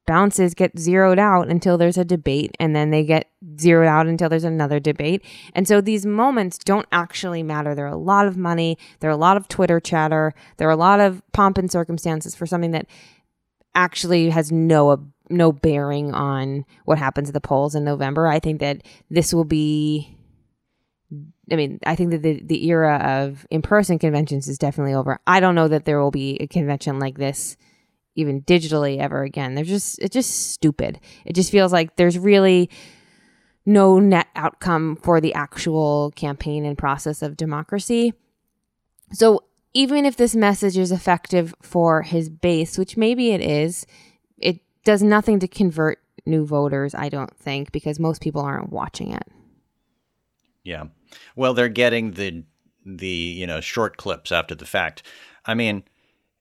bounces 0.08 0.56
get 0.56 0.80
zeroed 0.80 1.20
out 1.20 1.50
until 1.50 1.78
there's 1.78 1.98
a 1.98 2.06
debate, 2.06 2.56
and 2.60 2.76
then 2.76 2.89
they 2.89 3.04
get 3.04 3.30
zeroed 3.60 3.88
out 3.88 4.08
until 4.08 4.30
there's 4.30 4.43
another 4.43 4.80
debate. 4.80 5.24
And 5.54 5.67
so 5.67 5.82
these 5.82 6.06
moments 6.06 6.58
don't 6.58 6.88
actually 6.91 7.43
matter. 7.43 7.76
There 7.76 7.86
are 7.86 7.93
a 7.93 7.98
lot 7.98 8.26
of 8.26 8.38
money, 8.38 8.78
there 9.00 9.10
are 9.10 9.13
a 9.13 9.17
lot 9.17 9.38
of 9.38 9.48
Twitter 9.48 9.80
chatter, 9.80 10.34
there 10.58 10.67
are 10.67 10.72
a 10.72 10.78
lot 10.78 11.00
of 11.00 11.22
pomp 11.34 11.60
and 11.60 11.72
circumstances 11.72 12.34
for 12.34 12.48
something 12.48 12.72
that 12.72 12.88
actually 13.76 14.32
has 14.32 14.52
no 14.52 15.12
no 15.30 15.52
bearing 15.52 16.13
on 16.13 16.65
what 16.86 16.98
happens 16.98 17.30
at 17.30 17.34
the 17.34 17.41
polls 17.41 17.76
in 17.76 17.84
November. 17.84 18.28
I 18.28 18.39
think 18.39 18.62
that 18.62 18.82
this 19.10 19.34
will 19.34 19.43
be 19.43 20.17
I 21.52 21.56
mean, 21.56 21.80
I 21.86 21.96
think 21.96 22.12
that 22.12 22.22
the, 22.22 22.41
the 22.43 22.67
era 22.67 22.98
of 22.98 23.46
in 23.50 23.62
person 23.62 24.00
conventions 24.00 24.48
is 24.48 24.58
definitely 24.58 24.93
over. 24.93 25.20
I 25.26 25.39
don't 25.39 25.56
know 25.56 25.67
that 25.70 25.86
there 25.86 26.02
will 26.02 26.12
be 26.12 26.38
a 26.41 26.48
convention 26.48 27.00
like 27.00 27.17
this 27.17 27.56
even 28.18 28.42
digitally 28.42 28.98
ever 28.98 29.24
again. 29.24 29.56
They're 29.56 29.64
just 29.64 30.00
it's 30.00 30.14
just 30.14 30.52
stupid. 30.52 31.00
It 31.24 31.34
just 31.34 31.52
feels 31.52 31.72
like 31.72 31.96
there's 31.96 32.18
really 32.20 32.70
no 33.66 34.00
net 34.00 34.28
outcome 34.36 34.98
for 34.98 35.22
the 35.22 35.34
actual 35.34 36.12
campaign 36.16 36.66
and 36.66 36.78
process 36.78 37.22
of 37.22 37.38
democracy. 37.38 38.14
So 39.14 39.44
even 39.74 40.06
if 40.06 40.18
this 40.18 40.36
message 40.36 40.78
is 40.78 40.92
effective 40.92 41.54
for 41.62 42.02
his 42.02 42.30
base, 42.30 42.78
which 42.78 42.98
maybe 42.98 43.32
it 43.32 43.42
is, 43.42 43.86
it 44.38 44.60
does 44.84 45.04
nothing 45.04 45.40
to 45.40 45.48
convert 45.48 46.00
new 46.26 46.46
voters, 46.46 46.96
I 46.96 47.10
don't 47.10 47.36
think, 47.38 47.72
because 47.72 48.00
most 48.00 48.22
people 48.22 48.42
aren't 48.42 48.72
watching 48.72 49.12
it. 49.12 49.28
Yeah. 50.64 50.86
Well, 51.36 51.54
they're 51.54 51.70
getting 51.70 52.12
the 52.12 52.44
the 52.86 53.08
you 53.08 53.46
know 53.46 53.62
short 53.62 53.98
clips 53.98 54.32
after 54.32 54.56
the 54.56 54.66
fact. 54.66 55.04
I 55.46 55.54
mean, 55.54 55.84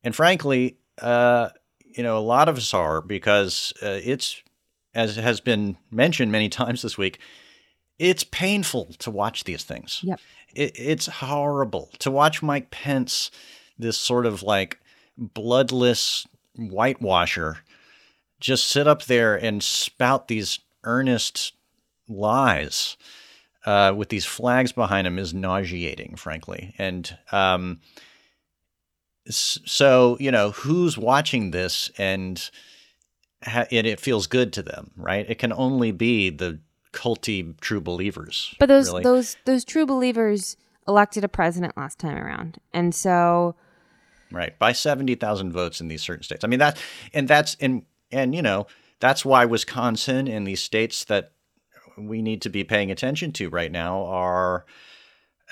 and 0.03 0.15
frankly, 0.15 0.79
uh, 1.03 1.51
you 1.97 2.03
know, 2.03 2.19
a 2.19 2.21
lot 2.21 2.49
of 2.49 2.57
us 2.57 2.75
are 2.75 3.01
because 3.01 3.73
uh, 3.83 3.99
it's 4.03 4.43
as 4.95 5.17
has 5.17 5.41
been 5.41 5.77
mentioned 5.91 6.31
many 6.31 6.49
times 6.61 6.83
this 6.83 6.99
week. 6.99 7.19
It's 7.99 8.25
painful 8.25 8.93
to 8.99 9.11
watch 9.11 9.45
these 9.45 9.65
things. 9.65 10.01
Yep. 10.03 10.21
It, 10.55 10.79
it's 10.79 11.07
horrible 11.07 11.91
to 12.01 12.11
watch 12.11 12.43
Mike 12.43 12.71
Pence, 12.71 13.31
this 13.79 13.97
sort 13.97 14.27
of 14.27 14.43
like 14.43 14.79
bloodless 15.17 16.27
whitewasher, 16.57 17.59
just 18.39 18.69
sit 18.69 18.87
up 18.87 19.05
there 19.05 19.35
and 19.35 19.63
spout 19.63 20.29
these 20.29 20.61
earnest 20.85 21.55
lies 22.09 22.97
uh, 23.65 23.93
with 23.97 24.11
these 24.11 24.25
flags 24.25 24.73
behind 24.73 25.07
him 25.07 25.19
is 25.19 25.35
nauseating, 25.35 26.17
frankly. 26.17 26.75
And 26.79 27.17
um, 27.33 27.81
so, 29.29 30.17
you 30.21 30.31
know, 30.31 30.51
who's 30.53 30.97
watching 30.97 31.51
this 31.51 31.91
and, 31.99 32.51
ha- 33.45 33.67
and 33.71 33.87
it 33.87 34.01
feels 34.01 34.27
good 34.27 34.53
to 34.55 34.63
them, 34.63 34.91
right? 34.97 35.29
It 35.29 35.39
can 35.39 35.53
only 35.53 35.93
be 35.93 36.31
the 36.31 36.61
culty 36.97 37.59
true 37.61 37.81
believers. 37.81 38.55
But 38.59 38.67
those 38.67 38.89
really. 38.89 39.03
those 39.03 39.37
those 39.45 39.65
true 39.65 39.87
believers 39.87 40.57
elected 40.89 41.25
a 41.25 41.29
president 41.29 41.77
last 41.77 41.99
time 41.99 42.17
around. 42.17 42.59
And 42.73 42.95
so 42.95 43.55
right 44.33 44.59
by 44.59 44.73
70,000 44.73 45.53
votes 45.53 45.81
in 45.81 45.89
these 45.89 46.03
certain 46.03 46.23
states. 46.23 46.43
I 46.43 46.49
mean 46.49 46.59
that 46.59 46.79
and 47.13 47.29
that's 47.29 47.57
and 47.61 47.85
and 48.11 48.35
you 48.35 48.43
know, 48.43 48.67
that's 48.99 49.25
why 49.25 49.45
Wisconsin 49.45 50.27
and 50.27 50.47
these 50.47 50.63
states 50.63 51.05
that 51.05 51.33
we 51.99 52.23
need 52.23 52.43
to 52.43 52.49
be 52.49 52.65
paying 52.65 52.91
attention 52.91 53.33
to 53.33 53.51
right 53.51 53.71
now 53.71 54.05
are 54.05 54.65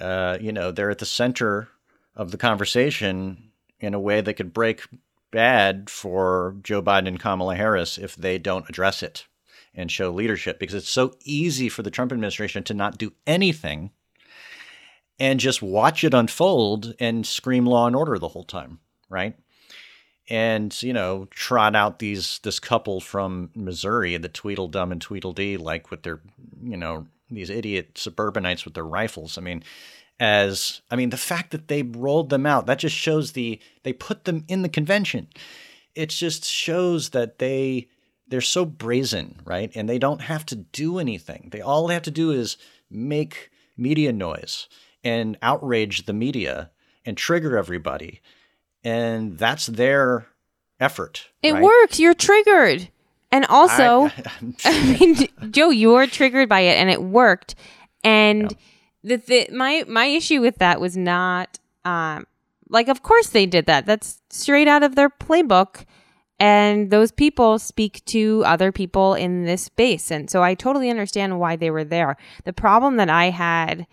uh, 0.00 0.38
you 0.40 0.50
know, 0.50 0.72
they're 0.72 0.90
at 0.90 0.98
the 0.98 1.06
center 1.06 1.68
of 2.16 2.30
the 2.30 2.36
conversation 2.38 3.50
in 3.80 3.94
a 3.94 4.00
way 4.00 4.20
that 4.20 4.34
could 4.34 4.52
break 4.52 4.86
bad 5.30 5.90
for 5.90 6.56
Joe 6.62 6.82
Biden 6.82 7.08
and 7.08 7.20
Kamala 7.20 7.56
Harris 7.56 7.98
if 7.98 8.14
they 8.14 8.38
don't 8.38 8.68
address 8.68 9.02
it 9.02 9.26
and 9.74 9.90
show 9.90 10.10
leadership 10.10 10.58
because 10.58 10.74
it's 10.74 10.88
so 10.88 11.16
easy 11.24 11.68
for 11.68 11.82
the 11.82 11.90
Trump 11.90 12.12
administration 12.12 12.62
to 12.64 12.74
not 12.74 12.98
do 12.98 13.12
anything 13.26 13.90
and 15.18 15.40
just 15.40 15.62
watch 15.62 16.04
it 16.04 16.14
unfold 16.14 16.94
and 16.98 17.26
scream 17.26 17.66
law 17.66 17.86
and 17.86 17.96
order 17.96 18.18
the 18.18 18.28
whole 18.28 18.44
time, 18.44 18.78
right? 19.08 19.36
And 20.28 20.80
you 20.82 20.92
know, 20.92 21.26
trot 21.30 21.76
out 21.76 21.98
these 21.98 22.40
this 22.42 22.58
couple 22.58 23.00
from 23.00 23.50
Missouri, 23.54 24.16
the 24.16 24.28
Tweedledum 24.28 24.92
and 24.92 25.00
Tweedledee, 25.00 25.56
like 25.56 25.90
with 25.90 26.02
their, 26.02 26.20
you 26.62 26.76
know, 26.76 27.06
these 27.30 27.50
idiot 27.50 27.98
suburbanites 27.98 28.64
with 28.64 28.74
their 28.74 28.86
rifles. 28.86 29.36
I 29.36 29.42
mean, 29.42 29.62
as 30.20 30.80
I 30.90 30.96
mean, 30.96 31.10
the 31.10 31.16
fact 31.16 31.50
that 31.50 31.68
they 31.68 31.82
rolled 31.82 32.30
them 32.30 32.46
out 32.46 32.66
that 32.66 32.78
just 32.78 32.96
shows 32.96 33.32
the 33.32 33.60
they 33.82 33.92
put 33.92 34.24
them 34.24 34.44
in 34.48 34.62
the 34.62 34.68
convention. 34.68 35.28
It 35.94 36.10
just 36.10 36.44
shows 36.44 37.10
that 37.10 37.38
they 37.38 37.88
they're 38.28 38.40
so 38.40 38.64
brazen, 38.64 39.40
right? 39.44 39.70
And 39.74 39.88
they 39.88 39.98
don't 39.98 40.22
have 40.22 40.46
to 40.46 40.56
do 40.56 40.98
anything. 40.98 41.48
They 41.52 41.60
all 41.60 41.86
they 41.86 41.94
have 41.94 42.02
to 42.04 42.10
do 42.10 42.30
is 42.30 42.56
make 42.90 43.50
media 43.76 44.12
noise 44.12 44.68
and 45.02 45.36
outrage 45.42 46.06
the 46.06 46.12
media 46.12 46.70
and 47.04 47.16
trigger 47.16 47.56
everybody. 47.58 48.20
And 48.82 49.38
that's 49.38 49.66
their 49.66 50.26
effort. 50.80 51.28
it 51.42 51.52
right? 51.52 51.62
works. 51.62 51.98
You're 51.98 52.14
triggered. 52.14 52.88
And 53.30 53.46
also, 53.46 54.06
I- 54.06 54.12
I'm 54.64 54.92
mean, 55.00 55.28
Joe, 55.50 55.70
you 55.70 55.90
were 55.90 56.06
triggered 56.06 56.48
by 56.48 56.60
it, 56.60 56.76
and 56.78 56.90
it 56.90 57.02
worked. 57.02 57.54
And 58.02 58.54
the, 59.04 59.48
my 59.52 59.84
my 59.86 60.06
issue 60.06 60.40
with 60.40 60.58
that 60.58 60.80
was 60.80 60.96
not 60.96 61.58
um 61.84 62.26
like, 62.68 62.88
of 62.88 63.02
course 63.02 63.28
they 63.28 63.46
did 63.46 63.66
that. 63.66 63.86
That's 63.86 64.20
straight 64.30 64.68
out 64.68 64.82
of 64.82 64.96
their 64.96 65.10
playbook. 65.10 65.84
And 66.40 66.90
those 66.90 67.12
people 67.12 67.60
speak 67.60 68.04
to 68.06 68.42
other 68.44 68.72
people 68.72 69.14
in 69.14 69.44
this 69.44 69.62
space, 69.62 70.10
and 70.10 70.28
so 70.28 70.42
I 70.42 70.54
totally 70.54 70.90
understand 70.90 71.38
why 71.38 71.54
they 71.54 71.70
were 71.70 71.84
there. 71.84 72.16
The 72.44 72.52
problem 72.52 72.96
that 72.96 73.08
I 73.08 73.30
had 73.30 73.86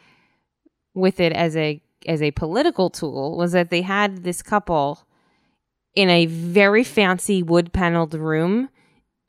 with 0.96 1.20
it 1.20 1.34
as 1.34 1.56
a 1.56 1.82
as 2.08 2.22
a 2.24 2.32
political 2.32 2.90
tool 2.90 3.38
was 3.38 3.52
that 3.52 3.70
they 3.70 3.84
had 3.84 4.24
this 4.24 4.42
couple 4.42 5.06
in 5.94 6.10
a 6.10 6.26
very 6.26 6.84
fancy 6.84 7.44
wood 7.44 7.74
paneled 7.74 8.16
room 8.16 8.70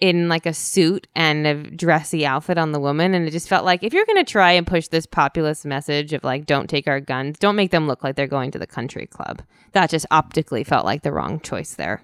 in 0.03 0.29
like 0.29 0.47
a 0.47 0.53
suit 0.53 1.07
and 1.15 1.47
a 1.47 1.55
dressy 1.55 2.27
outfit 2.27 2.59
on 2.59 2.73
the 2.73 2.81
woman 2.81 3.15
and 3.15 3.25
it 3.25 3.31
just 3.31 3.49
felt 3.49 3.65
like 3.65 3.85
if 3.85 3.95
you're 3.95 4.05
going 4.05 4.23
to 4.23 4.29
try 4.29 4.51
and 4.51 4.67
push 4.67 4.89
this 4.89 5.07
populist 5.07 5.65
message 5.65 6.13
of 6.13 6.25
like 6.25 6.45
don't 6.45 6.69
take 6.69 6.89
our 6.89 6.99
guns 6.99 7.39
don't 7.39 7.55
make 7.55 7.71
them 7.71 7.87
look 7.87 8.03
like 8.03 8.17
they're 8.17 8.27
going 8.27 8.51
to 8.51 8.59
the 8.59 8.67
country 8.67 9.07
club. 9.07 9.43
That 9.71 9.91
just 9.91 10.05
optically 10.11 10.65
felt 10.65 10.85
like 10.85 11.03
the 11.03 11.13
wrong 11.13 11.39
choice 11.39 11.75
there. 11.75 12.03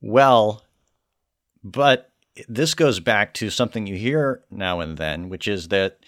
Well 0.00 0.62
but 1.64 2.12
this 2.48 2.74
goes 2.74 3.00
back 3.00 3.34
to 3.34 3.50
something 3.50 3.88
you 3.88 3.96
hear 3.96 4.44
now 4.48 4.78
and 4.78 4.96
then 4.96 5.28
which 5.28 5.48
is 5.48 5.68
that 5.68 5.98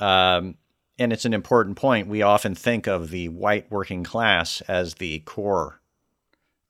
um, 0.00 0.56
and 0.98 1.12
it's 1.12 1.24
an 1.24 1.32
important 1.32 1.76
point 1.76 2.08
we 2.08 2.22
often 2.22 2.56
think 2.56 2.88
of 2.88 3.10
the 3.10 3.28
white 3.28 3.70
working 3.70 4.02
class 4.02 4.62
as 4.62 4.94
the 4.94 5.20
core 5.20 5.80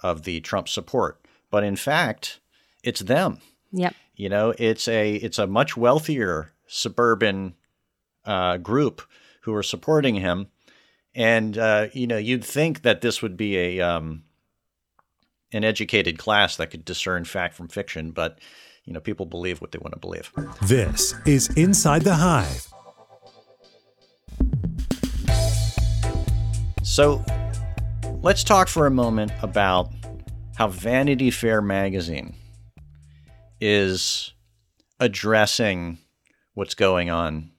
of 0.01 0.25
the 0.25 0.41
trump 0.41 0.69
support. 0.69 1.19
But 1.51 1.65
in 1.65 1.77
fact 1.77 2.41
it's 2.83 3.01
them. 3.01 3.39
Yep. 3.73 3.95
You 4.15 4.29
know, 4.29 4.55
it's 4.59 4.89
a 4.89 5.15
it's 5.15 5.39
a 5.39 5.47
much 5.47 5.77
wealthier 5.77 6.53
suburban 6.67 7.55
uh, 8.25 8.59
group 8.59 9.03
who 9.43 9.55
are 9.55 9.63
supporting 9.63 10.17
him, 10.17 10.49
and 11.15 11.57
uh, 11.57 11.89
you 11.93 12.07
know, 12.07 12.19
you'd 12.19 12.45
think 12.45 12.83
that 12.83 13.01
this 13.01 13.23
would 13.23 13.37
be 13.37 13.57
a 13.57 13.81
um, 13.81 14.25
an 15.53 15.65
educated 15.65 16.19
class 16.19 16.57
that 16.57 16.71
could 16.71 16.85
discern 16.85 17.25
fact 17.25 17.55
from 17.55 17.69
fiction, 17.69 18.11
but 18.11 18.39
you 18.85 18.93
know, 18.93 19.01
people 19.01 19.27
believe 19.27 19.61
what 19.61 19.73
they 19.73 19.79
want 19.79 19.95
to 19.95 20.01
believe. 20.01 20.31
This 20.63 21.15
is 21.25 21.49
Inside 21.57 22.03
the 22.03 22.15
Hive. 22.15 22.69
So, 26.83 27.25
let's 28.23 28.45
talk 28.45 28.69
for 28.69 28.87
a 28.87 28.91
moment 28.91 29.33
about 29.41 29.91
how 30.57 30.69
Vanity 30.69 31.31
Fair 31.31 31.63
magazine 31.63 32.35
is 33.65 34.33
addressing 34.99 35.99
what's 36.55 36.75
going 36.75 37.11
on 37.11 37.53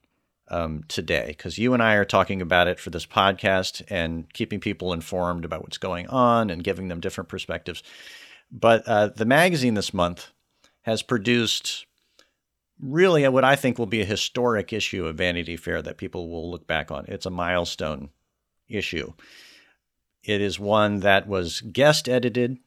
um, 0.50 0.84
today 0.90 1.28
because 1.30 1.58
you 1.58 1.74
and 1.74 1.82
I 1.82 1.96
are 1.96 2.04
talking 2.04 2.42
about 2.42 2.68
it 2.68 2.78
for 2.78 2.90
this 2.90 3.06
podcast 3.06 3.82
and 3.90 4.32
keeping 4.34 4.60
people 4.60 4.92
informed 4.92 5.46
about 5.46 5.62
what's 5.62 5.78
going 5.78 6.08
on 6.08 6.50
and 6.50 6.62
giving 6.62 6.90
them 6.90 7.00
different 7.00 7.30
perspectives. 7.30 7.82
But 8.52 8.86
uh, 8.86 9.08
the 9.16 9.24
magazine 9.24 9.76
this 9.76 9.94
month 9.94 10.32
has 10.82 11.02
produced 11.02 11.86
really 12.82 13.26
what 13.30 13.46
I 13.46 13.56
think 13.56 13.80
will 13.80 13.86
be 13.86 14.02
a 14.02 14.06
historic 14.06 14.74
issue 14.74 15.08
of 15.08 15.16
Vanity 15.16 15.56
Fair 15.56 15.82
that 15.82 15.98
people 15.98 16.30
will 16.30 16.52
look 16.52 16.68
back 16.68 16.92
on. 16.92 17.06
It's 17.08 17.26
a 17.26 17.32
milestone 17.32 18.10
issue. 18.68 19.14
It 20.22 20.42
is 20.42 20.60
one 20.60 21.00
that 21.00 21.30
was 21.30 21.62
guest 21.62 22.10
edited 22.10 22.58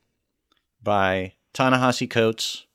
by 0.82 1.34
Ta-Nehisi 1.52 2.08
Coates, 2.08 2.65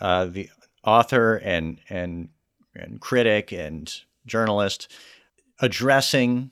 uh, 0.00 0.26
the 0.26 0.50
author 0.84 1.36
and 1.36 1.78
and 1.88 2.28
and 2.74 3.00
critic 3.00 3.52
and 3.52 4.00
journalist 4.26 4.90
addressing 5.60 6.50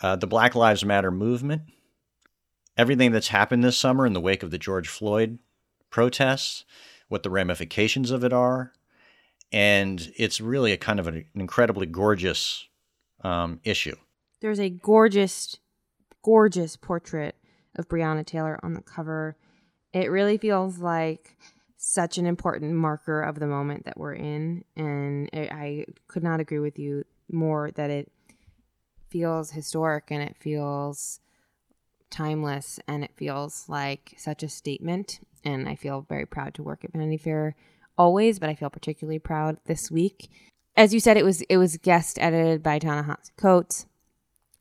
uh, 0.00 0.16
the 0.16 0.26
Black 0.26 0.54
Lives 0.54 0.84
Matter 0.84 1.10
movement, 1.10 1.62
everything 2.76 3.12
that's 3.12 3.28
happened 3.28 3.62
this 3.62 3.78
summer 3.78 4.06
in 4.06 4.12
the 4.12 4.20
wake 4.20 4.42
of 4.42 4.50
the 4.50 4.58
George 4.58 4.88
Floyd 4.88 5.38
protests, 5.90 6.64
what 7.08 7.22
the 7.22 7.30
ramifications 7.30 8.10
of 8.10 8.24
it 8.24 8.32
are, 8.32 8.72
and 9.52 10.12
it's 10.16 10.40
really 10.40 10.72
a 10.72 10.76
kind 10.76 10.98
of 10.98 11.06
an 11.06 11.24
incredibly 11.34 11.86
gorgeous 11.86 12.66
um, 13.22 13.60
issue. 13.64 13.96
There's 14.40 14.60
a 14.60 14.70
gorgeous, 14.70 15.56
gorgeous 16.22 16.76
portrait 16.76 17.36
of 17.76 17.88
Breonna 17.88 18.26
Taylor 18.26 18.58
on 18.62 18.74
the 18.74 18.82
cover. 18.82 19.36
It 19.92 20.10
really 20.10 20.36
feels 20.36 20.78
like 20.78 21.36
such 21.84 22.16
an 22.16 22.24
important 22.24 22.72
marker 22.72 23.20
of 23.20 23.38
the 23.38 23.46
moment 23.46 23.84
that 23.84 23.98
we're 23.98 24.14
in. 24.14 24.64
And 24.74 25.28
it, 25.32 25.52
I 25.52 25.84
could 26.08 26.22
not 26.22 26.40
agree 26.40 26.58
with 26.58 26.78
you 26.78 27.04
more 27.30 27.70
that 27.72 27.90
it 27.90 28.10
feels 29.10 29.50
historic 29.50 30.04
and 30.10 30.22
it 30.22 30.34
feels 30.38 31.20
timeless 32.10 32.80
and 32.88 33.04
it 33.04 33.10
feels 33.16 33.68
like 33.68 34.14
such 34.16 34.42
a 34.42 34.48
statement. 34.48 35.20
And 35.44 35.68
I 35.68 35.74
feel 35.74 36.06
very 36.08 36.24
proud 36.24 36.54
to 36.54 36.62
work 36.62 36.84
at 36.84 36.92
Vanity 36.92 37.18
Fair 37.18 37.54
always, 37.98 38.38
but 38.38 38.48
I 38.48 38.54
feel 38.54 38.70
particularly 38.70 39.18
proud 39.18 39.58
this 39.66 39.90
week. 39.90 40.30
As 40.76 40.94
you 40.94 41.00
said, 41.00 41.16
it 41.16 41.24
was 41.24 41.42
it 41.42 41.58
was 41.58 41.76
guest 41.76 42.18
edited 42.18 42.62
by 42.62 42.78
Ta-Nehisi 42.78 43.30
Coates, 43.36 43.86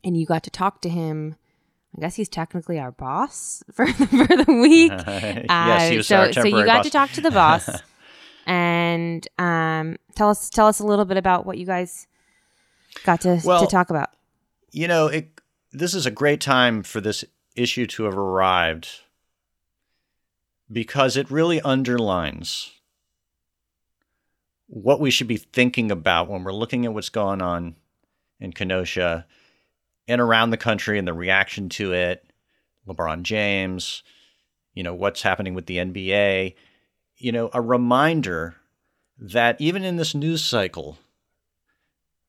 and 0.03 0.15
you 0.15 0.25
got 0.25 0.43
to 0.43 0.51
talk 0.51 0.81
to 0.81 0.89
him 0.89 1.35
I 1.95 2.01
guess 2.01 2.15
he's 2.15 2.29
technically 2.29 2.79
our 2.79 2.91
boss 2.91 3.63
for 3.71 3.85
the, 3.85 4.07
for 4.07 4.43
the 4.43 4.53
week. 4.53 4.91
yes, 5.07 5.89
he 5.89 5.95
uh, 5.95 5.97
was 5.97 6.07
so, 6.07 6.17
our 6.17 6.33
so 6.33 6.43
you 6.43 6.65
got 6.65 6.77
boss. 6.77 6.85
to 6.85 6.89
talk 6.89 7.11
to 7.11 7.21
the 7.21 7.31
boss 7.31 7.69
and 8.45 9.27
um, 9.37 9.97
tell 10.15 10.29
us 10.29 10.49
tell 10.49 10.67
us 10.67 10.79
a 10.79 10.85
little 10.85 11.05
bit 11.05 11.17
about 11.17 11.45
what 11.45 11.57
you 11.57 11.65
guys 11.65 12.07
got 13.03 13.21
to 13.21 13.39
well, 13.43 13.61
to 13.61 13.67
talk 13.67 13.89
about. 13.89 14.09
You 14.71 14.87
know, 14.87 15.07
it, 15.07 15.39
this 15.71 15.93
is 15.93 16.05
a 16.05 16.11
great 16.11 16.41
time 16.41 16.83
for 16.83 16.99
this 16.99 17.23
issue 17.55 17.85
to 17.85 18.03
have 18.05 18.17
arrived 18.17 19.01
because 20.71 21.15
it 21.15 21.29
really 21.29 21.61
underlines 21.61 22.71
what 24.67 24.99
we 24.99 25.11
should 25.11 25.27
be 25.27 25.37
thinking 25.37 25.91
about 25.91 26.27
when 26.27 26.43
we're 26.43 26.51
looking 26.51 26.85
at 26.85 26.93
what's 26.93 27.09
going 27.09 27.41
on 27.41 27.75
in 28.39 28.51
Kenosha 28.51 29.27
and 30.07 30.19
around 30.19 30.49
the 30.49 30.57
country 30.57 30.99
and 30.99 31.07
the 31.07 31.13
reaction 31.13 31.69
to 31.69 31.93
it. 31.93 32.25
LeBron 32.87 33.23
James, 33.23 34.03
you 34.73 34.83
know, 34.83 34.93
what's 34.93 35.21
happening 35.21 35.53
with 35.53 35.65
the 35.67 35.77
NBA, 35.77 36.55
you 37.17 37.31
know, 37.31 37.49
a 37.53 37.61
reminder 37.61 38.55
that 39.17 39.59
even 39.59 39.83
in 39.83 39.95
this 39.95 40.13
news 40.13 40.43
cycle 40.43 40.97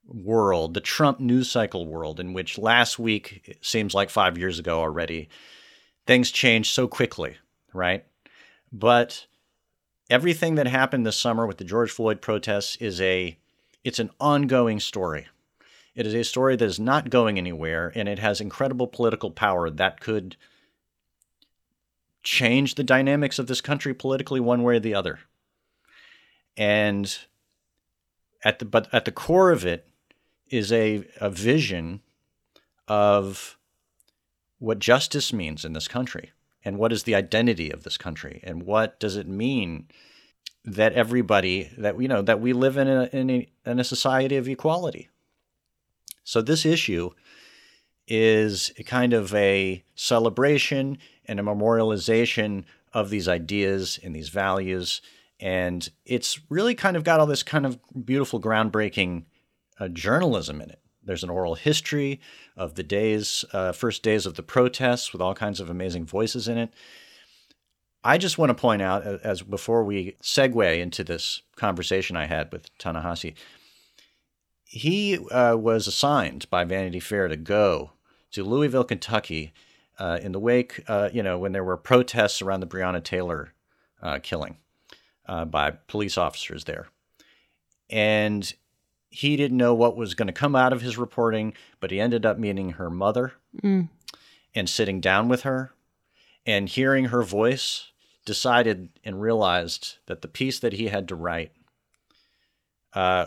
world, 0.06 0.74
the 0.74 0.80
Trump 0.80 1.18
news 1.18 1.50
cycle 1.50 1.86
world, 1.86 2.20
in 2.20 2.32
which 2.32 2.58
last 2.58 2.98
week 2.98 3.58
seems 3.62 3.94
like 3.94 4.10
five 4.10 4.38
years 4.38 4.58
ago 4.58 4.78
already, 4.78 5.28
things 6.06 6.30
changed 6.30 6.72
so 6.72 6.86
quickly, 6.86 7.36
right? 7.72 8.04
But 8.70 9.26
everything 10.10 10.56
that 10.56 10.66
happened 10.66 11.06
this 11.06 11.16
summer 11.16 11.46
with 11.46 11.58
the 11.58 11.64
George 11.64 11.90
Floyd 11.90 12.20
protests 12.20 12.76
is 12.76 13.00
a 13.00 13.38
it's 13.82 13.98
an 13.98 14.10
ongoing 14.18 14.80
story. 14.80 15.26
It 15.94 16.06
is 16.06 16.14
a 16.14 16.24
story 16.24 16.56
that 16.56 16.64
is 16.64 16.80
not 16.80 17.10
going 17.10 17.38
anywhere, 17.38 17.92
and 17.94 18.08
it 18.08 18.18
has 18.18 18.40
incredible 18.40 18.86
political 18.86 19.30
power 19.30 19.70
that 19.70 20.00
could 20.00 20.36
change 22.24 22.74
the 22.74 22.82
dynamics 22.82 23.38
of 23.38 23.46
this 23.46 23.60
country 23.60 23.94
politically 23.94 24.40
one 24.40 24.62
way 24.62 24.76
or 24.76 24.80
the 24.80 24.94
other. 24.94 25.20
And 26.56 27.16
at 28.42 28.58
the 28.58 28.64
but 28.64 28.92
at 28.92 29.04
the 29.04 29.12
core 29.12 29.50
of 29.50 29.64
it 29.64 29.88
is 30.48 30.72
a, 30.72 31.04
a 31.20 31.30
vision 31.30 32.00
of 32.88 33.56
what 34.58 34.78
justice 34.78 35.32
means 35.32 35.64
in 35.64 35.72
this 35.72 35.88
country 35.88 36.32
and 36.64 36.78
what 36.78 36.92
is 36.92 37.02
the 37.04 37.14
identity 37.14 37.70
of 37.70 37.82
this 37.82 37.96
country 37.96 38.40
and 38.44 38.62
what 38.62 38.98
does 39.00 39.16
it 39.16 39.26
mean 39.26 39.86
that 40.64 40.92
everybody 40.92 41.70
that 41.76 42.00
you 42.00 42.08
know 42.08 42.22
that 42.22 42.40
we 42.40 42.52
live 42.52 42.76
in 42.76 42.88
a, 42.88 43.04
in 43.12 43.30
a, 43.30 43.48
in 43.66 43.78
a 43.78 43.84
society 43.84 44.36
of 44.36 44.48
equality 44.48 45.08
so 46.24 46.42
this 46.42 46.66
issue 46.66 47.10
is 48.06 48.72
kind 48.86 49.12
of 49.12 49.34
a 49.34 49.84
celebration 49.94 50.98
and 51.26 51.40
a 51.40 51.42
memorialization 51.42 52.64
of 52.92 53.10
these 53.10 53.28
ideas 53.28 53.98
and 54.02 54.14
these 54.14 54.28
values. 54.28 55.00
And 55.40 55.88
it's 56.04 56.40
really 56.48 56.74
kind 56.74 56.96
of 56.96 57.04
got 57.04 57.20
all 57.20 57.26
this 57.26 57.42
kind 57.42 57.66
of 57.66 57.78
beautiful, 58.04 58.40
groundbreaking 58.40 59.24
uh, 59.78 59.88
journalism 59.88 60.60
in 60.60 60.70
it. 60.70 60.80
There's 61.02 61.24
an 61.24 61.30
oral 61.30 61.54
history 61.54 62.20
of 62.56 62.74
the 62.74 62.82
days, 62.82 63.44
uh, 63.52 63.72
first 63.72 64.02
days 64.02 64.26
of 64.26 64.34
the 64.34 64.42
protests 64.42 65.12
with 65.12 65.20
all 65.20 65.34
kinds 65.34 65.60
of 65.60 65.68
amazing 65.68 66.06
voices 66.06 66.48
in 66.48 66.56
it. 66.56 66.72
I 68.02 68.18
just 68.18 68.38
want 68.38 68.50
to 68.50 68.54
point 68.54 68.82
out, 68.82 69.04
as 69.04 69.42
before 69.42 69.82
we 69.82 70.16
segue 70.22 70.78
into 70.78 71.04
this 71.04 71.42
conversation 71.56 72.16
I 72.16 72.26
had 72.26 72.52
with 72.52 72.76
Ta-Nehisi, 72.78 73.34
he 74.74 75.18
uh, 75.28 75.54
was 75.56 75.86
assigned 75.86 76.50
by 76.50 76.64
Vanity 76.64 76.98
Fair 76.98 77.28
to 77.28 77.36
go 77.36 77.92
to 78.32 78.42
Louisville, 78.42 78.82
Kentucky, 78.82 79.52
uh, 80.00 80.18
in 80.20 80.32
the 80.32 80.40
wake, 80.40 80.82
uh, 80.88 81.10
you 81.12 81.22
know, 81.22 81.38
when 81.38 81.52
there 81.52 81.62
were 81.62 81.76
protests 81.76 82.42
around 82.42 82.58
the 82.58 82.66
Breonna 82.66 83.02
Taylor 83.02 83.52
uh, 84.02 84.18
killing 84.20 84.56
uh, 85.26 85.44
by 85.44 85.70
police 85.70 86.18
officers 86.18 86.64
there. 86.64 86.88
And 87.88 88.52
he 89.10 89.36
didn't 89.36 89.56
know 89.56 89.74
what 89.74 89.96
was 89.96 90.14
going 90.14 90.26
to 90.26 90.32
come 90.32 90.56
out 90.56 90.72
of 90.72 90.82
his 90.82 90.98
reporting, 90.98 91.54
but 91.78 91.92
he 91.92 92.00
ended 92.00 92.26
up 92.26 92.36
meeting 92.36 92.70
her 92.70 92.90
mother 92.90 93.34
mm. 93.62 93.88
and 94.56 94.68
sitting 94.68 95.00
down 95.00 95.28
with 95.28 95.42
her 95.42 95.72
and 96.44 96.68
hearing 96.68 97.06
her 97.06 97.22
voice, 97.22 97.92
decided 98.24 98.88
and 99.04 99.20
realized 99.20 99.98
that 100.06 100.20
the 100.20 100.28
piece 100.28 100.58
that 100.58 100.72
he 100.72 100.88
had 100.88 101.06
to 101.06 101.14
write 101.14 101.52
uh, 102.92 103.26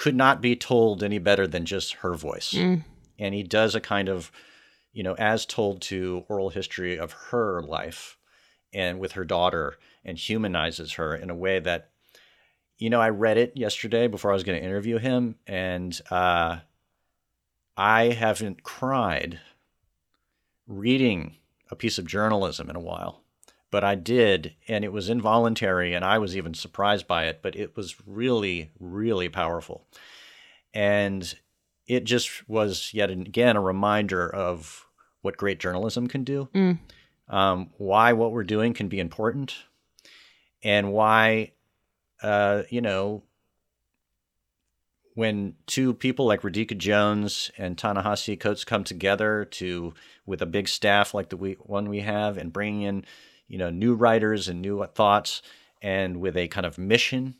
could 0.00 0.16
not 0.16 0.40
be 0.40 0.56
told 0.56 1.02
any 1.02 1.18
better 1.18 1.46
than 1.46 1.64
just 1.64 1.92
her 1.94 2.14
voice. 2.14 2.52
Mm. 2.54 2.84
And 3.18 3.34
he 3.34 3.42
does 3.42 3.74
a 3.74 3.80
kind 3.80 4.08
of 4.08 4.32
you 4.92 5.02
know, 5.02 5.14
as 5.14 5.46
told 5.46 5.82
to 5.82 6.24
oral 6.28 6.50
history 6.50 6.98
of 6.98 7.12
her 7.30 7.62
life 7.62 8.18
and 8.72 8.98
with 8.98 9.12
her 9.12 9.24
daughter 9.24 9.76
and 10.04 10.18
humanizes 10.18 10.92
her 10.92 11.14
in 11.14 11.30
a 11.30 11.34
way 11.34 11.60
that, 11.60 11.90
you 12.78 12.90
know, 12.90 13.00
I 13.00 13.10
read 13.10 13.38
it 13.38 13.52
yesterday 13.56 14.06
before 14.06 14.30
I 14.30 14.34
was 14.34 14.44
going 14.44 14.58
to 14.58 14.66
interview 14.66 14.98
him, 14.98 15.36
and 15.46 15.98
uh, 16.10 16.58
I 17.76 18.04
haven't 18.04 18.62
cried 18.62 19.40
reading 20.66 21.36
a 21.70 21.76
piece 21.76 21.98
of 21.98 22.06
journalism 22.06 22.70
in 22.70 22.76
a 22.76 22.80
while. 22.80 23.22
But 23.70 23.84
I 23.84 23.94
did, 23.94 24.54
and 24.66 24.84
it 24.84 24.92
was 24.92 25.08
involuntary, 25.08 25.94
and 25.94 26.04
I 26.04 26.18
was 26.18 26.36
even 26.36 26.54
surprised 26.54 27.06
by 27.06 27.26
it, 27.26 27.40
but 27.40 27.54
it 27.54 27.76
was 27.76 27.94
really, 28.06 28.70
really 28.80 29.28
powerful. 29.28 29.86
And 30.74 31.32
it 31.86 32.04
just 32.04 32.48
was 32.48 32.90
yet 32.92 33.10
again 33.10 33.56
a 33.56 33.60
reminder 33.60 34.28
of 34.28 34.86
what 35.22 35.36
great 35.36 35.60
journalism 35.60 36.08
can 36.08 36.24
do, 36.24 36.48
Mm. 36.52 36.78
um, 37.28 37.70
why 37.76 38.12
what 38.12 38.32
we're 38.32 38.42
doing 38.44 38.74
can 38.74 38.88
be 38.88 38.98
important, 38.98 39.54
and 40.62 40.92
why, 40.92 41.52
uh, 42.22 42.62
you 42.70 42.80
know, 42.80 43.22
when 45.14 45.54
two 45.66 45.92
people 45.92 46.24
like 46.26 46.42
Radhika 46.42 46.76
Jones 46.78 47.50
and 47.58 47.76
Ta-Nehisi 47.76 48.38
Coates 48.38 48.64
come 48.64 48.84
together 48.84 49.44
to 49.44 49.94
with 50.24 50.40
a 50.40 50.46
big 50.46 50.68
staff 50.68 51.12
like 51.12 51.28
the 51.28 51.36
we, 51.36 51.54
one 51.54 51.88
we 51.88 52.00
have 52.00 52.36
and 52.38 52.52
bringing 52.52 52.82
in, 52.82 53.04
you 53.50 53.58
know, 53.58 53.68
new 53.68 53.94
writers 53.94 54.48
and 54.48 54.62
new 54.62 54.86
thoughts 54.86 55.42
and 55.82 56.20
with 56.20 56.36
a 56.36 56.48
kind 56.48 56.64
of 56.64 56.78
mission, 56.78 57.34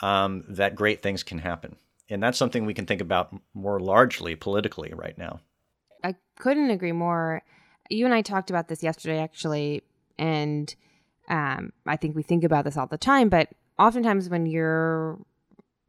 um, 0.00 0.44
that 0.48 0.74
great 0.74 1.02
things 1.02 1.22
can 1.22 1.38
happen. 1.38 1.76
And 2.08 2.22
that's 2.22 2.38
something 2.38 2.64
we 2.64 2.74
can 2.74 2.86
think 2.86 3.02
about 3.02 3.32
more 3.54 3.78
largely 3.78 4.34
politically 4.34 4.92
right 4.94 5.16
now. 5.16 5.40
I 6.02 6.16
couldn't 6.38 6.70
agree 6.70 6.92
more. 6.92 7.42
You 7.90 8.06
and 8.06 8.14
I 8.14 8.22
talked 8.22 8.50
about 8.50 8.68
this 8.68 8.82
yesterday, 8.82 9.18
actually, 9.18 9.82
and 10.18 10.74
um, 11.28 11.72
I 11.86 11.96
think 11.96 12.16
we 12.16 12.22
think 12.22 12.42
about 12.42 12.64
this 12.64 12.76
all 12.76 12.86
the 12.86 12.98
time. 12.98 13.28
But 13.28 13.48
oftentimes, 13.78 14.28
when 14.28 14.46
you're 14.46 15.18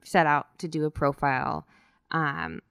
set 0.03 0.27
out 0.27 0.59
to 0.59 0.67
do 0.67 0.85
a 0.85 0.91
profile, 0.91 1.65
um, 2.11 2.61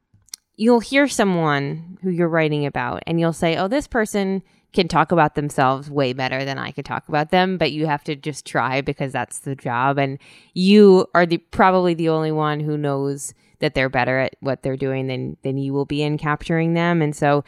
you'll 0.61 0.81
hear 0.81 1.09
someone 1.09 1.97
who 2.03 2.11
you're 2.11 2.29
writing 2.29 2.67
about, 2.67 3.03
and 3.07 3.19
you'll 3.19 3.33
say, 3.33 3.57
"Oh, 3.57 3.67
this 3.67 3.87
person 3.87 4.43
can 4.75 4.89
talk 4.89 5.11
about 5.11 5.35
themselves 5.35 5.91
way 5.91 6.13
better 6.13 6.45
than 6.45 6.59
I 6.59 6.71
could 6.71 6.85
talk 6.85 7.09
about 7.09 7.31
them." 7.31 7.57
But 7.57 7.73
you 7.73 7.87
have 7.87 8.05
to 8.05 8.15
just 8.15 8.45
try 8.45 8.83
because 8.83 9.11
that's 9.11 9.39
the 9.39 9.57
job, 9.57 9.99
and 9.99 10.19
you 10.53 11.07
are 11.15 11.25
the 11.25 11.39
probably 11.39 11.95
the 11.95 12.11
only 12.11 12.31
one 12.31 12.61
who 12.61 12.77
knows 12.77 13.33
that 13.61 13.75
they're 13.75 13.89
better 13.89 14.19
at 14.19 14.37
what 14.41 14.63
they're 14.63 14.77
doing 14.77 15.07
than 15.07 15.39
than 15.43 15.57
you 15.57 15.73
will 15.73 15.87
be 15.87 16.03
in 16.03 16.19
capturing 16.19 16.75
them 16.75 17.03
and 17.03 17.15
so 17.15 17.45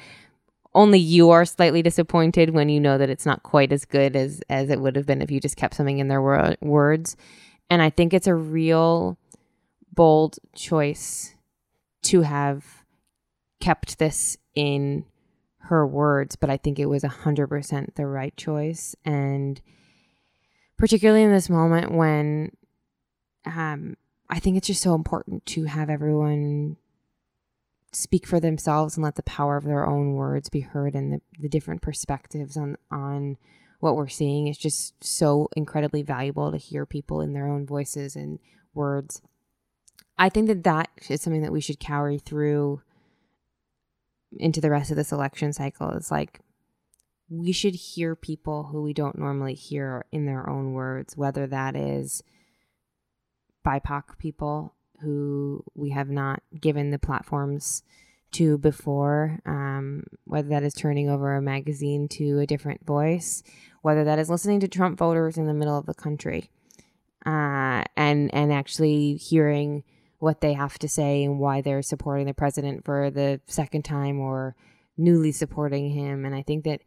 only 0.75 0.99
you 0.99 1.31
are 1.31 1.45
slightly 1.47 1.83
disappointed 1.83 2.51
when 2.51 2.69
you 2.69 2.79
know 2.81 2.99
that 2.99 3.09
it's 3.11 3.25
not 3.25 3.43
quite 3.43 3.73
as 3.73 3.87
good 3.87 4.15
as 4.15 4.43
as 4.51 4.69
it 4.69 4.79
would 4.81 4.95
have 4.95 5.07
been 5.07 5.23
if 5.23 5.31
you 5.31 5.41
just 5.41 5.57
kept 5.57 5.75
something 5.75 5.99
in 5.99 6.09
their 6.09 6.21
wor- 6.21 6.55
words 6.61 7.17
and 7.71 7.81
i 7.81 7.89
think 7.89 8.13
it's 8.13 8.27
a 8.27 8.35
real 8.35 9.17
bold 9.95 10.37
choice 10.55 11.35
to 12.03 12.21
have 12.21 12.82
kept 13.63 13.99
this 13.99 14.37
in 14.55 15.05
her 15.59 15.87
words 15.87 16.37
but 16.37 16.51
i 16.51 16.57
think 16.57 16.79
it 16.79 16.87
was 16.87 17.03
100% 17.03 17.95
the 17.95 18.07
right 18.07 18.37
choice 18.37 18.97
and 19.05 19.61
particularly 20.77 21.23
in 21.23 21.33
this 21.33 21.49
moment 21.49 21.93
when 21.93 22.51
um 23.47 23.97
I 24.33 24.39
think 24.39 24.57
it's 24.57 24.67
just 24.67 24.81
so 24.81 24.95
important 24.95 25.45
to 25.47 25.65
have 25.65 25.91
everyone 25.91 26.79
speak 27.93 28.27
for 28.27 28.41
themselves 28.41 28.97
and 28.97 29.05
let 29.05 29.17
the 29.17 29.23
power 29.25 29.59
of 29.59 29.65
their 29.65 29.87
own 29.87 30.15
words 30.15 30.49
be 30.49 30.61
heard 30.61 30.95
and 30.95 31.13
the, 31.13 31.21
the 31.39 31.51
different 31.51 31.83
perspectives 31.83 32.57
on 32.57 32.79
on 32.91 33.37
what 33.81 33.95
we're 33.95 34.09
seeing 34.09 34.47
is 34.47 34.57
just 34.57 35.05
so 35.05 35.51
incredibly 35.55 36.01
valuable 36.03 36.51
to 36.51 36.57
hear 36.57 36.87
people 36.87 37.21
in 37.21 37.35
their 37.35 37.47
own 37.47 37.67
voices 37.67 38.17
and 38.17 38.39
words. 38.73 39.21
I 40.17 40.31
think 40.31 40.47
that 40.47 40.65
that 40.65 40.89
is 41.11 41.21
something 41.21 41.43
that 41.43 41.53
we 41.53 41.61
should 41.61 41.79
carry 41.79 42.19
through 42.19 42.81
into 44.39 44.61
the 44.61 44.71
rest 44.71 44.91
of 44.91 44.97
this 44.97 45.13
election 45.13 45.53
cycle. 45.53 45.91
is 45.91 46.11
like 46.11 46.41
we 47.29 47.53
should 47.53 47.75
hear 47.75 48.15
people 48.15 48.65
who 48.65 48.83
we 48.83 48.93
don't 48.93 49.19
normally 49.19 49.55
hear 49.55 50.05
in 50.13 50.27
their 50.27 50.49
own 50.49 50.73
words, 50.75 51.17
whether 51.17 51.47
that 51.47 51.75
is 51.75 52.23
BIPOC 53.65 54.19
people 54.19 54.75
who 55.01 55.65
we 55.75 55.91
have 55.91 56.09
not 56.09 56.43
given 56.61 56.91
the 56.91 56.99
platforms 56.99 57.83
to 58.33 58.59
before, 58.59 59.41
um, 59.47 60.05
whether 60.25 60.49
that 60.49 60.63
is 60.63 60.75
turning 60.75 61.09
over 61.09 61.35
a 61.35 61.43
magazine 61.43 62.09
to 62.09 62.39
a 62.39 62.47
different 62.47 62.85
voice, 62.85 63.43
whether 63.83 64.05
that 64.05 64.19
is 64.19 64.31
listening 64.31 64.61
to 64.61 64.69
Trump 64.69 64.99
voters 64.99 65.37
in 65.37 65.47
the 65.47 65.55
middle 65.55 65.77
of 65.77 65.87
the 65.87 65.95
country, 65.95 66.51
uh, 67.27 67.83
and 67.97 68.33
and 68.35 68.53
actually 68.53 69.15
hearing 69.15 69.85
what 70.23 70.41
they 70.41 70.53
have 70.53 70.79
to 70.79 70.89
say 70.89 71.25
and 71.25 71.41
why 71.41 71.61
they're 71.61 71.83
supporting 71.83 72.27
the 72.27 72.33
president 72.33 72.85
for 72.85 73.11
the 73.11 73.41
second 73.47 73.83
time 73.83 74.21
or 74.21 74.55
newly 74.97 75.33
supporting 75.33 75.91
him. 75.91 76.25
And 76.25 76.33
I 76.33 76.43
think 76.43 76.63
that 76.63 76.81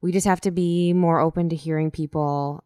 we 0.00 0.10
just 0.10 0.26
have 0.26 0.40
to 0.40 0.50
be 0.50 0.92
more 0.92 1.20
open 1.20 1.48
to 1.50 1.54
hearing 1.54 1.92
people 1.92 2.64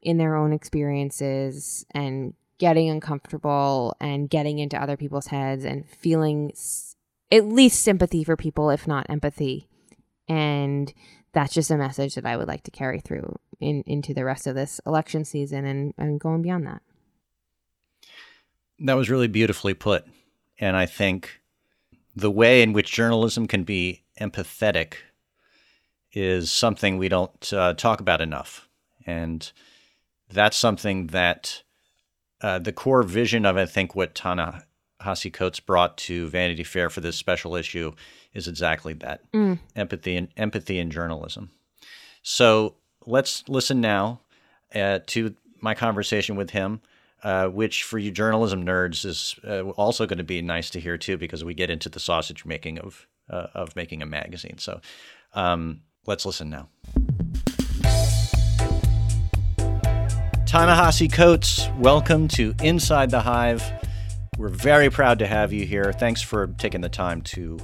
in 0.00 0.16
their 0.16 0.34
own 0.34 0.54
experiences 0.54 1.84
and 1.90 2.32
getting 2.56 2.88
uncomfortable 2.88 3.94
and 4.00 4.30
getting 4.30 4.60
into 4.60 4.80
other 4.80 4.96
people's 4.96 5.26
heads 5.26 5.62
and 5.62 5.86
feeling 5.86 6.52
s- 6.52 6.96
at 7.30 7.44
least 7.44 7.82
sympathy 7.82 8.24
for 8.24 8.34
people, 8.34 8.70
if 8.70 8.88
not 8.88 9.10
empathy. 9.10 9.68
And 10.26 10.90
that's 11.34 11.52
just 11.52 11.70
a 11.70 11.76
message 11.76 12.14
that 12.14 12.24
I 12.24 12.38
would 12.38 12.48
like 12.48 12.62
to 12.62 12.70
carry 12.70 12.98
through 12.98 13.38
in, 13.60 13.82
into 13.84 14.14
the 14.14 14.24
rest 14.24 14.46
of 14.46 14.54
this 14.54 14.80
election 14.86 15.26
season 15.26 15.66
and, 15.66 15.92
and 15.98 16.18
going 16.18 16.40
beyond 16.40 16.66
that. 16.66 16.80
That 18.80 18.94
was 18.94 19.10
really 19.10 19.28
beautifully 19.28 19.74
put. 19.74 20.06
And 20.58 20.76
I 20.76 20.86
think 20.86 21.40
the 22.14 22.30
way 22.30 22.62
in 22.62 22.72
which 22.72 22.92
journalism 22.92 23.46
can 23.46 23.64
be 23.64 24.02
empathetic 24.20 24.94
is 26.12 26.50
something 26.50 26.96
we 26.98 27.08
don't 27.08 27.52
uh, 27.52 27.74
talk 27.74 28.00
about 28.00 28.20
enough. 28.20 28.68
And 29.06 29.50
that's 30.30 30.56
something 30.56 31.08
that 31.08 31.62
uh, 32.40 32.58
the 32.58 32.72
core 32.72 33.02
vision 33.02 33.44
of, 33.44 33.56
I 33.56 33.66
think, 33.66 33.94
what 33.94 34.14
Ta-Nehisi 34.14 35.32
Coates 35.32 35.60
brought 35.60 35.96
to 35.98 36.28
Vanity 36.28 36.64
Fair 36.64 36.90
for 36.90 37.00
this 37.00 37.16
special 37.16 37.56
issue 37.56 37.92
is 38.34 38.48
exactly 38.48 38.92
that 38.94 39.20
Mm. 39.32 39.58
empathy 39.74 40.16
and 40.16 40.28
empathy 40.36 40.78
in 40.78 40.90
journalism. 40.90 41.50
So 42.22 42.74
let's 43.06 43.48
listen 43.48 43.80
now 43.80 44.20
uh, 44.74 45.00
to 45.08 45.34
my 45.60 45.74
conversation 45.74 46.36
with 46.36 46.50
him, 46.50 46.80
uh, 47.22 47.48
which 47.48 47.82
for 47.82 47.98
you 47.98 48.10
journalism 48.10 48.64
nerds 48.64 49.04
is 49.04 49.38
uh, 49.46 49.62
also 49.70 50.06
going 50.06 50.18
to 50.18 50.24
be 50.24 50.42
nice 50.42 50.70
to 50.70 50.80
hear 50.80 50.96
too, 50.98 51.16
because 51.16 51.44
we 51.44 51.54
get 51.54 51.70
into 51.70 51.88
the 51.88 52.00
sausage 52.00 52.44
making 52.44 52.78
of 52.78 53.06
uh, 53.30 53.48
of 53.54 53.74
making 53.76 54.02
a 54.02 54.06
magazine. 54.06 54.58
So 54.58 54.80
um, 55.34 55.80
let's 56.06 56.24
listen 56.24 56.50
now. 56.50 56.68
Ta-Nehisi 60.46 61.12
Coates, 61.12 61.68
welcome 61.78 62.26
to 62.28 62.54
Inside 62.62 63.10
the 63.10 63.20
Hive. 63.20 63.62
We're 64.38 64.48
very 64.48 64.88
proud 64.88 65.18
to 65.18 65.26
have 65.26 65.52
you 65.52 65.66
here. 65.66 65.92
Thanks 65.92 66.22
for 66.22 66.46
taking 66.58 66.80
the 66.80 66.88
time 66.88 67.20
to 67.22 67.58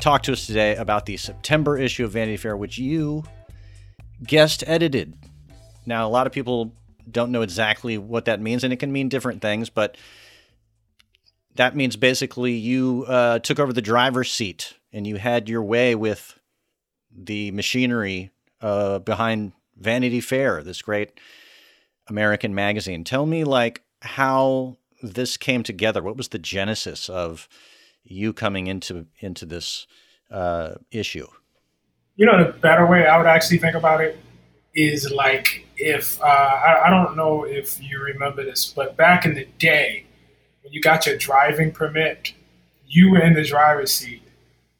talk 0.00 0.22
to 0.24 0.32
us 0.32 0.46
today 0.46 0.76
about 0.76 1.06
the 1.06 1.16
September 1.16 1.76
issue 1.76 2.04
of 2.04 2.12
Vanity 2.12 2.36
Fair, 2.36 2.56
which 2.56 2.78
you 2.78 3.24
guest 4.22 4.62
edited. 4.66 5.16
Now, 5.86 6.06
a 6.06 6.10
lot 6.10 6.26
of 6.28 6.32
people 6.32 6.72
don't 7.10 7.30
know 7.30 7.42
exactly 7.42 7.98
what 7.98 8.24
that 8.26 8.40
means, 8.40 8.64
and 8.64 8.72
it 8.72 8.78
can 8.78 8.92
mean 8.92 9.08
different 9.08 9.42
things, 9.42 9.70
but 9.70 9.96
that 11.54 11.76
means 11.76 11.96
basically 11.96 12.52
you 12.52 13.04
uh, 13.06 13.38
took 13.38 13.58
over 13.58 13.72
the 13.72 13.82
driver's 13.82 14.30
seat 14.30 14.74
and 14.92 15.06
you 15.06 15.16
had 15.16 15.48
your 15.48 15.62
way 15.62 15.94
with 15.94 16.38
the 17.14 17.50
machinery 17.52 18.30
uh, 18.60 18.98
behind 18.98 19.52
Vanity 19.76 20.20
Fair, 20.20 20.62
this 20.62 20.82
great 20.82 21.18
American 22.08 22.54
magazine. 22.54 23.04
Tell 23.04 23.26
me, 23.26 23.44
like, 23.44 23.82
how 24.02 24.76
this 25.02 25.36
came 25.36 25.62
together. 25.62 26.02
What 26.02 26.16
was 26.16 26.28
the 26.28 26.38
genesis 26.38 27.08
of 27.08 27.48
you 28.02 28.32
coming 28.32 28.66
into 28.66 29.06
into 29.20 29.46
this 29.46 29.86
uh, 30.30 30.74
issue? 30.90 31.26
You 32.16 32.26
know, 32.26 32.44
the 32.44 32.52
better 32.52 32.86
way 32.86 33.06
I 33.06 33.16
would 33.16 33.26
actually 33.26 33.58
think 33.58 33.74
about 33.74 34.00
it 34.00 34.18
is 34.74 35.10
like 35.10 35.66
if 35.76 36.20
uh, 36.20 36.24
I, 36.24 36.86
I 36.86 36.90
don't 36.90 37.16
know 37.16 37.44
if 37.44 37.82
you 37.82 38.00
remember 38.00 38.44
this, 38.44 38.72
but 38.74 38.96
back 38.96 39.24
in 39.24 39.34
the 39.34 39.46
day 39.58 40.04
when 40.62 40.72
you 40.72 40.80
got 40.80 41.06
your 41.06 41.16
driving 41.16 41.72
permit, 41.72 42.32
you 42.86 43.10
were 43.10 43.20
in 43.20 43.34
the 43.34 43.44
driver's 43.44 43.92
seat, 43.92 44.22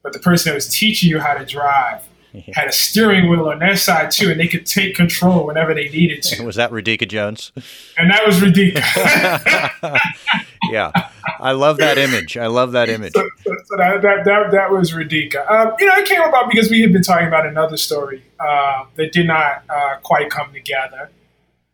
but 0.02 0.12
the 0.12 0.18
person 0.18 0.50
that 0.50 0.54
was 0.54 0.68
teaching 0.68 1.10
you 1.10 1.20
how 1.20 1.34
to 1.34 1.44
drive 1.44 2.02
had 2.54 2.68
a 2.68 2.72
steering 2.72 3.28
wheel 3.28 3.48
on 3.48 3.60
their 3.60 3.76
side 3.76 4.10
too, 4.10 4.30
and 4.30 4.40
they 4.40 4.48
could 4.48 4.66
take 4.66 4.94
control 4.94 5.46
whenever 5.46 5.74
they 5.74 5.88
needed 5.88 6.22
to. 6.22 6.44
Was 6.44 6.56
that 6.56 6.70
Radhika 6.70 7.08
Jones? 7.08 7.52
And 7.96 8.10
that 8.10 8.26
was 8.26 8.40
Radhika. 8.40 9.98
yeah, 10.70 10.90
I 11.40 11.52
love 11.52 11.76
that 11.78 11.98
image. 11.98 12.36
I 12.36 12.46
love 12.46 12.72
that 12.72 12.88
image. 12.88 13.12
so, 13.12 13.28
so, 13.42 13.54
So 13.64 13.76
that, 13.76 14.02
that, 14.02 14.24
that, 14.24 14.50
that 14.50 14.70
was 14.70 14.92
Radhika. 14.92 15.48
Um, 15.50 15.74
you 15.78 15.86
know, 15.86 15.94
it 15.96 16.06
came 16.06 16.22
about 16.22 16.50
because 16.50 16.70
we 16.70 16.80
had 16.80 16.92
been 16.92 17.02
talking 17.02 17.26
about 17.26 17.46
another 17.46 17.76
story 17.76 18.22
uh, 18.40 18.84
that 18.96 19.12
did 19.12 19.26
not 19.26 19.62
uh, 19.68 19.96
quite 20.02 20.30
come 20.30 20.52
together. 20.52 21.10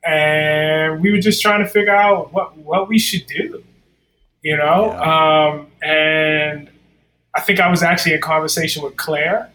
And 0.04 1.02
we 1.02 1.10
were 1.10 1.20
just 1.20 1.42
trying 1.42 1.62
to 1.62 1.68
figure 1.68 1.94
out 1.94 2.32
what, 2.32 2.56
what 2.56 2.88
we 2.88 2.98
should 2.98 3.26
do, 3.26 3.62
you 4.40 4.56
know? 4.56 4.86
Yeah. 4.86 5.50
Um, 5.50 5.66
and 5.82 6.70
I 7.34 7.40
think 7.40 7.60
I 7.60 7.70
was 7.70 7.82
actually 7.82 8.14
in 8.14 8.20
conversation 8.20 8.82
with 8.82 8.96
Claire. 8.96 9.50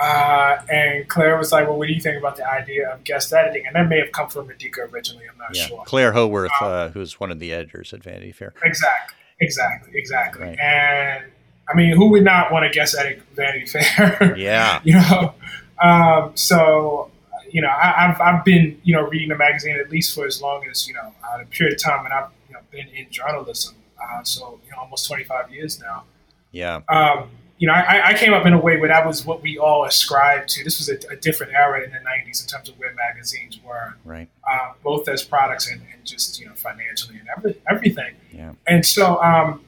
Uh, 0.00 0.56
and 0.70 1.06
Claire 1.08 1.36
was 1.36 1.52
like, 1.52 1.66
well, 1.66 1.76
what 1.76 1.86
do 1.86 1.92
you 1.92 2.00
think 2.00 2.16
about 2.18 2.36
the 2.36 2.48
idea 2.50 2.88
of 2.90 3.04
guest 3.04 3.32
editing? 3.32 3.66
And 3.66 3.76
that 3.76 3.88
may 3.88 3.98
have 3.98 4.12
come 4.12 4.28
from 4.28 4.48
Radhika 4.48 4.90
originally. 4.92 5.24
I'm 5.30 5.36
not 5.38 5.54
Yeah. 5.54 5.66
sure. 5.66 5.82
Claire 5.86 6.12
Howorth, 6.12 6.50
uh, 6.60 6.88
who's 6.88 7.20
one 7.20 7.30
of 7.30 7.38
the 7.38 7.52
editors 7.52 7.92
at 7.92 8.02
Vanity 8.02 8.32
Fair. 8.32 8.54
Exactly, 8.64 9.16
exactly, 9.40 9.92
exactly. 9.98 10.42
Right. 10.46 10.58
And 10.58 11.24
I 11.68 11.74
mean, 11.74 11.94
who 11.94 12.08
would 12.10 12.24
not 12.24 12.50
want 12.50 12.64
to 12.64 12.70
guest 12.70 12.96
edit 12.98 13.22
Vanity 13.34 13.66
Fair? 13.66 14.34
Yeah. 14.38 14.80
you 14.82 14.94
know. 14.94 15.34
Um, 15.82 16.32
so, 16.36 17.10
you 17.50 17.60
know, 17.60 17.68
I, 17.68 18.08
I've 18.08 18.20
I've 18.20 18.44
been 18.44 18.80
you 18.84 18.94
know 18.94 19.02
reading 19.02 19.28
the 19.28 19.36
magazine 19.36 19.76
at 19.76 19.90
least 19.90 20.14
for 20.14 20.26
as 20.26 20.40
long 20.40 20.64
as 20.70 20.88
you 20.88 20.94
know 20.94 21.12
uh, 21.28 21.38
the 21.38 21.44
period 21.46 21.74
of 21.74 21.82
time, 21.82 22.04
and 22.06 22.14
I've 22.14 22.30
you 22.48 22.54
know 22.54 22.60
been 22.70 22.88
in 22.88 23.08
journalism. 23.10 23.74
Uh, 24.02 24.22
so 24.22 24.58
you 24.64 24.70
know, 24.70 24.78
almost 24.78 25.06
25 25.06 25.50
years 25.52 25.78
now. 25.80 26.04
Yeah. 26.50 26.80
Um, 26.88 27.28
you 27.62 27.68
know, 27.68 27.74
I, 27.74 28.08
I 28.08 28.14
came 28.14 28.32
up 28.32 28.44
in 28.44 28.52
a 28.52 28.58
way 28.58 28.76
where 28.76 28.88
that 28.88 29.06
was 29.06 29.24
what 29.24 29.40
we 29.40 29.56
all 29.56 29.84
ascribed 29.84 30.48
to. 30.48 30.64
This 30.64 30.78
was 30.80 30.88
a, 30.88 30.98
a 31.12 31.16
different 31.16 31.52
era 31.52 31.84
in 31.84 31.92
the 31.92 31.98
90s 31.98 32.42
in 32.42 32.48
terms 32.48 32.68
of 32.68 32.76
where 32.76 32.92
magazines 32.92 33.60
were, 33.64 33.94
Right. 34.04 34.28
uh, 34.50 34.72
both 34.82 35.08
as 35.08 35.22
products 35.22 35.70
and, 35.70 35.80
and 35.92 36.04
just 36.04 36.40
you 36.40 36.46
know 36.46 36.54
financially 36.56 37.18
and 37.20 37.28
every, 37.36 37.62
everything. 37.70 38.14
Yeah. 38.32 38.54
And 38.66 38.84
so 38.84 39.22
um, 39.22 39.64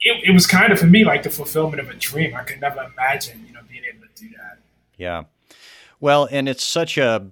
it, 0.00 0.28
it 0.28 0.32
was 0.32 0.46
kind 0.46 0.72
of 0.72 0.78
for 0.78 0.86
me 0.86 1.04
like 1.04 1.22
the 1.22 1.28
fulfillment 1.28 1.80
of 1.80 1.90
a 1.90 1.94
dream. 1.94 2.34
I 2.34 2.44
could 2.44 2.62
never 2.62 2.82
imagine, 2.82 3.44
you 3.46 3.52
know, 3.52 3.60
being 3.68 3.82
able 3.84 4.06
to 4.06 4.22
do 4.22 4.30
that. 4.38 4.56
Yeah. 4.96 5.24
Well, 6.00 6.26
and 6.30 6.48
it's 6.48 6.64
such 6.64 6.96
a 6.96 7.26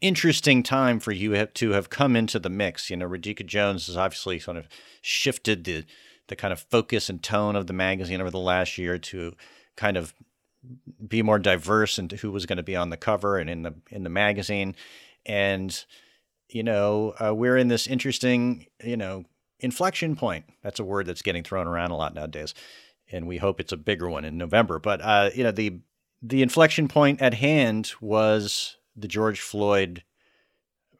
interesting 0.00 0.62
time 0.62 1.00
for 1.00 1.12
you 1.12 1.44
to 1.44 1.70
have 1.72 1.90
come 1.90 2.16
into 2.16 2.38
the 2.38 2.48
mix. 2.48 2.88
You 2.88 2.96
know, 2.96 3.06
Radhika 3.06 3.44
Jones 3.44 3.88
has 3.88 3.96
obviously 3.98 4.38
sort 4.38 4.56
of 4.56 4.68
shifted 5.02 5.64
the 5.64 5.84
the 6.30 6.36
kind 6.36 6.52
of 6.52 6.60
focus 6.60 7.10
and 7.10 7.22
tone 7.22 7.56
of 7.56 7.66
the 7.66 7.74
magazine 7.74 8.20
over 8.20 8.30
the 8.30 8.38
last 8.38 8.78
year 8.78 8.96
to 8.96 9.34
kind 9.76 9.98
of 9.98 10.14
be 11.06 11.22
more 11.22 11.38
diverse 11.38 11.98
into 11.98 12.16
who 12.16 12.30
was 12.30 12.46
going 12.46 12.56
to 12.56 12.62
be 12.62 12.76
on 12.76 12.90
the 12.90 12.96
cover 12.96 13.36
and 13.36 13.50
in 13.50 13.62
the 13.62 13.74
in 13.90 14.04
the 14.04 14.10
magazine. 14.10 14.74
And 15.26 15.84
you 16.48 16.62
know, 16.62 17.14
uh, 17.22 17.34
we're 17.34 17.56
in 17.56 17.68
this 17.68 17.86
interesting, 17.86 18.66
you 18.82 18.96
know, 18.96 19.24
inflection 19.58 20.16
point. 20.16 20.46
That's 20.62 20.80
a 20.80 20.84
word 20.84 21.06
that's 21.06 21.22
getting 21.22 21.44
thrown 21.44 21.66
around 21.66 21.90
a 21.90 21.96
lot 21.96 22.14
nowadays, 22.14 22.54
and 23.10 23.26
we 23.26 23.36
hope 23.36 23.60
it's 23.60 23.72
a 23.72 23.76
bigger 23.76 24.08
one 24.08 24.24
in 24.24 24.38
November. 24.38 24.78
But 24.78 25.00
uh, 25.02 25.30
you 25.34 25.44
know, 25.44 25.52
the 25.52 25.80
the 26.22 26.42
inflection 26.42 26.88
point 26.88 27.20
at 27.20 27.34
hand 27.34 27.92
was 28.00 28.76
the 28.96 29.08
George 29.08 29.40
Floyd 29.40 30.04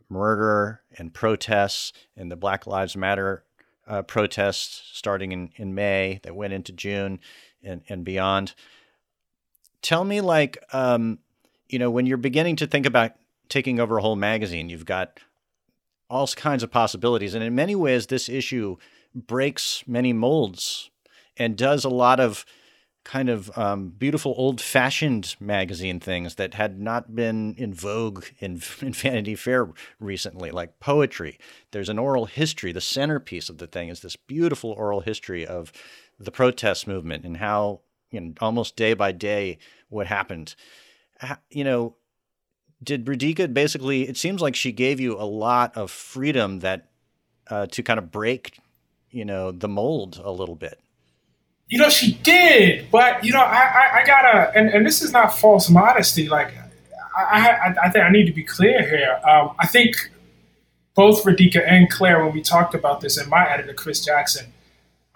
murder 0.08 0.82
and 0.98 1.14
protests 1.14 1.92
and 2.16 2.30
the 2.30 2.36
Black 2.36 2.66
Lives 2.66 2.96
Matter 2.96 3.44
uh, 3.90 4.02
protests 4.02 4.82
starting 4.92 5.32
in, 5.32 5.50
in 5.56 5.74
May 5.74 6.20
that 6.22 6.36
went 6.36 6.52
into 6.52 6.72
June 6.72 7.18
and, 7.62 7.82
and 7.88 8.04
beyond. 8.04 8.54
Tell 9.82 10.04
me, 10.04 10.20
like, 10.20 10.62
um, 10.72 11.18
you 11.68 11.78
know, 11.78 11.90
when 11.90 12.06
you're 12.06 12.16
beginning 12.16 12.56
to 12.56 12.68
think 12.68 12.86
about 12.86 13.12
taking 13.48 13.80
over 13.80 13.98
a 13.98 14.02
whole 14.02 14.16
magazine, 14.16 14.68
you've 14.68 14.86
got 14.86 15.18
all 16.08 16.28
kinds 16.28 16.62
of 16.62 16.70
possibilities. 16.70 17.34
And 17.34 17.42
in 17.42 17.54
many 17.54 17.74
ways, 17.74 18.06
this 18.06 18.28
issue 18.28 18.76
breaks 19.12 19.82
many 19.88 20.12
molds 20.12 20.90
and 21.36 21.56
does 21.56 21.84
a 21.84 21.88
lot 21.88 22.20
of 22.20 22.46
kind 23.04 23.28
of 23.28 23.56
um, 23.56 23.88
beautiful 23.88 24.34
old 24.36 24.60
fashioned 24.60 25.34
magazine 25.40 26.00
things 26.00 26.34
that 26.34 26.54
had 26.54 26.78
not 26.78 27.14
been 27.14 27.54
in 27.56 27.72
vogue 27.72 28.24
in, 28.38 28.52
in 28.80 28.92
Vanity 28.92 29.34
Fair 29.34 29.68
recently, 29.98 30.50
like 30.50 30.80
poetry. 30.80 31.38
There's 31.70 31.88
an 31.88 31.98
oral 31.98 32.26
history. 32.26 32.72
The 32.72 32.80
centerpiece 32.80 33.48
of 33.48 33.58
the 33.58 33.66
thing 33.66 33.88
is 33.88 34.00
this 34.00 34.16
beautiful 34.16 34.70
oral 34.72 35.00
history 35.00 35.46
of 35.46 35.72
the 36.18 36.30
protest 36.30 36.86
movement 36.86 37.24
and 37.24 37.38
how, 37.38 37.80
you 38.10 38.20
know, 38.20 38.32
almost 38.40 38.76
day 38.76 38.92
by 38.94 39.12
day, 39.12 39.58
what 39.88 40.06
happened. 40.06 40.54
You 41.50 41.64
know, 41.64 41.96
did 42.82 43.06
Radhika 43.06 43.52
basically, 43.52 44.08
it 44.08 44.16
seems 44.16 44.40
like 44.40 44.54
she 44.54 44.72
gave 44.72 45.00
you 45.00 45.18
a 45.18 45.24
lot 45.24 45.76
of 45.76 45.90
freedom 45.90 46.60
that 46.60 46.88
uh, 47.48 47.66
to 47.66 47.82
kind 47.82 47.98
of 47.98 48.10
break, 48.10 48.58
you 49.10 49.24
know, 49.24 49.52
the 49.52 49.68
mold 49.68 50.20
a 50.22 50.30
little 50.30 50.54
bit. 50.54 50.80
You 51.70 51.78
know, 51.78 51.88
she 51.88 52.14
did, 52.14 52.90
but 52.90 53.24
you 53.24 53.32
know, 53.32 53.40
I, 53.40 53.62
I, 53.62 54.00
I 54.00 54.04
gotta, 54.04 54.52
and, 54.58 54.68
and 54.70 54.84
this 54.84 55.02
is 55.02 55.12
not 55.12 55.38
false 55.38 55.70
modesty. 55.70 56.28
Like, 56.28 56.52
I, 57.16 57.48
I, 57.48 57.86
I 57.86 57.90
think 57.90 58.04
I 58.04 58.10
need 58.10 58.26
to 58.26 58.32
be 58.32 58.42
clear 58.42 58.82
here. 58.82 59.20
Um, 59.24 59.54
I 59.58 59.66
think 59.68 60.10
both 60.96 61.22
Radhika 61.24 61.62
and 61.66 61.88
Claire, 61.88 62.24
when 62.24 62.34
we 62.34 62.42
talked 62.42 62.74
about 62.74 63.00
this, 63.00 63.16
and 63.16 63.30
my 63.30 63.48
editor 63.48 63.72
Chris 63.72 64.04
Jackson, 64.04 64.52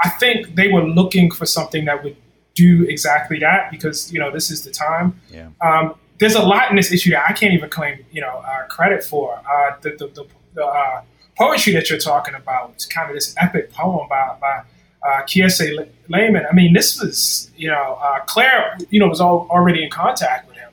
I 0.02 0.10
think 0.10 0.54
they 0.54 0.70
were 0.70 0.82
looking 0.82 1.30
for 1.30 1.44
something 1.44 1.84
that 1.86 2.04
would 2.04 2.16
do 2.54 2.84
exactly 2.84 3.38
that 3.40 3.70
because 3.70 4.12
you 4.12 4.20
know 4.20 4.30
this 4.30 4.50
is 4.50 4.64
the 4.64 4.70
time. 4.70 5.20
Yeah. 5.30 5.48
Um, 5.60 5.96
there's 6.18 6.36
a 6.36 6.42
lot 6.42 6.70
in 6.70 6.76
this 6.76 6.92
issue 6.92 7.10
that 7.10 7.24
I 7.28 7.32
can't 7.32 7.52
even 7.52 7.68
claim 7.68 8.04
you 8.12 8.20
know 8.20 8.44
uh, 8.46 8.66
credit 8.68 9.04
for. 9.04 9.40
Uh, 9.50 9.76
the 9.82 9.90
the, 9.90 10.06
the, 10.08 10.26
the 10.54 10.64
uh, 10.64 11.02
poetry 11.36 11.72
that 11.72 11.90
you're 11.90 11.98
talking 11.98 12.34
about, 12.34 12.70
it's 12.74 12.86
kind 12.86 13.10
of 13.10 13.14
this 13.16 13.34
epic 13.38 13.72
poem 13.72 14.08
by 14.08 14.36
by 14.40 14.62
uh, 15.04 15.22
Kiese 15.22 15.88
Laymon. 16.08 16.46
I 16.50 16.54
mean, 16.54 16.72
this 16.72 17.00
was 17.00 17.50
you 17.56 17.68
know 17.68 17.98
uh, 18.02 18.20
Claire, 18.20 18.76
you 18.90 19.00
know, 19.00 19.08
was 19.08 19.20
all, 19.20 19.46
already 19.50 19.84
in 19.84 19.90
contact 19.90 20.48
with 20.48 20.56
him 20.56 20.72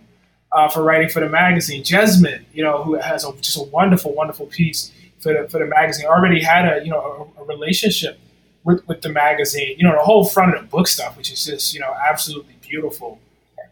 uh, 0.52 0.70
for 0.70 0.84
writing 0.84 1.10
for 1.10 1.20
the 1.20 1.30
magazine. 1.30 1.84
Jesmyn, 1.84 2.44
you 2.54 2.64
know, 2.64 2.84
who 2.84 2.96
has 2.96 3.26
a, 3.26 3.34
just 3.42 3.58
a 3.58 3.64
wonderful, 3.64 4.14
wonderful 4.14 4.48
piece 4.48 4.92
for 5.20 5.34
the, 5.34 5.50
for 5.50 5.60
the 5.60 5.66
magazine, 5.66 6.06
already 6.06 6.42
had 6.42 6.66
a 6.66 6.84
you 6.84 6.90
know 6.90 7.32
a, 7.38 7.42
a 7.42 7.46
relationship 7.46 8.20
with, 8.64 8.88
with 8.88 9.02
the 9.02 9.10
magazine. 9.10 9.76
You 9.78 9.88
know, 9.88 9.94
the 9.94 10.04
whole 10.04 10.26
front 10.26 10.56
of 10.56 10.62
the 10.62 10.68
book 10.68 10.88
stuff, 10.88 11.18
which 11.18 11.32
is 11.32 11.46
just 11.46 11.74
you 11.74 11.80
know 11.80 11.94
absolutely 12.08 12.56
beautiful. 12.62 13.20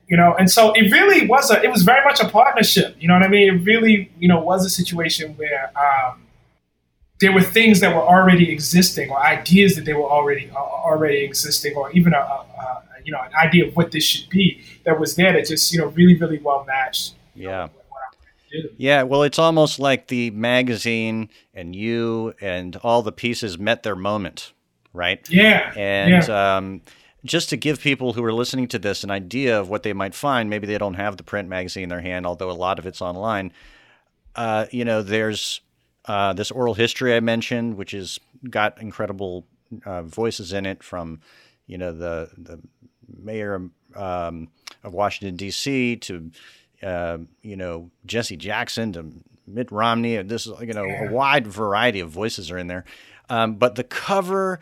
You 0.07 0.17
know, 0.17 0.35
and 0.39 0.49
so 0.49 0.73
it 0.73 0.91
really 0.91 1.27
was 1.27 1.51
a 1.51 1.63
it 1.63 1.71
was 1.71 1.83
very 1.83 2.03
much 2.03 2.19
a 2.19 2.27
partnership. 2.27 2.95
You 2.99 3.07
know 3.07 3.13
what 3.13 3.23
I 3.23 3.27
mean? 3.27 3.53
It 3.53 3.63
really 3.63 4.11
you 4.19 4.27
know 4.27 4.39
was 4.39 4.65
a 4.65 4.69
situation 4.69 5.35
where. 5.35 5.71
Um, 5.77 6.25
there 7.19 7.31
were 7.33 7.41
things 7.41 7.79
that 7.81 7.93
were 7.93 8.01
already 8.01 8.51
existing, 8.51 9.09
or 9.09 9.19
ideas 9.21 9.75
that 9.75 9.85
they 9.85 9.93
were 9.93 10.09
already 10.09 10.49
uh, 10.55 10.59
already 10.59 11.23
existing, 11.23 11.75
or 11.75 11.91
even 11.91 12.13
a, 12.13 12.17
a, 12.17 12.21
a 12.21 12.83
you 13.03 13.11
know 13.11 13.21
an 13.21 13.31
idea 13.43 13.67
of 13.67 13.75
what 13.75 13.91
this 13.91 14.03
should 14.03 14.29
be 14.29 14.61
that 14.85 14.99
was 14.99 15.15
there 15.15 15.33
that 15.33 15.45
just 15.45 15.71
you 15.73 15.79
know 15.79 15.87
really 15.87 16.15
really 16.15 16.39
well 16.39 16.63
matched. 16.65 17.13
Yeah. 17.35 17.63
what 17.63 17.71
I 17.71 17.91
wanted 17.91 18.49
to 18.49 18.61
do. 18.61 18.69
Yeah, 18.77 19.03
well, 19.03 19.23
it's 19.23 19.39
almost 19.39 19.79
like 19.79 20.07
the 20.07 20.31
magazine 20.31 21.29
and 21.53 21.75
you 21.75 22.33
and 22.41 22.75
all 22.77 23.01
the 23.01 23.11
pieces 23.11 23.57
met 23.57 23.83
their 23.83 23.95
moment, 23.95 24.53
right? 24.93 25.27
Yeah, 25.29 25.71
And 25.75 26.27
yeah. 26.27 26.57
um, 26.57 26.81
just 27.23 27.49
to 27.49 27.57
give 27.57 27.81
people 27.81 28.13
who 28.13 28.23
are 28.23 28.33
listening 28.33 28.67
to 28.69 28.79
this 28.79 29.03
an 29.03 29.11
idea 29.11 29.59
of 29.59 29.69
what 29.69 29.83
they 29.83 29.93
might 29.93 30.15
find, 30.15 30.49
maybe 30.49 30.67
they 30.67 30.77
don't 30.77 30.95
have 30.95 31.17
the 31.17 31.23
print 31.23 31.49
magazine 31.49 31.83
in 31.83 31.89
their 31.89 32.01
hand, 32.01 32.25
although 32.25 32.49
a 32.49 32.53
lot 32.53 32.79
of 32.79 32.85
it's 32.85 33.01
online. 33.01 33.51
Uh, 34.35 34.65
you 34.71 34.85
know, 34.85 35.01
there's 35.01 35.61
uh, 36.09 36.33
this 36.33 36.49
oral 36.49 36.73
history 36.73 37.15
I 37.15 37.19
mentioned, 37.19 37.77
which 37.77 37.91
has 37.91 38.19
got 38.49 38.81
incredible 38.81 39.45
uh, 39.85 40.01
voices 40.01 40.51
in 40.51 40.65
it 40.65 40.81
from, 40.81 41.21
you 41.67 41.77
know, 41.77 41.93
the 41.93 42.31
the 42.35 42.59
mayor 43.07 43.69
um, 43.95 44.47
of 44.83 44.93
Washington 44.93 45.35
D.C. 45.35 45.97
to, 45.97 46.31
uh, 46.81 47.19
you 47.43 47.55
know, 47.55 47.91
Jesse 48.07 48.37
Jackson 48.37 48.91
to 48.93 49.11
Mitt 49.45 49.71
Romney. 49.71 50.19
This 50.23 50.47
is, 50.47 50.59
you 50.61 50.73
know, 50.73 50.85
a 50.85 51.11
wide 51.11 51.45
variety 51.45 51.99
of 51.99 52.09
voices 52.09 52.49
are 52.49 52.57
in 52.57 52.65
there. 52.65 52.85
Um, 53.29 53.55
but 53.55 53.75
the 53.75 53.83
cover 53.83 54.59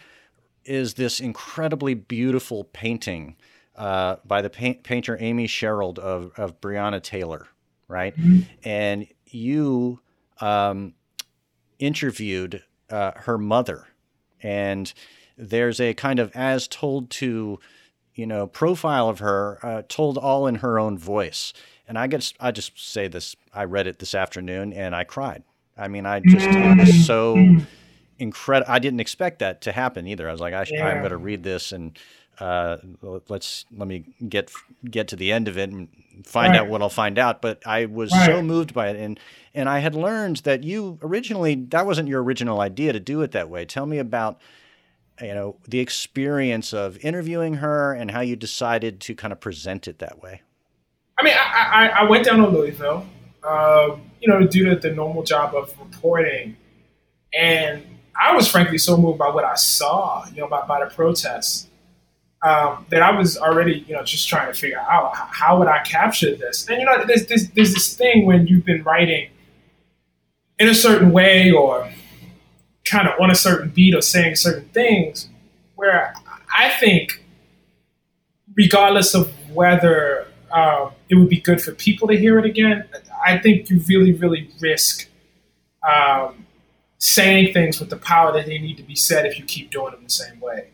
is 0.65 0.95
this 0.95 1.21
incredibly 1.21 1.93
beautiful 1.93 2.65
painting 2.65 3.37
uh, 3.77 4.17
by 4.25 4.41
the 4.41 4.49
paint, 4.49 4.83
painter 4.83 5.15
Amy 5.21 5.47
Sherald 5.47 5.97
of, 5.97 6.33
of 6.35 6.59
Breonna 6.59 7.01
Taylor, 7.01 7.47
right? 7.87 8.13
And 8.65 9.07
you 9.27 10.01
um, 10.41 10.93
interviewed 11.80 12.63
uh, 12.89 13.11
her 13.15 13.38
mother, 13.38 13.88
and 14.41 14.93
there's 15.38 15.80
a 15.80 15.93
kind 15.93 16.19
of 16.19 16.32
as 16.34 16.67
told 16.67 17.09
to, 17.11 17.59
you 18.15 18.25
know, 18.25 18.47
profile 18.47 19.09
of 19.09 19.19
her, 19.19 19.59
uh, 19.63 19.82
told 19.88 20.17
all 20.17 20.47
in 20.47 20.55
her 20.55 20.80
own 20.80 20.97
voice. 20.97 21.53
And 21.88 21.97
I 21.97 22.07
guess 22.07 22.34
I 22.39 22.51
just 22.51 22.78
say 22.78 23.07
this. 23.07 23.36
I 23.53 23.63
read 23.63 23.88
it 23.88 23.99
this 23.99 24.13
afternoon, 24.15 24.73
and 24.73 24.95
I 24.95 25.03
cried. 25.03 25.43
I 25.78 25.88
mean, 25.88 26.05
I 26.05 26.19
just 26.19 26.47
it 26.47 26.78
was 26.80 27.05
so 27.05 27.38
incredible. 28.19 28.71
I 28.71 28.80
didn't 28.80 28.99
expect 28.99 29.39
that 29.39 29.61
to 29.61 29.71
happen 29.71 30.07
either. 30.07 30.28
I 30.28 30.32
was 30.32 30.41
like, 30.41 30.53
I 30.53 30.65
I'm 30.82 30.99
going 30.99 31.11
to 31.11 31.17
read 31.17 31.43
this 31.43 31.71
and 31.71 31.97
uh, 32.39 32.77
let's 33.27 33.65
let 33.75 33.88
me 33.88 34.05
get 34.29 34.51
get 34.89 35.07
to 35.09 35.15
the 35.15 35.31
end 35.31 35.47
of 35.47 35.57
it 35.57 35.69
and 35.69 35.89
find 36.23 36.51
Right. 36.53 36.61
out 36.61 36.67
what 36.67 36.81
I'll 36.81 36.89
find 36.89 37.17
out. 37.17 37.41
But 37.41 37.65
I 37.65 37.85
was 37.85 38.11
so 38.25 38.41
moved 38.41 38.73
by 38.73 38.89
it, 38.89 38.95
and 38.95 39.19
and 39.53 39.67
I 39.69 39.79
had 39.79 39.95
learned 39.95 40.38
that 40.38 40.63
you 40.63 40.99
originally 41.01 41.55
that 41.69 41.85
wasn't 41.85 42.09
your 42.09 42.23
original 42.23 42.61
idea 42.61 42.93
to 42.93 42.99
do 42.99 43.21
it 43.21 43.31
that 43.31 43.49
way. 43.49 43.65
Tell 43.65 43.85
me 43.85 43.97
about 43.97 44.39
you 45.21 45.33
know, 45.33 45.55
the 45.67 45.79
experience 45.79 46.73
of 46.73 47.03
interviewing 47.03 47.55
her 47.55 47.91
and 47.93 48.11
how 48.11 48.21
you 48.21 48.35
decided 48.35 48.99
to 49.01 49.15
kind 49.15 49.31
of 49.33 49.39
present 49.39 49.88
it 49.88 49.97
that 49.99 50.21
way. 50.21 50.41
I 51.19 51.23
mean, 51.23 51.33
I, 51.35 51.89
I, 51.95 52.01
I 52.01 52.03
went 52.03 52.25
down 52.25 52.38
to 52.38 52.47
Louisville, 52.47 53.03
um, 53.47 54.01
you 54.21 54.27
know, 54.27 54.39
to 54.39 54.47
do 54.47 54.69
the, 54.69 54.75
the 54.75 54.91
normal 54.91 55.23
job 55.23 55.55
of 55.55 55.73
reporting. 55.79 56.55
And 57.33 57.83
I 58.15 58.35
was 58.35 58.47
frankly 58.47 58.77
so 58.77 58.95
moved 58.95 59.17
by 59.17 59.29
what 59.29 59.43
I 59.43 59.55
saw, 59.55 60.25
you 60.27 60.41
know, 60.41 60.47
by, 60.47 60.65
by 60.67 60.83
the 60.85 60.93
protests, 60.93 61.66
um, 62.43 62.85
that 62.89 63.01
I 63.01 63.11
was 63.11 63.38
already, 63.38 63.83
you 63.88 63.95
know, 63.95 64.03
just 64.03 64.27
trying 64.29 64.51
to 64.51 64.59
figure 64.59 64.79
out 64.79 65.15
how, 65.15 65.27
how 65.31 65.59
would 65.59 65.67
I 65.67 65.83
capture 65.83 66.35
this. 66.35 66.67
And, 66.67 66.79
you 66.79 66.85
know, 66.85 67.03
there's, 67.05 67.25
there's, 67.27 67.49
there's 67.49 67.73
this 67.73 67.95
thing 67.95 68.25
when 68.25 68.47
you've 68.47 68.65
been 68.65 68.83
writing 68.83 69.29
in 70.59 70.67
a 70.67 70.75
certain 70.75 71.11
way 71.11 71.51
or 71.51 71.89
kind 72.85 73.07
of 73.07 73.19
on 73.19 73.31
a 73.31 73.35
certain 73.35 73.69
beat 73.69 73.95
or 73.95 74.01
saying 74.01 74.35
certain 74.35 74.69
things 74.69 75.29
where 75.75 76.13
I 76.55 76.69
think, 76.69 77.23
regardless 78.55 79.13
of 79.13 79.31
whether 79.53 80.27
um, 80.51 80.91
it 81.09 81.15
would 81.15 81.29
be 81.29 81.39
good 81.39 81.61
for 81.61 81.71
people 81.73 82.07
to 82.07 82.17
hear 82.17 82.39
it 82.39 82.45
again, 82.45 82.88
I 83.25 83.38
think 83.38 83.69
you 83.69 83.81
really, 83.88 84.13
really 84.13 84.49
risk 84.59 85.09
um, 85.88 86.45
saying 86.97 87.53
things 87.53 87.79
with 87.79 87.89
the 87.89 87.97
power 87.97 88.31
that 88.33 88.45
they 88.45 88.57
need 88.57 88.77
to 88.77 88.83
be 88.83 88.95
said 88.95 89.25
if 89.25 89.38
you 89.38 89.45
keep 89.45 89.71
doing 89.71 89.91
them 89.91 90.03
the 90.03 90.09
same 90.09 90.39
way. 90.39 90.69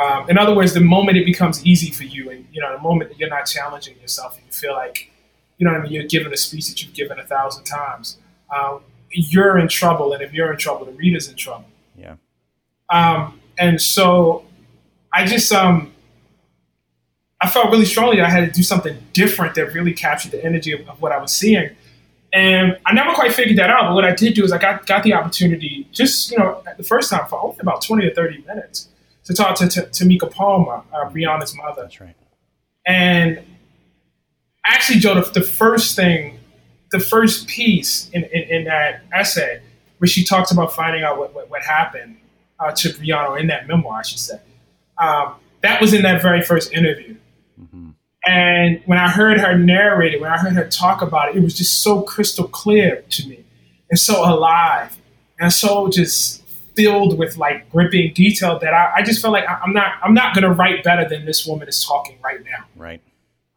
Um, 0.00 0.28
in 0.28 0.38
other 0.38 0.54
words, 0.54 0.74
the 0.74 0.80
moment 0.80 1.16
it 1.16 1.24
becomes 1.24 1.64
easy 1.64 1.90
for 1.90 2.04
you, 2.04 2.30
and 2.30 2.46
you 2.52 2.60
know, 2.60 2.72
the 2.72 2.82
moment 2.82 3.10
that 3.10 3.18
you're 3.18 3.28
not 3.28 3.46
challenging 3.46 3.98
yourself, 4.00 4.36
and 4.36 4.44
you 4.46 4.52
feel 4.52 4.72
like, 4.72 5.10
you 5.58 5.66
know, 5.66 5.72
what 5.72 5.80
I 5.80 5.84
mean, 5.84 5.92
you're 5.92 6.04
giving 6.04 6.32
a 6.32 6.36
speech 6.36 6.68
that 6.68 6.82
you've 6.82 6.94
given 6.94 7.18
a 7.18 7.24
thousand 7.24 7.64
times. 7.64 8.18
Um, 8.54 8.80
you're 9.10 9.58
in 9.58 9.68
trouble, 9.68 10.12
and 10.12 10.22
if 10.22 10.32
you're 10.32 10.52
in 10.52 10.58
trouble, 10.58 10.86
the 10.86 10.92
reader's 10.92 11.28
in 11.28 11.36
trouble. 11.36 11.66
Yeah. 11.96 12.16
Um, 12.90 13.40
and 13.56 13.80
so, 13.80 14.44
I 15.12 15.26
just 15.26 15.52
um, 15.52 15.94
I 17.40 17.48
felt 17.48 17.70
really 17.70 17.84
strongly 17.84 18.20
I 18.20 18.30
had 18.30 18.46
to 18.46 18.50
do 18.50 18.62
something 18.62 18.96
different 19.12 19.54
that 19.54 19.74
really 19.74 19.92
captured 19.92 20.32
the 20.32 20.42
energy 20.44 20.72
of, 20.72 20.88
of, 20.88 21.02
what 21.02 21.12
I 21.12 21.18
was 21.18 21.30
seeing. 21.30 21.70
And 22.32 22.78
I 22.86 22.94
never 22.94 23.12
quite 23.12 23.32
figured 23.32 23.58
that 23.58 23.70
out. 23.70 23.88
But 23.88 23.94
what 23.94 24.04
I 24.04 24.14
did 24.14 24.34
do 24.34 24.44
is 24.44 24.50
I 24.50 24.58
got, 24.58 24.86
got 24.86 25.02
the 25.04 25.12
opportunity, 25.12 25.86
just 25.92 26.30
you 26.30 26.38
know, 26.38 26.62
the 26.76 26.82
first 26.82 27.10
time 27.10 27.28
for 27.28 27.40
only 27.40 27.58
about 27.60 27.82
twenty 27.82 28.06
or 28.06 28.14
thirty 28.14 28.42
minutes, 28.46 28.88
to 29.24 29.34
talk 29.34 29.56
to, 29.56 29.68
to 29.68 29.82
Tamika 29.82 30.30
Palmer, 30.30 30.82
uh, 30.92 31.08
Breonna's 31.10 31.56
mother. 31.56 31.82
That's 31.82 32.00
right. 32.00 32.16
And 32.86 33.42
actually, 34.66 35.00
Joe, 35.00 35.14
the, 35.14 35.30
the 35.30 35.42
first 35.42 35.96
thing 35.96 36.38
the 36.94 37.00
first 37.00 37.48
piece 37.48 38.08
in, 38.10 38.22
in, 38.24 38.42
in, 38.42 38.64
that 38.64 39.02
essay 39.12 39.60
where 39.98 40.06
she 40.06 40.24
talks 40.24 40.52
about 40.52 40.72
finding 40.72 41.02
out 41.02 41.18
what, 41.18 41.34
what, 41.34 41.50
what 41.50 41.60
happened 41.60 42.16
uh, 42.60 42.70
to 42.70 42.90
Breonna 42.90 43.40
in 43.40 43.48
that 43.48 43.66
memoir, 43.66 44.04
should 44.04 44.20
say. 44.20 44.40
Um, 44.98 45.34
that 45.62 45.80
was 45.80 45.92
in 45.92 46.02
that 46.02 46.22
very 46.22 46.40
first 46.40 46.72
interview. 46.72 47.16
Mm-hmm. 47.60 47.90
And 48.26 48.80
when 48.86 48.98
I 48.98 49.10
heard 49.10 49.40
her 49.40 49.58
narrate 49.58 50.14
it, 50.14 50.20
when 50.20 50.30
I 50.30 50.38
heard 50.38 50.52
her 50.52 50.68
talk 50.68 51.02
about 51.02 51.30
it, 51.30 51.36
it 51.36 51.42
was 51.42 51.54
just 51.54 51.82
so 51.82 52.02
crystal 52.02 52.46
clear 52.46 53.02
to 53.10 53.28
me 53.28 53.44
and 53.90 53.98
so 53.98 54.22
alive 54.24 54.96
and 55.40 55.52
so 55.52 55.88
just 55.88 56.43
filled 56.76 57.18
with 57.18 57.36
like 57.36 57.70
gripping 57.70 58.12
detail 58.14 58.58
that 58.58 58.74
I, 58.74 58.94
I 58.96 59.02
just 59.02 59.22
felt 59.22 59.32
like 59.32 59.48
I, 59.48 59.58
I'm 59.62 59.72
not 59.72 59.92
I'm 60.02 60.14
not 60.14 60.34
gonna 60.34 60.52
write 60.52 60.84
better 60.84 61.08
than 61.08 61.24
this 61.24 61.46
woman 61.46 61.68
is 61.68 61.84
talking 61.84 62.16
right 62.22 62.42
now. 62.44 62.64
Right. 62.76 63.00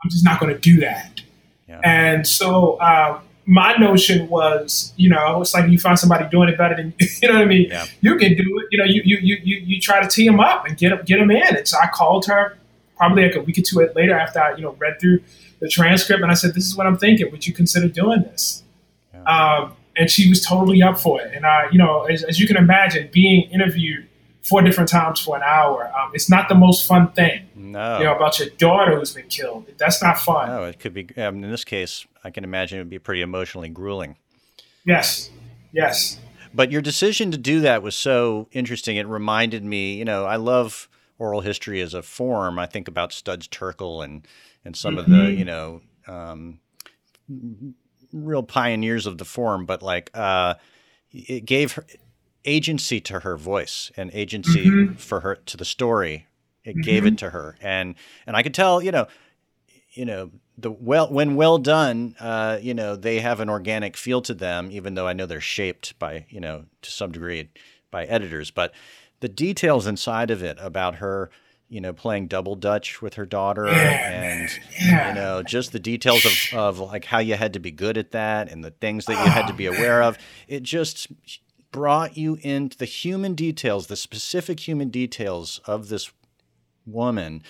I'm 0.03 0.09
just 0.09 0.24
not 0.24 0.39
gonna 0.39 0.57
do 0.57 0.80
that. 0.82 1.22
Yeah. 1.68 1.82
And 1.84 2.28
so 2.28 2.80
um, 2.80 3.22
my 3.45 3.74
notion 3.78 4.28
was, 4.28 4.93
you 4.97 5.09
know, 5.09 5.41
it's 5.41 5.53
like 5.53 5.70
you 5.70 5.80
find 5.80 5.97
somebody 5.97 6.28
doing 6.30 6.49
it 6.49 6.57
better 6.57 6.76
than 6.76 6.93
you 7.22 7.28
know 7.28 7.36
what 7.36 7.43
I 7.43 7.45
mean. 7.45 7.70
Yeah. 7.70 7.86
You 8.01 8.18
can 8.18 8.36
do 8.36 8.59
it. 8.59 8.68
You 8.72 8.78
know, 8.78 8.86
you 8.86 9.01
you 9.03 9.18
you 9.22 9.38
you, 9.43 9.57
you 9.65 9.82
try 9.82 10.01
to 10.01 10.07
tee 10.07 10.28
them 10.28 10.39
up 10.39 10.65
and 10.65 10.78
get 10.78 10.89
them 10.89 11.03
get 11.05 11.18
them 11.20 11.32
in. 11.32 11.55
And 11.55 11.68
so 11.68 11.78
I 11.82 11.88
called 11.88 12.26
her 12.26 12.57
probably 12.97 13.24
like 13.24 13.36
a 13.36 13.41
week 13.41 13.57
or 13.57 13.61
two 13.61 13.89
later 13.95 14.13
after 14.18 14.39
I 14.39 14.55
you 14.55 14.63
know 14.63 14.76
read 14.80 14.99
through 14.99 15.22
the 15.59 15.70
transcript 15.70 16.22
and 16.22 16.30
I 16.30 16.36
said, 16.36 16.53
"This 16.53 16.65
is 16.65 16.76
what 16.76 16.88
I'm 16.88 16.97
thinking. 16.97 17.32
Would 17.32 17.47
you 17.47 17.53
consider 17.53 17.88
doing 17.88 18.24
this?" 18.24 18.63
Yeah. 19.13 19.24
Um, 19.24 19.76
and 19.97 20.09
she 20.09 20.29
was 20.29 20.41
totally 20.45 20.81
up 20.81 20.99
for 20.99 21.21
it. 21.21 21.33
And 21.33 21.45
I, 21.45 21.69
you 21.71 21.77
know, 21.77 22.03
as, 22.03 22.23
as 22.23 22.39
you 22.39 22.47
can 22.47 22.57
imagine, 22.57 23.09
being 23.11 23.49
interviewed 23.51 24.07
four 24.43 24.61
different 24.61 24.89
times 24.89 25.19
for 25.19 25.35
an 25.35 25.43
hour. 25.43 25.91
Um, 25.99 26.11
it's 26.13 26.29
not 26.29 26.47
the 26.47 26.55
most 26.55 26.87
fun 26.87 27.11
thing. 27.11 27.49
No. 27.55 27.97
You 27.97 28.05
know, 28.05 28.15
about 28.15 28.39
your 28.39 28.49
daughter 28.51 28.97
who's 28.97 29.13
been 29.13 29.27
killed. 29.27 29.65
That's 29.77 30.01
not 30.01 30.17
fun. 30.17 30.47
No, 30.47 30.63
it 30.63 30.79
could 30.79 30.93
be, 30.93 31.07
um, 31.17 31.43
in 31.43 31.51
this 31.51 31.65
case, 31.65 32.05
I 32.23 32.29
can 32.29 32.43
imagine 32.45 32.79
it 32.79 32.81
would 32.81 32.89
be 32.89 32.99
pretty 32.99 33.21
emotionally 33.21 33.67
grueling. 33.67 34.15
Yes. 34.85 35.29
Yes. 35.73 36.19
But 36.53 36.71
your 36.71 36.81
decision 36.81 37.29
to 37.31 37.37
do 37.37 37.59
that 37.61 37.83
was 37.83 37.95
so 37.95 38.47
interesting. 38.53 38.95
It 38.95 39.05
reminded 39.05 39.65
me, 39.65 39.95
you 39.95 40.05
know, 40.05 40.25
I 40.25 40.37
love 40.37 40.87
oral 41.19 41.41
history 41.41 41.81
as 41.81 41.93
a 41.93 42.01
form. 42.01 42.57
I 42.57 42.67
think 42.67 42.87
about 42.87 43.11
Studs 43.11 43.49
Terkel 43.49 44.03
and, 44.03 44.25
and 44.63 44.77
some 44.77 44.95
mm-hmm. 44.95 44.99
of 44.99 45.05
the, 45.09 45.23
mm-hmm. 45.23 45.39
you 45.39 45.45
know, 45.45 45.81
um, 46.07 46.59
real 48.26 48.43
pioneers 48.43 49.05
of 49.05 49.18
the 49.18 49.26
form, 49.26 49.65
but 49.65 49.82
like, 49.82 50.09
uh, 50.13 50.55
it 51.11 51.45
gave 51.45 51.74
her, 51.74 51.86
agency 52.45 52.99
to 53.01 53.20
her 53.20 53.38
voice 53.38 53.91
and 53.97 54.09
agency 54.13 54.65
mm-hmm. 54.65 54.93
for 54.93 55.20
her 55.20 55.36
to 55.36 55.57
the 55.57 55.65
story. 55.65 56.26
It 56.63 56.72
mm-hmm. 56.72 56.82
gave 56.82 57.05
it 57.05 57.18
to 57.20 57.30
her, 57.30 57.57
and 57.61 57.95
and 58.26 58.36
I 58.36 58.43
could 58.43 58.53
tell, 58.53 58.82
you 58.82 58.91
know, 58.91 59.07
you 59.91 60.05
know, 60.05 60.32
the 60.57 60.72
well 60.72 61.09
when 61.09 61.36
well 61.36 61.57
done, 61.57 62.15
uh, 62.20 62.57
you 62.61 62.74
know, 62.74 62.95
they 62.95 63.20
have 63.20 63.39
an 63.39 63.49
organic 63.49 63.95
feel 63.95 64.22
to 64.24 64.34
them, 64.34 64.70
even 64.72 64.95
though 64.95 65.07
I 65.07 65.13
know 65.13 65.26
they're 65.26 65.41
shaped 65.41 65.97
by, 65.99 66.26
you 66.30 66.39
know, 66.39 66.65
to 66.82 66.91
some 66.91 67.11
degree 67.11 67.49
by 67.91 68.05
editors, 68.05 68.51
but 68.51 68.74
the 69.20 69.30
details 69.30 69.88
inside 69.88 70.30
of 70.30 70.43
it 70.43 70.57
about 70.59 70.95
her 70.95 71.30
you 71.70 71.82
know, 71.82 71.93
playing 71.93 72.28
double 72.28 72.55
dutch 72.55 73.01
with 73.01 73.15
her 73.15 73.26
daughter 73.26 73.68
and, 73.68 74.49
yeah. 74.82 75.09
you 75.09 75.15
know, 75.15 75.43
just 75.43 75.72
the 75.72 75.80
details 75.80 76.26
of, 76.26 76.57
of 76.57 76.80
like 76.80 77.05
how 77.05 77.20
you 77.20 77.36
had 77.36 77.53
to 77.53 77.59
be 77.59 77.72
good 77.72 77.97
at 77.97 78.11
that 78.11 78.51
and 78.51 78.63
the 78.63 78.72
things 78.72 79.05
that 79.05 79.24
you 79.24 79.32
had 79.32 79.47
to 79.47 79.53
be 79.53 79.68
oh, 79.68 79.74
aware 79.74 80.01
of. 80.01 80.18
It 80.47 80.63
just, 80.63 81.07
brought 81.72 82.18
you 82.18 82.39
into 82.41 82.78
the 82.78 82.86
human 82.86 83.36
details, 83.36 83.88
the 83.88 83.95
specific 83.95 84.68
human 84.68 84.89
details 84.89 85.59
of 85.65 85.89
this 85.89 86.11
woman. 86.86 87.43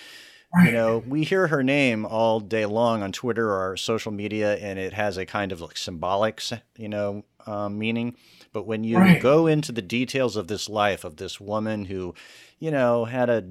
Right. 0.54 0.66
You 0.66 0.72
know, 0.72 1.02
we 1.06 1.24
hear 1.24 1.46
her 1.48 1.62
name 1.62 2.06
all 2.06 2.40
day 2.40 2.64
long 2.64 3.02
on 3.02 3.12
Twitter 3.12 3.50
or 3.50 3.76
social 3.76 4.12
media, 4.12 4.56
and 4.56 4.78
it 4.78 4.94
has 4.94 5.18
a 5.18 5.26
kind 5.26 5.52
of 5.52 5.60
like 5.60 5.76
symbolic, 5.76 6.42
you 6.76 6.88
know, 6.88 7.24
um, 7.46 7.78
meaning. 7.78 8.16
But 8.52 8.66
when 8.66 8.82
you 8.82 8.96
right. 8.96 9.20
go 9.20 9.46
into 9.46 9.72
the 9.72 9.82
details 9.82 10.36
of 10.36 10.48
this 10.48 10.68
life 10.68 11.04
of 11.04 11.16
this 11.16 11.38
woman 11.38 11.84
who, 11.84 12.14
you 12.58 12.70
know, 12.70 13.04
had 13.04 13.28
a 13.28 13.44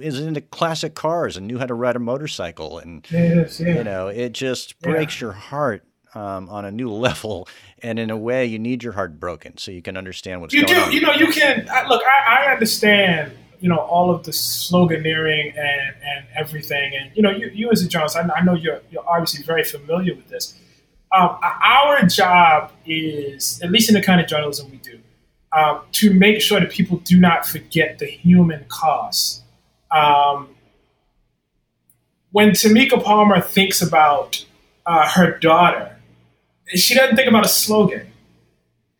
is 0.00 0.20
into 0.20 0.40
classic 0.40 0.94
cars 0.94 1.36
and 1.36 1.46
knew 1.46 1.58
how 1.58 1.66
to 1.66 1.74
ride 1.74 1.96
a 1.96 1.98
motorcycle, 1.98 2.78
and 2.78 3.06
yes, 3.10 3.60
yeah. 3.60 3.76
you 3.76 3.84
know, 3.84 4.08
it 4.08 4.32
just 4.32 4.80
breaks 4.80 5.20
yeah. 5.20 5.26
your 5.26 5.32
heart 5.32 5.84
um, 6.14 6.48
on 6.48 6.64
a 6.64 6.70
new 6.70 6.90
level. 6.92 7.48
And 7.82 7.98
in 7.98 8.10
a 8.10 8.16
way, 8.16 8.46
you 8.46 8.58
need 8.58 8.82
your 8.82 8.92
heart 8.92 9.18
broken 9.18 9.58
so 9.58 9.70
you 9.70 9.82
can 9.82 9.96
understand 9.96 10.40
what's 10.40 10.54
you 10.54 10.64
going 10.64 10.78
do, 10.78 10.80
on. 10.80 10.92
You 10.92 11.00
know, 11.00 11.12
you 11.12 11.26
can 11.28 11.68
I, 11.70 11.86
look. 11.88 12.02
I, 12.04 12.46
I, 12.46 12.52
understand. 12.52 13.32
You 13.60 13.68
know 13.68 13.78
all 13.78 14.12
of 14.12 14.24
the 14.24 14.32
sloganeering 14.32 15.56
and 15.56 15.94
and 16.04 16.26
everything. 16.36 16.94
And 17.00 17.12
you 17.14 17.22
know, 17.22 17.30
you, 17.30 17.48
you 17.54 17.70
as 17.70 17.80
a 17.82 17.88
journalist, 17.88 18.16
I, 18.16 18.28
I 18.34 18.42
know 18.42 18.54
you're 18.54 18.80
you're 18.90 19.08
obviously 19.08 19.44
very 19.44 19.62
familiar 19.62 20.16
with 20.16 20.28
this. 20.28 20.58
Um, 21.12 21.38
our 21.42 22.04
job 22.06 22.72
is, 22.86 23.60
at 23.62 23.70
least 23.70 23.90
in 23.90 23.94
the 23.94 24.02
kind 24.02 24.20
of 24.20 24.26
journalism 24.26 24.70
we 24.70 24.78
do, 24.78 24.98
um, 25.52 25.82
to 25.92 26.12
make 26.12 26.40
sure 26.40 26.58
that 26.58 26.70
people 26.70 26.98
do 26.98 27.20
not 27.20 27.46
forget 27.46 27.98
the 27.98 28.06
human 28.06 28.64
cost. 28.68 29.41
Um, 29.94 30.48
when 32.30 32.50
Tamika 32.50 33.02
Palmer 33.02 33.40
thinks 33.40 33.82
about 33.82 34.44
uh, 34.86 35.08
her 35.10 35.38
daughter, 35.38 35.96
she 36.74 36.94
doesn't 36.94 37.16
think 37.16 37.28
about 37.28 37.44
a 37.44 37.48
slogan. 37.48 38.11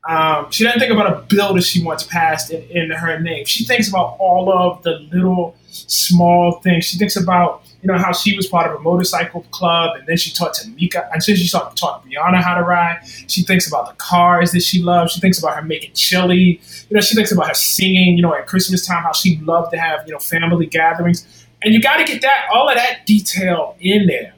Um, 0.08 0.50
she 0.50 0.64
doesn't 0.64 0.80
think 0.80 0.92
about 0.92 1.12
a 1.12 1.20
bill 1.28 1.54
that 1.54 1.62
she 1.62 1.82
wants 1.82 2.02
passed 2.02 2.50
in, 2.50 2.62
in 2.70 2.90
her 2.90 3.20
name. 3.20 3.44
She 3.44 3.64
thinks 3.64 3.88
about 3.88 4.16
all 4.18 4.52
of 4.52 4.82
the 4.82 4.98
little 5.12 5.54
small 5.70 6.60
things. 6.60 6.86
She 6.86 6.98
thinks 6.98 7.16
about 7.16 7.62
you 7.82 7.88
know 7.88 7.98
how 7.98 8.12
she 8.12 8.36
was 8.36 8.46
part 8.46 8.70
of 8.70 8.78
a 8.78 8.82
motorcycle 8.82 9.42
club, 9.50 9.96
and 9.96 10.06
then 10.06 10.16
she 10.16 10.32
taught 10.32 10.54
Tamika, 10.54 11.08
and 11.12 11.22
then 11.24 11.36
she 11.36 11.48
taught, 11.48 11.76
taught 11.76 12.04
Breonna 12.04 12.42
how 12.42 12.54
to 12.54 12.62
ride. 12.62 13.00
She 13.28 13.42
thinks 13.42 13.66
about 13.66 13.88
the 13.88 13.94
cars 13.94 14.52
that 14.52 14.62
she 14.62 14.82
loves. 14.82 15.12
She 15.12 15.20
thinks 15.20 15.38
about 15.38 15.56
her 15.56 15.62
making 15.62 15.92
chili. 15.94 16.60
You 16.88 16.94
know, 16.94 17.00
she 17.00 17.14
thinks 17.14 17.32
about 17.32 17.48
her 17.48 17.54
singing. 17.54 18.16
You 18.16 18.22
know, 18.22 18.34
at 18.34 18.46
Christmas 18.46 18.86
time, 18.86 19.02
how 19.02 19.12
she 19.12 19.38
loved 19.38 19.72
to 19.72 19.78
have 19.78 20.06
you 20.06 20.12
know 20.12 20.18
family 20.18 20.66
gatherings. 20.66 21.26
And 21.62 21.72
you 21.72 21.80
got 21.80 21.98
to 21.98 22.04
get 22.04 22.22
that 22.22 22.48
all 22.52 22.68
of 22.68 22.74
that 22.74 23.06
detail 23.06 23.76
in 23.78 24.08
there 24.08 24.34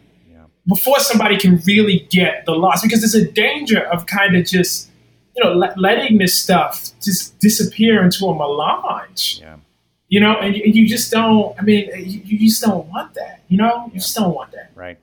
before 0.66 0.98
somebody 1.00 1.38
can 1.38 1.58
really 1.66 2.06
get 2.10 2.44
the 2.46 2.52
loss 2.52 2.82
because 2.82 3.00
there's 3.00 3.14
a 3.14 3.30
danger 3.30 3.80
of 3.80 4.06
kind 4.06 4.36
of 4.36 4.46
just 4.46 4.90
you 5.37 5.45
know 5.45 5.53
let, 5.53 5.78
letting 5.78 6.18
this 6.18 6.39
stuff 6.41 6.91
just 7.01 7.39
disappear 7.39 8.03
into 8.03 8.26
a 8.26 8.35
melange 8.35 9.41
yeah. 9.41 9.57
you 10.09 10.20
know 10.20 10.37
and 10.41 10.57
you, 10.57 10.62
you, 10.64 10.89
just 10.89 11.11
don't 11.11 11.55
i 11.59 11.62
mean 11.62 11.89
you, 11.97 12.20
you, 12.24 12.49
just 12.49 12.62
don't 12.62 12.87
want 12.89 13.14
that 13.14 13.43
you 13.49 13.57
know 13.57 13.87
you 13.87 13.93
yeah. 13.93 13.99
just 13.99 14.14
don't 14.14 14.35
want 14.35 14.51
that 14.53 14.70
right 14.74 14.99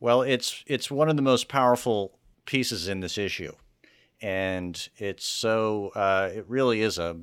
well 0.00 0.22
it's 0.22 0.64
it's 0.66 0.90
one 0.90 1.08
of 1.08 1.16
the 1.16 1.22
most 1.22 1.48
powerful 1.48 2.12
pieces 2.44 2.88
in 2.88 3.00
this 3.00 3.18
issue 3.18 3.52
and 4.22 4.88
it's 4.96 5.26
so 5.26 5.92
uh, 5.94 6.30
it 6.34 6.44
really 6.48 6.80
is 6.80 6.98
a 6.98 7.16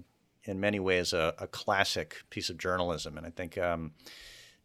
in 0.45 0.59
many 0.59 0.79
ways 0.79 1.13
a, 1.13 1.33
a, 1.39 1.47
classic 1.47 2.17
piece 2.29 2.49
of 2.49 2.57
journalism, 2.57 3.17
and 3.17 3.25
I 3.25 3.29
think 3.29 3.57
um, 3.57 3.91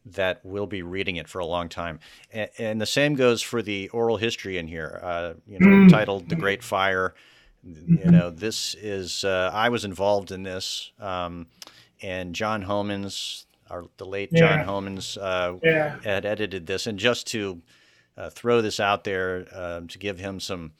that 0.05 0.41
we'll 0.43 0.67
be 0.67 0.83
reading 0.83 1.17
it 1.17 1.29
for 1.29 1.39
a 1.39 1.47
long 1.47 1.69
time. 1.69 2.01
And, 2.33 2.51
and, 2.59 2.81
the 2.81 2.87
same 2.87 3.15
goes 3.15 3.43
for 3.43 3.63
the 3.63 3.89
oral 3.91 4.17
history 4.17 4.59
in 4.59 4.67
here, 4.67 5.01
uh, 5.03 5.35
you 5.47 5.59
know, 5.61 5.67
mm. 5.67 5.89
titled 5.89 6.29
"The 6.29 6.37
Great 6.37 6.63
Fire." 6.63 7.15
You 7.87 8.11
know, 8.11 8.31
this 8.31 8.75
is 8.75 9.25
uh, 9.25 9.51
I 9.53 9.69
was 9.69 9.85
involved 9.85 10.31
in 10.31 10.43
this, 10.43 10.93
um, 10.99 11.47
and 12.03 12.35
John 12.35 12.65
Homans, 12.65 13.45
our 13.71 13.85
the 13.97 14.07
late 14.07 14.31
yeah. 14.33 14.65
John 14.65 14.67
Homans, 14.67 15.19
uh, 15.21 15.59
yeah. 15.63 15.99
had 16.03 16.25
edited 16.25 16.67
this, 16.67 16.87
and 16.87 16.99
just 16.99 17.27
to 17.29 17.61
uh, 18.17 18.31
throw 18.31 18.61
this 18.61 18.81
out 18.81 19.05
there 19.05 19.47
um, 19.53 19.89
to 19.89 19.99
give 19.99 20.19
him 20.19 20.41
some 20.41 20.73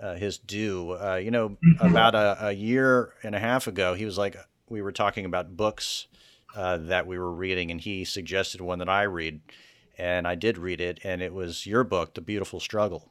uh, 0.00 0.14
his 0.14 0.38
due. 0.38 0.92
Uh, 0.92 1.16
you 1.16 1.30
know, 1.30 1.50
mm-hmm. 1.50 1.86
about 1.86 2.14
a, 2.14 2.48
a, 2.48 2.52
year 2.52 3.14
and 3.22 3.34
a 3.34 3.38
half 3.38 3.66
ago, 3.66 3.94
he 3.94 4.04
was 4.04 4.18
like, 4.18 4.36
we 4.68 4.82
were 4.82 4.92
talking 4.92 5.24
about 5.24 5.56
books 5.56 6.06
uh, 6.54 6.76
that 6.76 7.06
we 7.06 7.18
were 7.18 7.32
reading, 7.32 7.70
and 7.70 7.80
he 7.80 8.04
suggested 8.04 8.60
one 8.60 8.78
that 8.78 8.88
I 8.88 9.02
read, 9.02 9.40
and 9.98 10.26
I 10.26 10.34
did 10.34 10.58
read 10.58 10.80
it, 10.80 11.00
and 11.02 11.22
it 11.22 11.32
was 11.32 11.66
your 11.66 11.84
book, 11.84 12.14
The 12.14 12.20
Beautiful 12.20 12.60
Struggle. 12.60 13.10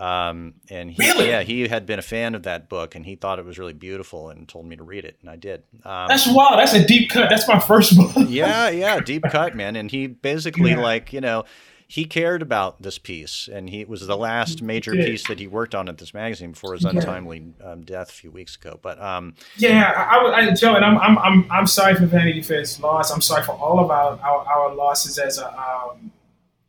Um, 0.00 0.54
and 0.70 0.90
he, 0.90 1.02
really? 1.02 1.28
yeah, 1.28 1.42
he 1.42 1.68
had 1.68 1.84
been 1.84 1.98
a 1.98 2.02
fan 2.02 2.34
of 2.34 2.44
that 2.44 2.70
book, 2.70 2.94
and 2.94 3.04
he 3.04 3.16
thought 3.16 3.38
it 3.38 3.44
was 3.44 3.58
really 3.58 3.74
beautiful, 3.74 4.30
and 4.30 4.48
told 4.48 4.64
me 4.64 4.76
to 4.76 4.82
read 4.82 5.04
it, 5.04 5.18
and 5.20 5.28
I 5.28 5.36
did. 5.36 5.62
Um, 5.84 6.08
That's 6.08 6.26
wild. 6.26 6.58
That's 6.58 6.72
a 6.72 6.82
deep 6.82 7.10
cut. 7.10 7.28
That's 7.28 7.46
my 7.46 7.58
first 7.58 7.94
book. 7.98 8.12
yeah, 8.28 8.70
yeah, 8.70 9.00
deep 9.00 9.24
cut, 9.30 9.54
man. 9.54 9.76
And 9.76 9.90
he 9.90 10.06
basically 10.06 10.70
yeah. 10.70 10.80
like 10.80 11.12
you 11.12 11.20
know 11.20 11.44
he 11.86 12.06
cared 12.06 12.40
about 12.40 12.80
this 12.80 12.96
piece, 12.96 13.46
and 13.52 13.68
he 13.68 13.84
was 13.84 14.06
the 14.06 14.16
last 14.16 14.62
major 14.62 14.92
piece 14.92 15.28
that 15.28 15.38
he 15.38 15.46
worked 15.46 15.74
on 15.74 15.86
at 15.86 15.98
this 15.98 16.14
magazine 16.14 16.52
before 16.52 16.72
his 16.72 16.86
untimely 16.86 17.52
um, 17.62 17.82
death 17.82 18.08
a 18.08 18.12
few 18.12 18.30
weeks 18.30 18.56
ago. 18.56 18.78
But 18.80 19.02
um, 19.02 19.34
yeah, 19.58 19.92
I, 20.10 20.16
I, 20.16 20.54
Joe, 20.54 20.76
and 20.76 20.84
I'm, 20.84 20.96
I'm, 20.98 21.18
I'm, 21.18 21.52
I'm 21.52 21.66
sorry 21.66 21.94
for 21.96 22.06
Vanity 22.06 22.40
Fair's 22.40 22.80
loss. 22.80 23.10
I'm 23.10 23.20
sorry 23.20 23.42
for 23.42 23.52
all 23.52 23.80
of 23.80 23.90
our, 23.90 24.18
our, 24.22 24.46
our 24.46 24.74
losses 24.74 25.18
as 25.18 25.38
a, 25.38 25.48
um, 25.48 26.10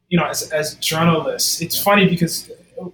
you 0.09 0.19
know, 0.19 0.25
as, 0.25 0.51
as 0.51 0.73
journalists. 0.75 1.61
It's 1.61 1.82
funny 1.82 2.09
because 2.09 2.51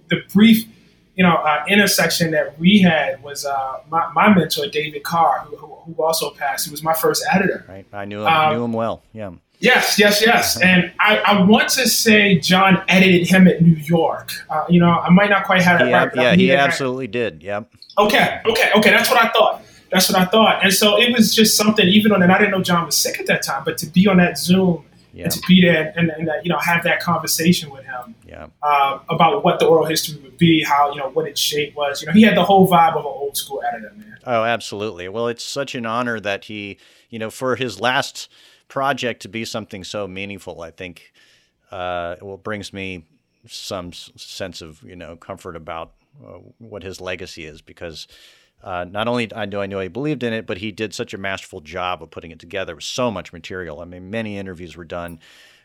the 0.08 0.22
brief, 0.32 0.66
you 1.14 1.24
know, 1.24 1.34
uh, 1.34 1.64
intersection 1.68 2.30
that 2.32 2.58
we 2.58 2.80
had 2.80 3.22
was 3.22 3.44
uh, 3.44 3.80
my, 3.88 4.10
my 4.12 4.34
mentor 4.34 4.66
David 4.66 5.02
Carr, 5.02 5.40
who, 5.40 5.56
who, 5.56 6.02
also 6.02 6.30
passed. 6.30 6.66
He 6.66 6.70
was 6.70 6.82
my 6.82 6.94
first 6.94 7.24
editor. 7.30 7.64
Right, 7.68 7.86
I 7.92 8.04
knew 8.04 8.20
him, 8.20 8.26
um, 8.26 8.56
knew 8.56 8.64
him 8.64 8.72
well. 8.72 9.02
Yeah. 9.12 9.32
Yes, 9.60 9.98
yes, 9.98 10.22
yes. 10.24 10.60
And 10.60 10.92
I, 11.00 11.18
I, 11.18 11.42
want 11.42 11.68
to 11.70 11.88
say 11.88 12.38
John 12.38 12.80
edited 12.86 13.28
him 13.28 13.48
at 13.48 13.60
New 13.60 13.74
York. 13.74 14.32
Uh, 14.48 14.64
you 14.68 14.78
know, 14.78 14.88
I 14.88 15.10
might 15.10 15.30
not 15.30 15.46
quite 15.46 15.62
have 15.62 15.80
it 15.80 15.92
right. 15.92 16.10
Yeah, 16.14 16.36
he 16.36 16.52
absolutely 16.52 17.08
did. 17.08 17.42
Yep. 17.42 17.68
Okay, 17.98 18.40
okay, 18.46 18.70
okay. 18.76 18.90
That's 18.90 19.10
what 19.10 19.20
I 19.20 19.28
thought. 19.30 19.62
That's 19.90 20.08
what 20.08 20.18
I 20.18 20.26
thought. 20.26 20.62
And 20.62 20.72
so 20.72 21.00
it 21.00 21.12
was 21.12 21.34
just 21.34 21.56
something, 21.56 21.86
even 21.88 22.12
on, 22.12 22.22
and 22.22 22.30
I 22.30 22.38
didn't 22.38 22.52
know 22.52 22.62
John 22.62 22.86
was 22.86 22.96
sick 22.96 23.18
at 23.18 23.26
that 23.26 23.42
time, 23.42 23.64
but 23.64 23.78
to 23.78 23.86
be 23.86 24.06
on 24.06 24.18
that 24.18 24.38
Zoom 24.38 24.84
yeah. 25.12 25.24
and 25.24 25.32
to 25.32 25.40
be 25.46 25.62
there 25.62 25.92
and, 25.96 26.10
and, 26.10 26.28
and, 26.28 26.30
you 26.44 26.50
know, 26.50 26.58
have 26.58 26.84
that 26.84 27.00
conversation 27.00 27.70
with 27.70 27.84
him 27.84 28.14
yeah. 28.26 28.46
uh, 28.62 28.98
about 29.08 29.44
what 29.44 29.58
the 29.58 29.66
oral 29.66 29.86
history 29.86 30.20
would 30.22 30.38
be, 30.38 30.62
how, 30.62 30.90
you 30.92 30.98
know, 30.98 31.10
what 31.10 31.26
its 31.26 31.40
shape 31.40 31.74
was. 31.74 32.02
You 32.02 32.08
know, 32.08 32.12
he 32.12 32.22
had 32.22 32.36
the 32.36 32.44
whole 32.44 32.68
vibe 32.68 32.96
of 32.96 33.04
an 33.04 33.06
old 33.06 33.36
school 33.36 33.62
editor, 33.66 33.92
man. 33.96 34.18
Oh, 34.26 34.44
absolutely. 34.44 35.08
Well, 35.08 35.28
it's 35.28 35.44
such 35.44 35.74
an 35.74 35.86
honor 35.86 36.20
that 36.20 36.44
he, 36.44 36.78
you 37.10 37.18
know, 37.18 37.30
for 37.30 37.56
his 37.56 37.80
last– 37.80 38.28
project 38.68 39.22
to 39.22 39.28
be 39.28 39.44
something 39.44 39.82
so 39.82 40.06
meaningful, 40.06 40.60
I 40.60 40.70
think, 40.70 41.12
uh, 41.70 42.16
well, 42.20 42.36
brings 42.36 42.72
me 42.72 43.04
some 43.46 43.92
sense 43.92 44.60
of 44.60 44.82
you 44.82 44.96
know 44.96 45.16
comfort 45.16 45.56
about 45.56 45.92
uh, 46.24 46.38
what 46.58 46.82
his 46.82 47.00
legacy 47.00 47.44
is 47.44 47.60
because. 47.60 48.06
Uh, 48.62 48.84
not 48.84 49.06
only 49.06 49.32
I 49.34 49.46
know 49.46 49.60
I 49.60 49.66
know 49.66 49.80
he 49.80 49.88
believed 49.88 50.22
in 50.22 50.32
it, 50.32 50.46
but 50.46 50.58
he 50.58 50.72
did 50.72 50.92
such 50.92 51.14
a 51.14 51.18
masterful 51.18 51.60
job 51.60 52.02
of 52.02 52.10
putting 52.10 52.30
it 52.30 52.38
together. 52.38 52.74
with 52.74 52.84
so 52.84 53.10
much 53.10 53.32
material. 53.32 53.80
I 53.80 53.84
mean, 53.84 54.10
many 54.10 54.36
interviews 54.36 54.76
were 54.76 54.84
done 54.84 55.20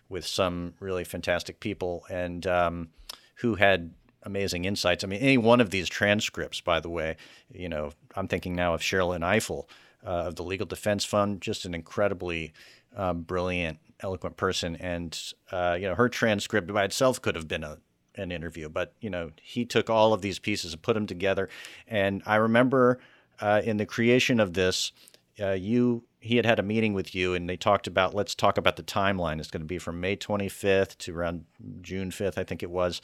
with 0.10 0.26
some 0.26 0.74
really 0.80 1.04
fantastic 1.04 1.60
people 1.60 2.06
and 2.10 2.46
um, 2.46 2.90
who 3.36 3.56
had 3.56 3.94
amazing 4.24 4.66
insights. 4.66 5.04
I 5.04 5.08
mean, 5.08 5.22
any 5.22 5.38
one 5.38 5.60
of 5.60 5.70
these 5.70 5.90
transcripts, 5.90 6.62
by 6.62 6.80
the 6.80 6.90
way, 6.90 7.18
you 7.52 7.68
know, 7.68 7.92
I'm 8.16 8.28
thinking 8.28 8.56
now 8.56 8.74
of 8.74 8.82
Sherrilyn 8.82 9.22
Ifill 9.22 9.66
uh, 10.06 10.28
of 10.28 10.36
the 10.36 10.44
Legal 10.44 10.68
Defense 10.68 11.04
Fund, 11.04 11.42
just 11.42 11.66
an 11.66 11.74
incredibly 11.74 12.54
um, 12.96 13.22
brilliant, 13.22 13.80
eloquent 14.02 14.38
person, 14.38 14.76
and 14.76 15.20
uh, 15.52 15.78
you 15.80 15.88
know 15.88 15.96
her 15.96 16.10
transcript 16.10 16.72
by 16.72 16.84
itself 16.84 17.22
could 17.22 17.36
have 17.36 17.48
been 17.48 17.64
a 17.64 17.80
an 18.16 18.32
interview, 18.32 18.70
but 18.70 18.94
you 19.00 19.10
know 19.10 19.32
he 19.42 19.66
took 19.66 19.90
all 19.90 20.14
of 20.14 20.22
these 20.22 20.40
pieces 20.40 20.74
and 20.74 20.82
put 20.82 20.94
them 20.94 21.08
together. 21.08 21.50
And 21.88 22.22
I 22.26 22.36
remember 22.36 23.00
uh, 23.40 23.62
in 23.64 23.78
the 23.78 23.86
creation 23.86 24.40
of 24.40 24.54
this, 24.54 24.92
uh, 25.40 25.52
you 25.52 26.04
he 26.20 26.38
had 26.38 26.46
had 26.46 26.60
a 26.60 26.64
meeting 26.64 26.94
with 26.94 27.14
you, 27.14 27.34
and 27.34 27.50
they 27.50 27.58
talked 27.58 27.88
about 27.88 28.14
let's 28.14 28.36
talk 28.36 28.58
about 28.58 28.76
the 28.76 28.84
timeline. 28.84 29.40
It's 29.40 29.52
going 29.52 29.62
to 29.62 29.68
be 29.68 29.80
from 29.80 30.00
May 30.00 30.16
25th 30.16 30.98
to 31.00 31.18
around 31.18 31.46
June 31.82 32.12
5th, 32.12 32.38
I 32.38 32.44
think 32.44 32.64
it 32.64 32.72
was. 32.72 33.02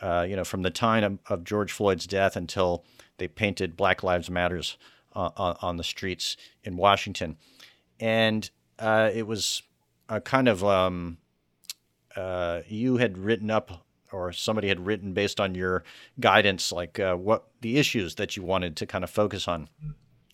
Uh, 0.00 0.26
you 0.28 0.34
know, 0.34 0.44
from 0.44 0.62
the 0.62 0.70
time 0.70 1.04
of, 1.04 1.18
of, 1.28 1.44
George 1.44 1.70
Floyd's 1.70 2.08
death 2.08 2.34
until 2.34 2.84
they 3.18 3.28
painted 3.28 3.76
Black 3.76 4.02
Lives 4.02 4.28
Matters 4.28 4.76
on, 5.12 5.32
on 5.36 5.76
the 5.76 5.84
streets 5.84 6.36
in 6.64 6.76
Washington, 6.76 7.36
and 8.00 8.50
uh, 8.80 9.10
it 9.14 9.28
was 9.28 9.62
a 10.08 10.20
kind 10.20 10.48
of 10.48 10.64
um, 10.64 11.18
uh, 12.16 12.62
you 12.68 12.96
had 12.96 13.16
written 13.16 13.50
up 13.50 13.81
or 14.12 14.32
somebody 14.32 14.68
had 14.68 14.84
written 14.86 15.12
based 15.12 15.40
on 15.40 15.54
your 15.54 15.84
guidance, 16.20 16.72
like 16.72 16.98
uh, 16.98 17.14
what 17.14 17.48
the 17.60 17.78
issues 17.78 18.16
that 18.16 18.36
you 18.36 18.42
wanted 18.42 18.76
to 18.76 18.86
kind 18.86 19.04
of 19.04 19.10
focus 19.10 19.48
on. 19.48 19.68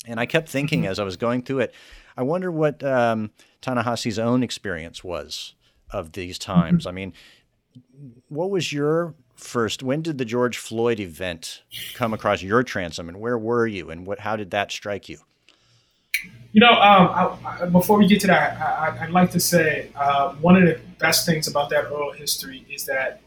And 0.06 0.18
I 0.18 0.26
kept 0.26 0.48
thinking 0.48 0.82
mm-hmm. 0.82 0.90
as 0.90 0.98
I 0.98 1.04
was 1.04 1.16
going 1.16 1.42
through 1.42 1.60
it, 1.60 1.74
I 2.16 2.22
wonder 2.22 2.50
what 2.50 2.82
um, 2.82 3.30
Ta-Nehisi's 3.60 4.18
own 4.18 4.42
experience 4.42 5.04
was 5.04 5.54
of 5.90 6.12
these 6.12 6.38
times. 6.38 6.82
Mm-hmm. 6.82 6.88
I 6.88 6.92
mean, 6.92 7.12
what 8.28 8.50
was 8.50 8.72
your 8.72 9.14
first? 9.36 9.82
When 9.82 10.02
did 10.02 10.18
the 10.18 10.24
George 10.24 10.58
Floyd 10.58 11.00
event 11.00 11.62
come 11.94 12.12
across 12.12 12.42
your 12.42 12.62
transom, 12.62 13.08
and 13.08 13.20
where 13.20 13.38
were 13.38 13.66
you, 13.66 13.90
and 13.90 14.06
what? 14.06 14.20
How 14.20 14.36
did 14.36 14.50
that 14.50 14.72
strike 14.72 15.08
you? 15.08 15.18
You 16.52 16.60
know, 16.60 16.72
um, 16.72 17.38
I, 17.44 17.58
I, 17.60 17.66
before 17.66 17.98
we 17.98 18.06
get 18.06 18.20
to 18.22 18.26
that, 18.28 18.60
I, 18.60 19.04
would 19.04 19.10
like 19.10 19.30
to 19.32 19.40
say 19.40 19.90
uh, 19.94 20.34
one 20.34 20.56
of 20.56 20.62
the 20.62 20.80
best 20.98 21.26
things 21.26 21.46
about 21.46 21.70
that 21.70 21.90
oral 21.90 22.12
history 22.12 22.66
is 22.70 22.86
that, 22.86 23.20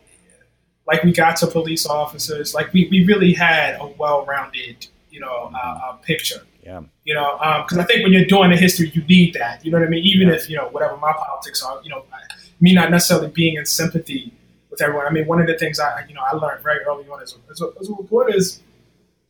like, 0.88 1.04
we 1.04 1.12
got 1.12 1.38
to 1.38 1.48
police 1.48 1.86
officers, 1.86 2.54
like, 2.54 2.74
we, 2.74 2.88
we 2.90 3.06
really 3.06 3.34
had 3.34 3.76
a 3.80 3.88
well 3.98 4.26
rounded, 4.26 4.88
you 5.10 5.20
know, 5.20 5.52
uh, 5.54 5.80
uh, 5.84 5.94
picture. 5.98 6.42
Yeah. 6.64 6.82
You 7.06 7.16
know, 7.16 7.38
because 7.64 7.78
um, 7.78 7.84
I 7.84 7.86
think 7.86 8.04
when 8.04 8.14
you're 8.14 8.26
doing 8.26 8.52
the 8.52 8.58
history, 8.58 8.92
you 8.94 9.04
need 9.04 9.34
that. 9.34 9.66
You 9.66 9.72
know 9.72 9.80
what 9.80 9.88
I 9.88 9.90
mean? 9.90 10.04
Even 10.06 10.28
yeah. 10.28 10.36
if, 10.36 10.50
you 10.50 10.58
know, 10.58 10.68
whatever 10.70 10.96
my 10.98 11.14
politics 11.14 11.64
are, 11.64 11.82
you 11.84 11.90
know, 11.90 12.06
me 12.60 12.74
not 12.74 12.92
necessarily 12.92 13.30
being 13.30 13.56
in 13.56 13.66
sympathy 13.66 14.32
with 14.70 14.82
everyone. 14.82 15.08
I 15.08 15.10
mean, 15.10 15.28
one 15.28 15.42
of 15.42 15.48
the 15.48 15.58
things 15.58 15.80
I, 15.80 16.06
you 16.08 16.14
know, 16.14 16.22
I 16.22 16.36
learned 16.36 16.64
very 16.64 16.80
early 16.86 17.08
on 17.10 17.22
as 17.22 17.36
a, 17.36 17.52
as 17.52 17.62
a, 17.62 17.72
as 17.80 17.90
a 17.90 17.94
reporter 17.94 18.36
is 18.36 18.62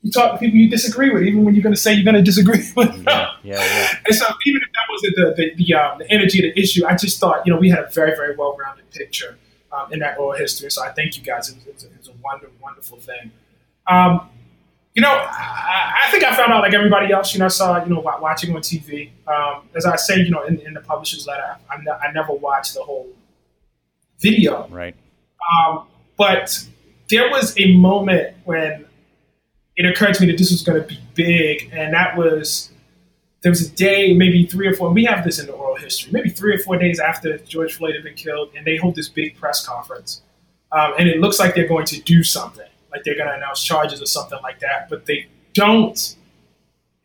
you 0.02 0.12
talk 0.12 0.34
to 0.34 0.38
people 0.38 0.58
you 0.58 0.70
disagree 0.70 1.12
with, 1.12 1.24
even 1.24 1.46
when 1.46 1.56
you're 1.56 1.64
going 1.64 1.76
to 1.76 1.80
say 1.80 1.94
you're 1.94 2.04
going 2.04 2.16
to 2.16 2.22
disagree 2.22 2.60
with 2.76 2.90
them. 2.90 3.06
Yeah, 3.06 3.28
yeah, 3.44 3.64
yeah. 3.64 4.00
And 4.06 4.16
so, 4.16 4.26
even 4.46 4.62
if 4.62 4.70
that 4.74 4.86
wasn't 4.90 5.16
the 5.16 5.34
the 5.38 5.64
the, 5.64 5.74
um, 5.76 6.00
the, 6.00 6.12
energy 6.12 6.48
of 6.48 6.54
the 6.54 6.62
issue, 6.62 6.86
I 6.86 6.96
just 6.96 7.20
thought 7.20 7.46
you 7.46 7.54
know 7.54 7.60
we 7.60 7.70
had 7.70 7.80
a 7.80 7.90
very 7.90 8.16
very 8.16 8.36
well 8.36 8.58
rounded 8.58 8.90
picture 8.92 9.38
um, 9.74 9.92
in 9.94 10.00
that 10.00 10.18
oral 10.18 10.38
history. 10.38 10.70
So 10.70 10.84
I 10.84 10.92
thank 10.92 11.18
you 11.18 11.24
guys. 11.24 11.50
It 11.50 11.56
was, 11.56 11.66
it 11.66 11.74
was, 11.74 11.84
a, 11.84 11.88
it 11.88 11.98
was 11.98 12.08
a 12.10 12.14
wonderful 12.24 12.56
wonderful 12.62 13.00
thing. 13.00 13.32
Um, 13.88 14.30
you 14.94 15.02
know, 15.02 15.12
I, 15.12 16.04
I, 16.06 16.12
think 16.12 16.24
I 16.24 16.36
found 16.36 16.52
out 16.52 16.62
like 16.62 16.74
everybody 16.74 17.14
else. 17.14 17.34
You 17.34 17.40
know, 17.40 17.46
I 17.46 17.50
saw 17.50 17.84
you 17.84 17.90
know 17.90 18.02
watching 18.02 18.54
on 18.56 18.62
TV. 18.62 19.12
Um, 19.28 19.64
as 19.76 19.86
I 19.86 19.96
say, 19.96 20.18
you 20.18 20.32
know, 20.32 20.44
in, 20.44 20.60
in 20.60 20.74
the 20.74 20.82
publisher's 20.82 21.26
letter, 21.28 21.58
I, 21.70 21.76
I, 21.76 22.08
I, 22.08 22.12
never 22.12 22.34
watched 22.34 22.74
the 22.74 22.84
whole 22.84 23.08
video. 24.20 24.68
Right. 24.68 24.96
Um, 25.58 25.88
but 26.18 26.68
there 27.10 27.30
was 27.30 27.58
a 27.58 27.74
moment 27.78 28.36
when 28.44 28.86
it 29.78 29.86
occurred 29.86 30.16
to 30.16 30.22
me 30.22 30.28
that 30.32 30.38
this 30.38 30.52
was 30.52 30.62
going 30.62 30.82
to 30.82 30.88
be 30.88 31.00
big, 31.16 31.70
and 31.74 31.94
that 31.94 32.18
was 32.18 32.71
there 33.44 33.52
was 33.52 33.62
a 33.62 33.72
day, 33.72 34.14
maybe 34.14 34.46
three 34.46 34.68
or 34.68 34.74
four. 34.74 34.92
We 34.92 35.06
have 35.06 35.24
this 35.24 35.40
in 35.40 35.48
the 35.48 35.54
oral 35.54 35.76
history. 35.76 36.12
Maybe 36.12 36.30
three 36.30 36.56
or 36.56 36.60
four 36.60 36.78
days 36.78 37.00
after 37.00 37.38
George 37.40 37.74
Floyd 37.74 37.96
had 37.96 38.04
been 38.04 38.14
killed, 38.14 38.50
and 38.56 38.66
they 38.66 38.78
hold 38.78 38.96
this 38.96 39.10
big 39.10 39.36
press 39.36 39.66
conference, 39.66 40.22
um, 40.72 40.94
and 41.00 41.10
it 41.10 41.20
looks 41.20 41.40
like 41.40 41.56
they're 41.56 41.68
going 41.68 41.86
to 41.88 42.02
do 42.02 42.24
something, 42.24 42.68
like 42.92 43.04
they're 43.04 43.16
going 43.16 43.30
to 43.30 43.36
announce 43.36 43.64
charges 43.64 44.02
or 44.02 44.06
something 44.06 44.40
like 44.44 44.60
that, 44.60 44.90
but 44.90 45.06
they 45.06 45.28
don't. 45.54 46.16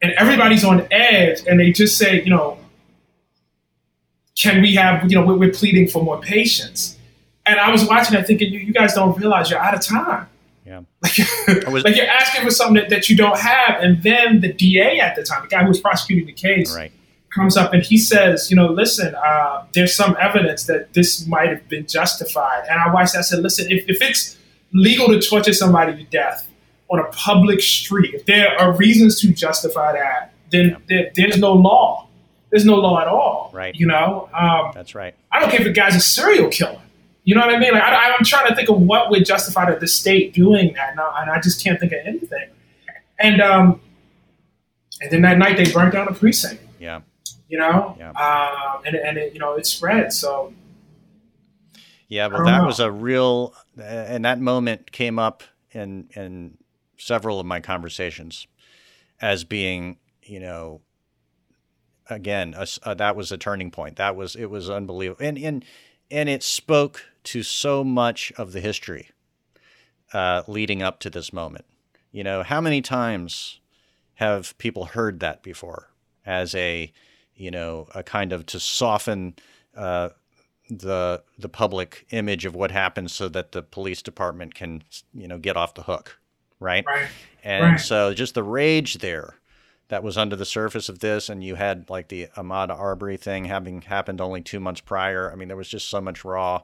And 0.02 0.12
everybody's 0.18 0.64
on 0.64 0.86
edge, 0.90 1.40
and 1.46 1.58
they 1.58 1.72
just 1.72 1.96
say, 1.96 2.22
you 2.22 2.30
know, 2.30 2.58
can 4.36 4.60
we 4.60 4.74
have, 4.74 5.10
you 5.10 5.18
know, 5.18 5.24
we're, 5.24 5.38
we're 5.38 5.52
pleading 5.52 5.88
for 5.88 6.02
more 6.02 6.20
patience. 6.20 6.98
And 7.46 7.58
I 7.58 7.70
was 7.70 7.86
watching 7.88 8.14
that 8.14 8.26
thinking, 8.26 8.52
you, 8.52 8.60
you 8.60 8.72
guys 8.72 8.92
don't 8.92 9.16
realize 9.16 9.50
you're 9.50 9.58
out 9.58 9.74
of 9.74 9.80
time. 9.80 10.28
Yeah. 10.66 10.80
Like, 11.48 11.66
was, 11.68 11.84
like 11.84 11.94
you're 11.96 12.06
asking 12.06 12.44
for 12.44 12.50
something 12.50 12.74
that, 12.74 12.90
that 12.90 13.08
you 13.08 13.16
don't 13.16 13.38
have. 13.38 13.80
And 13.80 14.02
then 14.02 14.40
the 14.40 14.52
DA 14.52 14.98
at 14.98 15.14
the 15.14 15.22
time, 15.22 15.42
the 15.42 15.48
guy 15.48 15.62
who 15.62 15.68
was 15.68 15.80
prosecuting 15.80 16.26
the 16.26 16.32
case, 16.32 16.74
right. 16.74 16.90
comes 17.32 17.56
up 17.56 17.72
and 17.72 17.82
he 17.84 17.96
says, 17.96 18.50
you 18.50 18.56
know, 18.56 18.66
listen, 18.66 19.14
uh, 19.14 19.64
there's 19.72 19.94
some 19.96 20.16
evidence 20.20 20.64
that 20.64 20.92
this 20.92 21.24
might 21.26 21.48
have 21.50 21.68
been 21.68 21.86
justified. 21.86 22.64
And 22.68 22.80
I 22.80 22.92
watched 22.92 23.12
that. 23.12 23.20
I 23.20 23.22
said, 23.22 23.40
listen, 23.40 23.70
if, 23.70 23.88
if 23.88 24.02
it's 24.02 24.36
legal 24.72 25.06
to 25.08 25.20
torture 25.20 25.52
somebody 25.52 25.96
to 25.96 26.04
death 26.10 26.48
on 26.88 26.98
a 26.98 27.04
public 27.12 27.60
street, 27.60 28.14
if 28.14 28.26
there 28.26 28.58
are 28.60 28.72
reasons 28.76 29.20
to 29.20 29.32
justify 29.32 29.92
that, 29.92 30.32
then 30.50 30.70
Yeah. 30.70 30.76
there, 30.88 31.10
there's 31.14 31.38
no 31.38 31.52
law. 31.52 32.08
There's 32.50 32.64
no 32.64 32.74
law 32.76 33.00
at 33.00 33.08
all. 33.08 33.50
Right. 33.54 33.74
You 33.74 33.86
know. 33.86 34.28
Um, 34.34 34.72
That's 34.74 34.94
right. 34.94 35.14
I 35.30 35.40
don't 35.40 35.50
care 35.50 35.60
if 35.60 35.66
the 35.66 35.72
guy's 35.72 35.94
a 35.94 36.00
serial 36.00 36.48
killer. 36.48 36.80
You 37.26 37.34
know 37.34 37.40
what 37.42 37.54
I 37.54 37.58
mean? 37.58 37.72
Like 37.74 37.82
I, 37.82 38.12
I'm 38.16 38.24
trying 38.24 38.46
to 38.48 38.54
think 38.54 38.68
of 38.70 38.80
what 38.80 39.10
would 39.10 39.24
justify 39.26 39.70
the, 39.70 39.78
the 39.78 39.88
state 39.88 40.32
doing 40.32 40.72
that, 40.74 40.92
and 40.92 41.00
I, 41.00 41.22
and 41.22 41.30
I 41.30 41.40
just 41.40 41.62
can't 41.62 41.78
think 41.78 41.92
of 41.92 41.98
anything. 42.06 42.48
And 43.18 43.40
um, 43.42 43.80
and 45.02 45.10
then 45.10 45.22
that 45.22 45.36
night 45.36 45.56
they 45.56 45.70
burnt 45.72 45.92
down 45.92 46.06
a 46.08 46.14
precinct. 46.14 46.62
Yeah. 46.78 47.00
You 47.48 47.58
know, 47.58 47.96
Yeah. 47.98 48.10
um, 48.10 48.82
and 48.86 48.94
and 48.96 49.18
it, 49.18 49.32
you 49.34 49.40
know 49.40 49.54
it 49.54 49.66
spread. 49.66 50.12
So 50.12 50.52
Yeah, 52.08 52.28
well, 52.28 52.44
that 52.44 52.58
know. 52.60 52.66
was 52.66 52.78
a 52.80 52.90
real, 52.92 53.54
uh, 53.78 53.82
and 53.82 54.24
that 54.24 54.40
moment 54.40 54.92
came 54.92 55.18
up 55.18 55.42
in 55.72 56.08
in 56.14 56.58
several 56.96 57.40
of 57.40 57.46
my 57.46 57.58
conversations 57.60 58.46
as 59.20 59.42
being, 59.44 59.98
you 60.22 60.38
know, 60.40 60.80
again, 62.08 62.54
a 62.56 62.60
s 62.62 62.78
uh, 62.84 62.94
that 62.94 63.16
was 63.16 63.32
a 63.32 63.36
turning 63.38 63.70
point. 63.72 63.96
That 63.96 64.14
was 64.14 64.36
it 64.36 64.46
was 64.46 64.70
unbelievable, 64.70 65.24
and 65.26 65.36
and 65.38 65.64
and 66.10 66.28
it 66.28 66.42
spoke 66.44 67.04
to 67.26 67.42
so 67.42 67.84
much 67.84 68.32
of 68.36 68.52
the 68.52 68.60
history 68.60 69.10
uh, 70.12 70.42
leading 70.46 70.82
up 70.82 71.00
to 71.00 71.10
this 71.10 71.32
moment. 71.32 71.64
You 72.12 72.24
know, 72.24 72.42
how 72.42 72.60
many 72.60 72.80
times 72.80 73.60
have 74.14 74.56
people 74.58 74.86
heard 74.86 75.20
that 75.20 75.42
before 75.42 75.90
as 76.24 76.54
a, 76.54 76.92
you 77.34 77.50
know, 77.50 77.88
a 77.94 78.02
kind 78.02 78.32
of 78.32 78.46
to 78.46 78.60
soften. 78.60 79.34
Uh, 79.76 80.10
the 80.68 81.22
the 81.38 81.48
public 81.48 82.06
image 82.10 82.44
of 82.44 82.54
what 82.54 82.70
happens 82.70 83.12
so 83.12 83.28
that 83.28 83.52
the 83.52 83.62
police 83.62 84.02
department 84.02 84.54
can 84.54 84.82
you 85.14 85.28
know 85.28 85.38
get 85.38 85.56
off 85.56 85.74
the 85.74 85.82
hook 85.84 86.18
right, 86.58 86.84
right, 86.86 87.08
and 87.44 87.64
right. 87.64 87.80
so 87.80 88.12
just 88.12 88.34
the 88.34 88.42
rage 88.42 88.94
there 88.94 89.36
that 89.88 90.02
was 90.02 90.18
under 90.18 90.34
the 90.34 90.44
surface 90.44 90.88
of 90.88 90.98
this 90.98 91.28
and 91.28 91.44
you 91.44 91.54
had 91.54 91.88
like 91.88 92.08
the 92.08 92.26
Ahmaud 92.36 92.70
Arbery 92.70 93.16
thing 93.16 93.44
having 93.44 93.82
happened 93.82 94.20
only 94.20 94.40
2 94.40 94.58
months 94.58 94.80
prior 94.80 95.30
I 95.30 95.36
mean 95.36 95.48
there 95.48 95.56
was 95.56 95.68
just 95.68 95.88
so 95.88 96.00
much 96.00 96.24
raw 96.24 96.62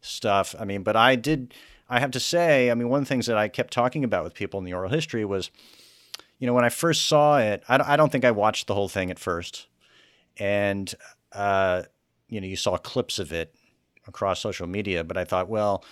stuff. 0.00 0.54
I 0.58 0.64
mean 0.64 0.82
but 0.82 0.96
I 0.96 1.16
did 1.16 1.54
I 1.88 2.00
have 2.00 2.10
to 2.12 2.20
say 2.20 2.70
I 2.70 2.74
mean 2.74 2.88
one 2.88 2.98
of 3.00 3.04
the 3.04 3.08
things 3.08 3.26
that 3.26 3.38
I 3.38 3.48
kept 3.48 3.72
talking 3.72 4.04
about 4.04 4.24
with 4.24 4.34
people 4.34 4.58
in 4.58 4.64
the 4.64 4.74
oral 4.74 4.90
history 4.90 5.24
was 5.24 5.50
you 6.38 6.46
know 6.46 6.54
when 6.54 6.64
I 6.64 6.70
first 6.70 7.06
saw 7.06 7.38
it 7.38 7.62
I 7.68 7.76
don't, 7.78 7.88
I 7.88 7.96
don't 7.96 8.10
think 8.10 8.24
I 8.24 8.30
watched 8.30 8.66
the 8.66 8.74
whole 8.74 8.88
thing 8.88 9.10
at 9.10 9.18
first. 9.18 9.66
And 10.38 10.94
uh 11.32 11.82
you 12.28 12.40
know, 12.40 12.46
you 12.46 12.56
saw 12.56 12.76
clips 12.76 13.18
of 13.18 13.32
it 13.32 13.54
across 14.06 14.40
social 14.40 14.66
media, 14.66 15.04
but 15.04 15.18
I 15.18 15.24
thought, 15.24 15.48
well, 15.48 15.84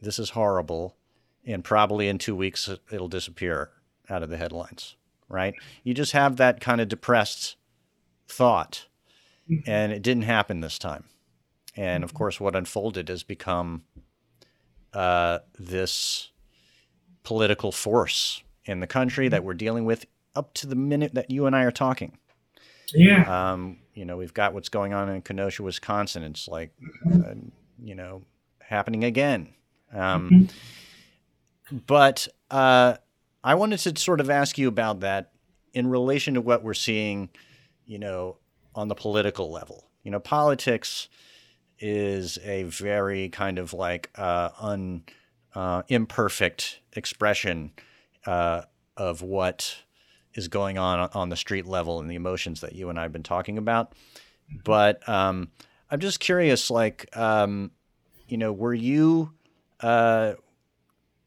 this 0.00 0.18
is 0.18 0.30
horrible, 0.30 0.96
and 1.44 1.64
probably 1.64 2.08
in 2.08 2.18
two 2.18 2.36
weeks 2.36 2.68
it'll 2.92 3.08
disappear 3.08 3.70
out 4.08 4.22
of 4.22 4.30
the 4.30 4.36
headlines, 4.36 4.96
right? 5.28 5.54
You 5.82 5.94
just 5.94 6.12
have 6.12 6.36
that 6.36 6.60
kind 6.60 6.80
of 6.80 6.88
depressed 6.88 7.56
thought, 8.28 8.86
and 9.66 9.92
it 9.92 10.02
didn't 10.02 10.22
happen 10.22 10.60
this 10.60 10.78
time. 10.78 11.04
And 11.78 12.02
of 12.02 12.12
course, 12.12 12.40
what 12.40 12.56
unfolded 12.56 13.08
has 13.08 13.22
become 13.22 13.84
uh, 14.92 15.38
this 15.56 16.30
political 17.22 17.70
force 17.70 18.42
in 18.64 18.80
the 18.80 18.88
country 18.88 19.28
that 19.28 19.44
we're 19.44 19.54
dealing 19.54 19.84
with 19.84 20.04
up 20.34 20.54
to 20.54 20.66
the 20.66 20.74
minute 20.74 21.14
that 21.14 21.30
you 21.30 21.46
and 21.46 21.54
I 21.54 21.62
are 21.62 21.70
talking. 21.70 22.18
yeah, 22.92 23.52
Um, 23.52 23.78
you 23.94 24.04
know, 24.04 24.16
we've 24.16 24.34
got 24.34 24.54
what's 24.54 24.68
going 24.68 24.92
on 24.92 25.08
in 25.08 25.22
Kenosha, 25.22 25.62
Wisconsin. 25.62 26.24
It's 26.24 26.48
like, 26.48 26.72
uh, 27.14 27.34
you 27.80 27.94
know, 27.94 28.22
happening 28.60 29.04
again. 29.04 29.50
Um, 29.94 30.48
But 31.86 32.26
uh, 32.50 32.96
I 33.44 33.54
wanted 33.54 33.78
to 33.78 34.00
sort 34.00 34.20
of 34.20 34.30
ask 34.30 34.58
you 34.58 34.66
about 34.66 35.00
that 35.00 35.30
in 35.72 35.86
relation 35.86 36.34
to 36.34 36.40
what 36.40 36.64
we're 36.64 36.74
seeing, 36.74 37.28
you 37.86 38.00
know, 38.00 38.38
on 38.74 38.88
the 38.88 38.96
political 38.96 39.52
level. 39.52 39.84
You 40.02 40.10
know, 40.10 40.18
politics 40.18 41.08
is 41.80 42.38
a 42.44 42.64
very 42.64 43.28
kind 43.28 43.58
of 43.58 43.72
like 43.72 44.10
uh, 44.16 44.50
un 44.60 45.02
uh, 45.54 45.82
imperfect 45.88 46.80
expression 46.92 47.72
uh, 48.26 48.62
of 48.96 49.22
what 49.22 49.76
is 50.34 50.48
going 50.48 50.78
on 50.78 51.08
on 51.14 51.28
the 51.28 51.36
street 51.36 51.66
level 51.66 52.00
and 52.00 52.10
the 52.10 52.14
emotions 52.14 52.60
that 52.60 52.74
you 52.74 52.90
and 52.90 52.98
I 52.98 53.02
have 53.02 53.12
been 53.12 53.22
talking 53.22 53.58
about. 53.58 53.94
But 54.64 55.06
um, 55.08 55.50
I'm 55.90 56.00
just 56.00 56.20
curious, 56.20 56.70
like, 56.70 57.08
um, 57.16 57.70
you 58.28 58.36
know, 58.36 58.52
were 58.52 58.74
you, 58.74 59.32
uh, 59.80 60.34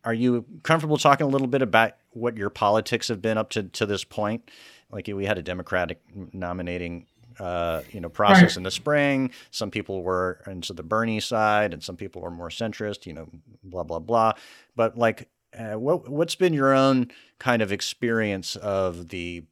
are 0.03 0.13
you 0.13 0.45
comfortable 0.63 0.97
talking 0.97 1.25
a 1.25 1.29
little 1.29 1.47
bit 1.47 1.61
about 1.61 1.93
what 2.11 2.37
your 2.37 2.49
politics 2.49 3.07
have 3.07 3.21
been 3.21 3.37
up 3.37 3.49
to 3.51 3.63
to 3.63 3.85
this 3.85 4.03
point? 4.03 4.49
Like, 4.91 5.07
we 5.07 5.25
had 5.25 5.37
a 5.37 5.43
Democratic 5.43 6.01
nominating, 6.33 7.07
uh, 7.39 7.81
you 7.91 7.99
know, 8.01 8.09
process 8.09 8.41
Right. 8.43 8.57
in 8.57 8.63
the 8.63 8.71
spring. 8.71 9.31
Some 9.51 9.71
people 9.71 10.03
were 10.03 10.41
into 10.47 10.73
the 10.73 10.83
Bernie 10.83 11.19
side, 11.19 11.73
and 11.73 11.83
some 11.83 11.95
people 11.97 12.21
were 12.21 12.31
more 12.31 12.49
centrist. 12.49 13.05
You 13.05 13.13
know, 13.13 13.29
blah 13.63 13.83
blah 13.83 13.99
blah. 13.99 14.33
But 14.75 14.97
like, 14.97 15.29
uh, 15.57 15.73
what 15.73 16.09
what's 16.09 16.35
been 16.35 16.53
your 16.53 16.73
own 16.73 17.11
kind 17.39 17.61
of 17.61 17.71
experience 17.71 18.55
of 18.55 19.09
the 19.09 19.43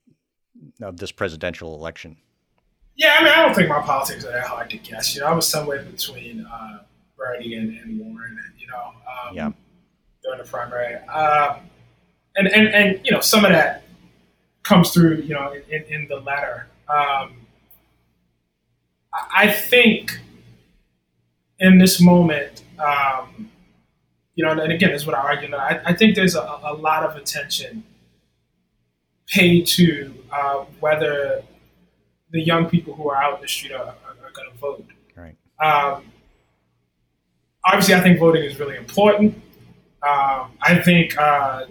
of 0.81 0.97
this 0.97 1.11
presidential 1.11 1.75
election? 1.75 2.17
yeah. 2.95 3.15
I 3.19 3.23
mean, 3.23 3.31
I 3.33 3.45
don't 3.45 3.55
think 3.55 3.69
my 3.69 3.81
politics 3.81 4.25
are 4.25 4.31
that 4.31 4.45
hard 4.45 4.69
to 4.71 4.77
guess. 4.77 5.15
You 5.15 5.21
know, 5.21 5.27
I 5.27 5.33
was 5.33 5.47
somewhere 5.47 5.81
between 5.83 6.45
uh, 6.45 6.79
Bernie 7.17 7.53
and, 7.55 7.77
and 7.79 7.99
Warren. 7.99 8.37
You 8.57 8.67
know, 8.67 8.83
um, 9.29 9.35
Yeah. 9.35 9.51
during 10.23 10.39
the 10.39 10.43
primary, 10.49 10.95
um, 11.07 11.61
and 12.35 12.47
and 12.49 12.67
and 12.67 12.99
you 13.05 13.11
know, 13.11 13.21
some 13.21 13.45
of 13.45 13.51
that 13.51 13.83
comes 14.63 14.91
through. 14.91 15.17
You 15.21 15.33
know, 15.33 15.53
in, 15.69 15.83
in 15.83 16.07
the 16.09 16.17
latter. 16.19 16.67
Um, 16.89 17.33
I 19.13 19.51
think 19.51 20.19
in 21.59 21.77
this 21.77 21.99
moment, 21.99 22.63
um, 22.79 23.49
you 24.35 24.45
know, 24.45 24.51
and 24.51 24.71
again, 24.71 24.91
this 24.91 25.01
is 25.01 25.07
what 25.07 25.15
I 25.15 25.21
argue. 25.21 25.53
I, 25.55 25.81
I 25.85 25.93
think 25.93 26.15
there's 26.15 26.35
a, 26.35 26.41
a 26.63 26.73
lot 26.73 27.03
of 27.03 27.15
attention 27.15 27.83
paid 29.27 29.67
to 29.67 30.13
uh, 30.31 30.65
whether 30.79 31.43
the 32.31 32.41
young 32.41 32.69
people 32.69 32.93
who 32.95 33.09
are 33.09 33.21
out 33.21 33.35
in 33.35 33.41
the 33.41 33.47
street 33.47 33.73
are, 33.73 33.79
are, 33.79 34.15
are 34.23 34.31
going 34.33 34.51
to 34.51 34.57
vote. 34.59 34.85
Right. 35.15 35.35
Um, 35.61 36.03
obviously, 37.65 37.95
I 37.95 38.01
think 38.01 38.19
voting 38.19 38.43
is 38.43 38.59
really 38.59 38.77
important. 38.77 39.35
Um, 40.07 40.51
I 40.61 40.81
think 40.83 41.17
uh, 41.17 41.65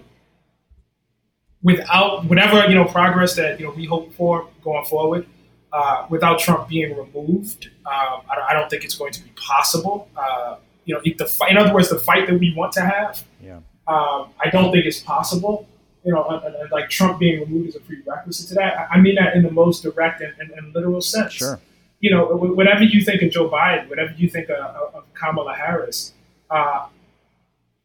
without 1.62 2.26
whatever 2.26 2.66
you 2.68 2.74
know 2.74 2.84
progress 2.84 3.34
that 3.36 3.58
you 3.58 3.66
know 3.66 3.72
we 3.72 3.86
hope 3.86 4.12
for 4.12 4.48
going 4.62 4.84
forward, 4.84 5.26
uh, 5.72 6.06
without 6.10 6.38
Trump 6.38 6.68
being 6.68 6.96
removed, 6.96 7.68
um, 7.86 8.22
I, 8.30 8.34
don't- 8.36 8.44
I 8.50 8.52
don't 8.54 8.68
think 8.70 8.84
it's 8.84 8.94
going 8.96 9.12
to 9.12 9.22
be 9.22 9.30
possible. 9.36 10.08
Uh, 10.16 10.56
you 10.84 10.94
know, 10.94 11.00
if 11.04 11.16
the 11.18 11.26
fight, 11.26 11.50
in 11.50 11.58
other 11.58 11.72
words, 11.74 11.88
the 11.90 11.98
fight 11.98 12.26
that 12.28 12.38
we 12.40 12.54
want 12.54 12.72
to 12.72 12.80
have, 12.80 13.24
Yeah. 13.44 13.56
um, 13.86 14.30
I 14.42 14.48
don't 14.50 14.72
think 14.72 14.86
it's 14.86 15.00
possible. 15.00 15.68
You 16.04 16.14
know, 16.14 16.22
uh, 16.22 16.36
uh, 16.36 16.66
like 16.72 16.88
Trump 16.88 17.18
being 17.18 17.40
removed 17.40 17.68
is 17.68 17.76
a 17.76 17.80
prerequisite 17.80 18.48
to 18.48 18.54
that. 18.54 18.88
I- 18.90 18.98
mean 19.00 19.16
that 19.16 19.34
in 19.36 19.42
the 19.42 19.50
most 19.50 19.82
direct 19.82 20.20
and, 20.22 20.32
and, 20.40 20.50
and 20.52 20.74
literal 20.74 21.00
sense 21.02 21.34
Sure. 21.34 21.60
you 22.00 22.10
know, 22.10 22.24
whatever 22.26 22.82
you 22.84 23.04
think 23.04 23.20
of 23.22 23.30
Joe 23.30 23.50
Biden, 23.50 23.88
whatever 23.90 24.12
you 24.16 24.28
think 24.30 24.48
of, 24.48 24.56
of 24.58 24.94
of 24.94 25.14
Kamala 25.14 25.54
Harris, 25.54 26.12
uh, 26.50 26.86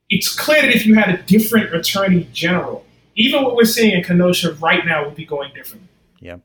it's 0.09 0.33
clear 0.33 0.61
that 0.61 0.73
if 0.75 0.85
you 0.85 0.95
had 0.95 1.09
a 1.09 1.21
different 1.23 1.73
attorney 1.73 2.27
general, 2.31 2.85
even 3.15 3.43
what 3.43 3.55
we're 3.55 3.65
seeing 3.65 3.91
in 3.97 4.03
Kenosha 4.03 4.53
right 4.53 4.85
now 4.85 5.05
would 5.05 5.15
be 5.15 5.25
going 5.25 5.51
differently. 5.53 5.89
Yeah. 6.19 6.37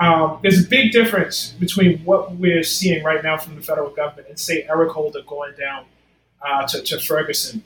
Um, 0.00 0.38
there's 0.42 0.64
a 0.64 0.68
big 0.68 0.92
difference 0.92 1.50
between 1.58 1.98
what 2.04 2.36
we're 2.36 2.62
seeing 2.62 3.02
right 3.02 3.22
now 3.22 3.36
from 3.36 3.56
the 3.56 3.62
federal 3.62 3.90
government 3.90 4.28
and, 4.28 4.38
say, 4.38 4.64
Eric 4.68 4.90
Holder 4.92 5.22
going 5.26 5.54
down 5.58 5.86
uh, 6.40 6.66
to, 6.68 6.82
to 6.82 7.00
Ferguson 7.00 7.64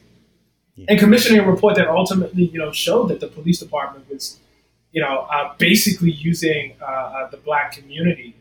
Yeah. 0.76 0.86
and 0.88 0.98
commissioning 0.98 1.40
a 1.40 1.50
report 1.50 1.74
that 1.76 1.88
ultimately, 1.88 2.44
you 2.44 2.58
know, 2.58 2.72
showed 2.72 3.08
that 3.08 3.20
the 3.20 3.28
police 3.28 3.58
department 3.58 4.08
was, 4.08 4.38
you 4.92 5.02
know, 5.02 5.26
uh, 5.30 5.52
basically 5.58 6.10
using 6.10 6.74
uh, 6.80 6.84
uh, 6.86 7.30
the 7.30 7.36
black 7.36 7.72
community 7.72 8.34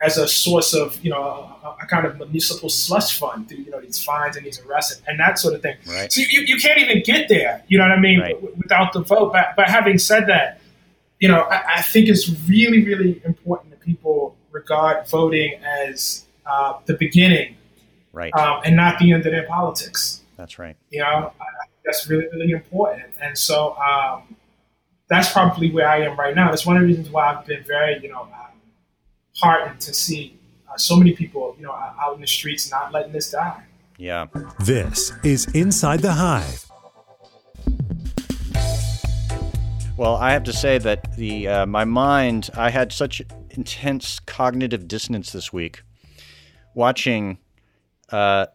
as 0.00 0.16
a 0.18 0.26
source 0.28 0.72
of, 0.74 1.02
you 1.04 1.10
know, 1.10 1.22
a, 1.22 1.76
a 1.82 1.86
kind 1.86 2.06
of 2.06 2.16
municipal 2.18 2.70
slush 2.70 3.18
fund 3.18 3.48
through, 3.48 3.58
you 3.58 3.70
know, 3.70 3.80
these 3.82 4.02
fines 4.02 4.36
and 4.36 4.46
these 4.46 4.60
arrests 4.62 5.00
and 5.06 5.20
that 5.20 5.38
sort 5.38 5.54
of 5.54 5.60
thing. 5.60 5.76
Right. 5.86 6.10
So 6.10 6.22
you, 6.22 6.40
you 6.40 6.56
can't 6.58 6.78
even 6.78 7.02
get 7.02 7.28
there, 7.28 7.62
you 7.68 7.76
know 7.76 7.84
what 7.84 7.92
I 7.92 8.00
mean, 8.00 8.20
Right. 8.20 8.34
w- 8.34 8.54
without 8.56 8.94
the 8.94 9.00
vote. 9.02 9.32
But, 9.32 9.48
but 9.56 9.68
having 9.68 9.98
said 9.98 10.26
that, 10.28 10.55
you 11.20 11.28
know, 11.28 11.42
I, 11.42 11.76
I 11.78 11.82
think 11.82 12.08
it's 12.08 12.28
really, 12.48 12.84
really 12.84 13.20
important 13.24 13.70
that 13.70 13.80
people 13.80 14.36
regard 14.50 15.08
voting 15.08 15.54
as 15.64 16.24
uh, 16.44 16.74
the 16.86 16.94
beginning 16.94 17.56
Right. 18.12 18.34
um, 18.34 18.62
and 18.64 18.76
not 18.76 18.98
the 18.98 19.12
end 19.12 19.26
of 19.26 19.32
their 19.32 19.46
politics. 19.46 20.22
That's 20.36 20.58
right. 20.58 20.76
You 20.90 21.00
know, 21.00 21.06
I, 21.06 21.10
I 21.12 21.66
think 21.66 21.80
that's 21.84 22.08
really, 22.08 22.26
really 22.32 22.50
important. 22.52 23.04
And 23.20 23.36
so 23.36 23.76
um, 23.76 24.36
that's 25.08 25.30
probably 25.32 25.70
where 25.70 25.88
I 25.88 25.98
am 26.00 26.18
right 26.18 26.34
now. 26.34 26.48
That's 26.50 26.64
one 26.64 26.76
of 26.76 26.82
the 26.82 26.86
reasons 26.86 27.10
why 27.10 27.34
I've 27.34 27.44
been 27.44 27.62
very, 27.64 28.00
you 28.02 28.10
know, 28.10 28.22
um, 28.22 28.60
heartened 29.36 29.80
to 29.80 29.92
see 29.92 30.38
uh, 30.70 30.76
so 30.78 30.96
many 30.96 31.12
people, 31.12 31.54
you 31.58 31.64
know, 31.64 31.72
out 31.72 32.14
in 32.14 32.20
the 32.22 32.26
streets 32.26 32.70
not 32.70 32.92
letting 32.92 33.12
this 33.12 33.30
die. 33.30 33.62
Yeah. 33.98 34.26
This 34.60 35.12
is 35.22 35.46
Inside 35.54 36.00
the 36.00 36.12
Hive. 36.12 36.66
Well, 39.96 40.16
I 40.16 40.32
have 40.32 40.44
to 40.44 40.52
say 40.52 40.76
that 40.76 41.16
the 41.16 41.48
uh, 41.48 41.66
my 41.66 41.86
mind, 41.86 42.50
I 42.54 42.68
had 42.68 42.92
such 42.92 43.22
intense 43.50 44.20
cognitive 44.20 44.86
dissonance 44.86 45.32
this 45.32 45.54
week 45.54 45.84
watching 46.74 47.38
uh, 48.12 48.46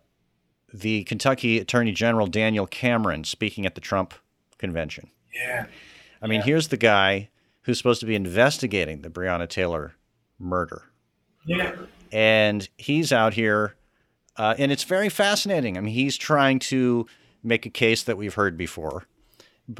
the 0.71 1.03
Kentucky 1.05 1.57
Attorney 1.57 1.93
General 1.93 2.27
Daniel 2.27 2.67
Cameron 2.67 3.23
speaking 3.23 3.65
at 3.65 3.73
the 3.73 3.81
Trump 3.81 4.13
convention. 4.59 5.09
Yeah. 5.33 5.65
I 6.21 6.27
mean, 6.27 6.41
here's 6.43 6.67
the 6.67 6.77
guy 6.77 7.29
who's 7.63 7.79
supposed 7.79 8.01
to 8.01 8.05
be 8.05 8.13
investigating 8.13 9.01
the 9.01 9.09
Breonna 9.09 9.49
Taylor 9.49 9.95
murder. 10.37 10.83
Yeah. 11.43 11.75
and 12.11 12.69
he's 12.77 13.11
out 13.11 13.33
here, 13.33 13.75
uh, 14.37 14.53
and 14.59 14.71
it's 14.71 14.83
very 14.83 15.09
fascinating. 15.09 15.75
I 15.75 15.81
mean, 15.81 15.95
he's 15.95 16.17
trying 16.17 16.59
to 16.59 17.07
make 17.41 17.65
a 17.65 17.71
case 17.71 18.03
that 18.03 18.15
we've 18.15 18.35
heard 18.35 18.57
before. 18.57 19.05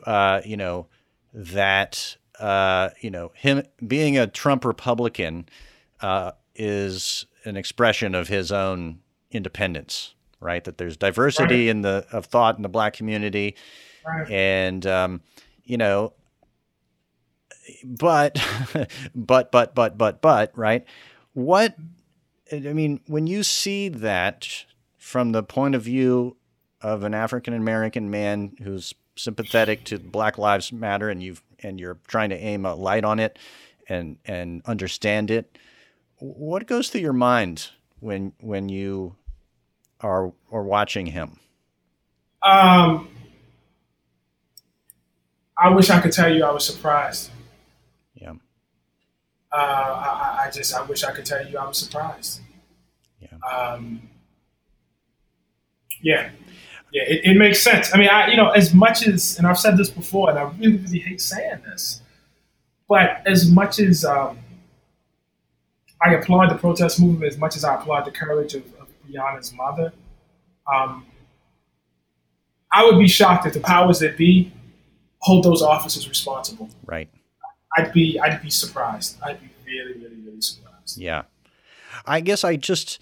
Uh, 0.07 0.41
you 0.43 0.57
know 0.57 0.87
that 1.33 2.17
uh, 2.39 2.89
you 3.01 3.09
know 3.11 3.31
him 3.35 3.63
being 3.85 4.17
a 4.17 4.27
Trump 4.27 4.65
Republican 4.65 5.47
uh, 6.01 6.31
is 6.55 7.25
an 7.45 7.57
expression 7.57 8.13
of 8.15 8.27
his 8.27 8.51
own 8.51 8.99
independence, 9.31 10.13
right? 10.39 10.63
That 10.63 10.77
there's 10.77 10.97
diversity 10.97 11.69
in 11.69 11.81
the 11.81 12.05
of 12.11 12.25
thought 12.25 12.55
in 12.57 12.63
the 12.63 12.69
black 12.69 12.93
community, 12.93 13.55
Right. 14.05 14.29
and 14.31 14.85
um, 14.87 15.21
you 15.63 15.77
know, 15.77 16.13
but 17.85 18.37
but 19.15 19.51
but 19.51 19.75
but 19.75 19.97
but 19.97 20.21
but 20.21 20.51
right 20.57 20.83
what 21.33 21.75
i 22.51 22.57
mean 22.59 22.99
when 23.07 23.27
you 23.27 23.43
see 23.43 23.87
that 23.87 24.65
from 24.97 25.31
the 25.31 25.41
point 25.43 25.75
of 25.75 25.83
view 25.83 26.35
of 26.81 27.03
an 27.03 27.13
african 27.13 27.53
american 27.53 28.09
man 28.09 28.53
who's 28.63 28.93
sympathetic 29.21 29.83
to 29.85 29.99
black 29.99 30.37
lives 30.37 30.71
matter 30.73 31.09
and 31.09 31.21
you've 31.23 31.41
and 31.63 31.79
you're 31.79 31.97
trying 32.07 32.29
to 32.29 32.37
aim 32.37 32.65
a 32.65 32.73
light 32.75 33.03
on 33.05 33.19
it 33.19 33.37
and 33.87 34.17
and 34.25 34.61
understand 34.65 35.29
it 35.31 35.57
what 36.17 36.65
goes 36.67 36.89
through 36.89 37.01
your 37.01 37.13
mind 37.13 37.69
when 37.99 38.33
when 38.41 38.69
you 38.69 39.15
are 40.01 40.33
are 40.51 40.63
watching 40.63 41.05
him 41.07 41.37
Um, 42.43 43.07
I 45.57 45.69
wish 45.69 45.89
I 45.91 45.99
could 46.01 46.11
tell 46.11 46.33
you 46.33 46.43
I 46.43 46.51
was 46.51 46.65
surprised. 46.65 47.29
yeah 48.15 48.33
Uh, 49.51 49.55
I, 49.55 50.09
I- 50.41 50.47
I 50.47 50.51
just 50.51 50.73
I 50.73 50.81
wish 50.83 51.03
I 51.03 51.11
could 51.11 51.25
tell 51.25 51.45
you 51.47 51.57
I 51.59 51.67
was 51.67 51.77
surprised. 51.77 52.41
Yeah. 53.19 53.37
Um, 53.47 54.09
yeah. 56.01 56.31
Yeah, 56.91 57.03
it, 57.07 57.21
it 57.23 57.37
makes 57.37 57.61
sense. 57.61 57.93
I 57.93 57.97
mean, 57.97 58.09
I 58.09 58.27
you 58.29 58.37
know, 58.37 58.49
as 58.49 58.73
much 58.73 59.07
as 59.07 59.37
and 59.37 59.47
I've 59.47 59.59
said 59.59 59.77
this 59.77 59.89
before, 59.89 60.29
and 60.29 60.37
I 60.37 60.43
really 60.59 60.77
really 60.77 60.99
hate 60.99 61.21
saying 61.21 61.61
this, 61.65 62.01
but 62.87 63.21
as 63.25 63.49
much 63.49 63.79
as 63.79 64.03
um, 64.03 64.39
I 66.01 66.13
applaud 66.15 66.49
the 66.49 66.55
protest 66.55 66.99
movement, 66.99 67.31
as 67.31 67.37
much 67.37 67.55
as 67.55 67.63
I 67.63 67.75
applaud 67.75 68.05
the 68.05 68.11
courage 68.11 68.55
of, 68.55 68.63
of 68.79 68.87
Breonna's 69.07 69.53
mother, 69.53 69.93
um, 70.71 71.05
I 72.71 72.85
would 72.85 72.99
be 72.99 73.07
shocked 73.07 73.45
if 73.45 73.53
the 73.53 73.59
powers 73.59 73.99
that 73.99 74.17
be 74.17 74.51
hold 75.19 75.45
those 75.45 75.61
officers 75.61 76.09
responsible. 76.09 76.69
right 76.85 77.09
I'd 77.77 77.93
be 77.93 78.19
I'd 78.19 78.41
be 78.41 78.49
surprised. 78.49 79.17
I'd 79.23 79.39
be 79.39 79.49
really 79.65 79.93
really 79.93 80.17
really 80.25 80.41
surprised. 80.41 80.97
Yeah. 80.97 81.23
I 82.05 82.19
guess 82.21 82.43
I 82.43 82.55
just 82.55 82.99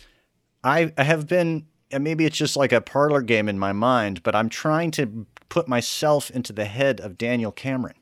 I 0.63 0.93
I 0.97 1.03
have 1.03 1.27
been 1.27 1.65
and 1.91 2.03
maybe 2.03 2.25
it's 2.25 2.37
just 2.37 2.55
like 2.55 2.71
a 2.71 2.81
parlor 2.81 3.21
game 3.21 3.49
in 3.49 3.57
my 3.59 3.73
mind, 3.73 4.23
but 4.23 4.35
I'm 4.35 4.49
trying 4.49 4.91
to 4.91 5.25
put 5.49 5.67
myself 5.67 6.29
into 6.29 6.53
the 6.53 6.65
head 6.65 6.99
of 7.01 7.17
Daniel 7.17 7.51
Cameron. 7.51 7.95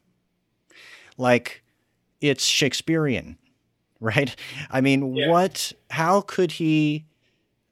Like 1.17 1.63
it's 2.21 2.45
Shakespearean, 2.45 3.38
right? 3.99 4.35
I 4.69 4.81
mean, 4.81 5.15
Yeah. 5.15 5.29
what 5.29 5.73
how 5.91 6.21
could 6.21 6.53
he 6.53 7.05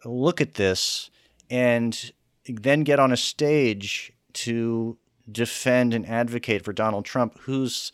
look 0.03 0.39
at 0.41 0.53
this 0.55 1.09
and 1.49 2.11
then 2.47 2.83
get 2.83 2.99
on 2.99 3.11
a 3.11 3.17
stage 3.17 4.13
to 4.33 4.97
defend 5.31 5.93
and 5.93 6.05
advocate 6.07 6.63
for 6.63 6.73
Donald 6.73 7.05
Trump 7.05 7.39
whose 7.41 7.91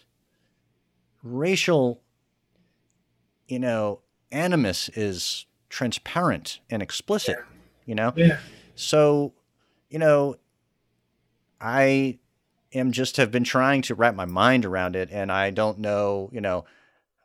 racial 1.24 2.02
you 3.48 3.60
know, 3.60 4.00
animus 4.32 4.88
is 4.90 5.46
transparent 5.68 6.62
and 6.70 6.82
explicit, 6.82 7.36
you 7.86 7.96
know? 7.96 8.14
Yeah. 8.16 8.40
So, 8.76 9.34
you 9.90 10.00
know, 10.00 10.36
I 11.60 12.20
am 12.74 12.92
just 12.92 13.18
have 13.18 13.32
been 13.32 13.44
trying 13.44 13.82
to 13.84 13.96
wrap 13.96 14.16
my 14.16 14.26
mind 14.26 14.66
around 14.66 14.96
it 14.96 15.10
and 15.12 15.32
I 15.32 15.52
don't 15.52 15.80
know, 15.80 16.30
you 16.32 16.42
know, 16.42 16.66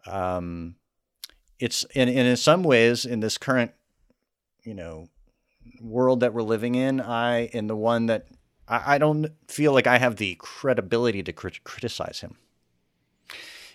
um 0.07 0.77
it's 1.59 1.85
in 1.95 2.09
in 2.09 2.37
some 2.37 2.63
ways 2.63 3.05
in 3.05 3.21
this 3.21 3.39
current, 3.39 3.73
you 4.63 4.75
know, 4.75 5.09
world 5.81 6.21
that 6.21 6.35
we're 6.35 6.43
living 6.43 6.75
in, 6.75 7.01
I 7.01 7.47
in 7.47 7.67
the 7.67 7.77
one 7.77 8.07
that 8.07 8.27
I, 8.69 8.95
I 8.95 8.99
don't 8.99 9.29
feel 9.49 9.73
like 9.73 9.87
I 9.87 9.99
have 9.99 10.17
the 10.17 10.37
credibility 10.39 11.23
to 11.23 11.33
crit- 11.33 11.65
criticize 11.65 12.21
him. 12.21 12.37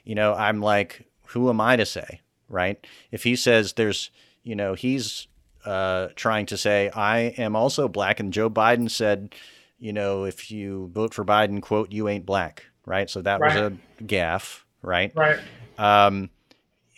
You 0.04 0.16
know, 0.16 0.34
I'm 0.34 0.62
like, 0.62 1.06
who 1.28 1.50
am 1.50 1.62
I 1.62 1.76
to 1.76 1.86
say, 1.86 2.22
right? 2.50 2.86
If 3.12 3.24
he 3.24 3.36
says 3.36 3.74
there's, 3.74 4.10
you 4.44 4.56
know, 4.56 4.74
he's 4.74 5.28
uh, 5.66 6.08
trying 6.16 6.46
to 6.48 6.58
say, 6.58 6.90
I 6.90 7.20
am 7.38 7.56
also 7.56 7.88
black, 7.88 8.20
and 8.20 8.34
Joe 8.34 8.50
Biden 8.50 8.90
said, 8.90 9.36
you 9.80 9.94
know, 9.94 10.26
if 10.26 10.52
you 10.52 10.90
vote 10.94 11.14
for 11.14 11.26
Biden, 11.26 11.62
quote, 11.62 11.92
you 11.92 12.08
ain't 12.08 12.26
black, 12.26 12.66
right? 12.86 13.10
So 13.10 13.22
that 13.22 13.40
was 13.40 13.56
a 13.56 13.74
gaffe, 14.04 14.62
right? 14.82 15.12
Right. 15.16 15.40
Um, 15.78 16.30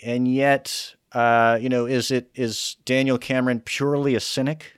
and 0.03 0.27
yet, 0.27 0.95
uh, 1.13 1.57
you 1.61 1.69
know, 1.69 1.85
is 1.85 2.11
it 2.11 2.29
is 2.35 2.75
Daniel 2.85 3.17
Cameron 3.17 3.61
purely 3.61 4.15
a 4.15 4.19
cynic? 4.19 4.73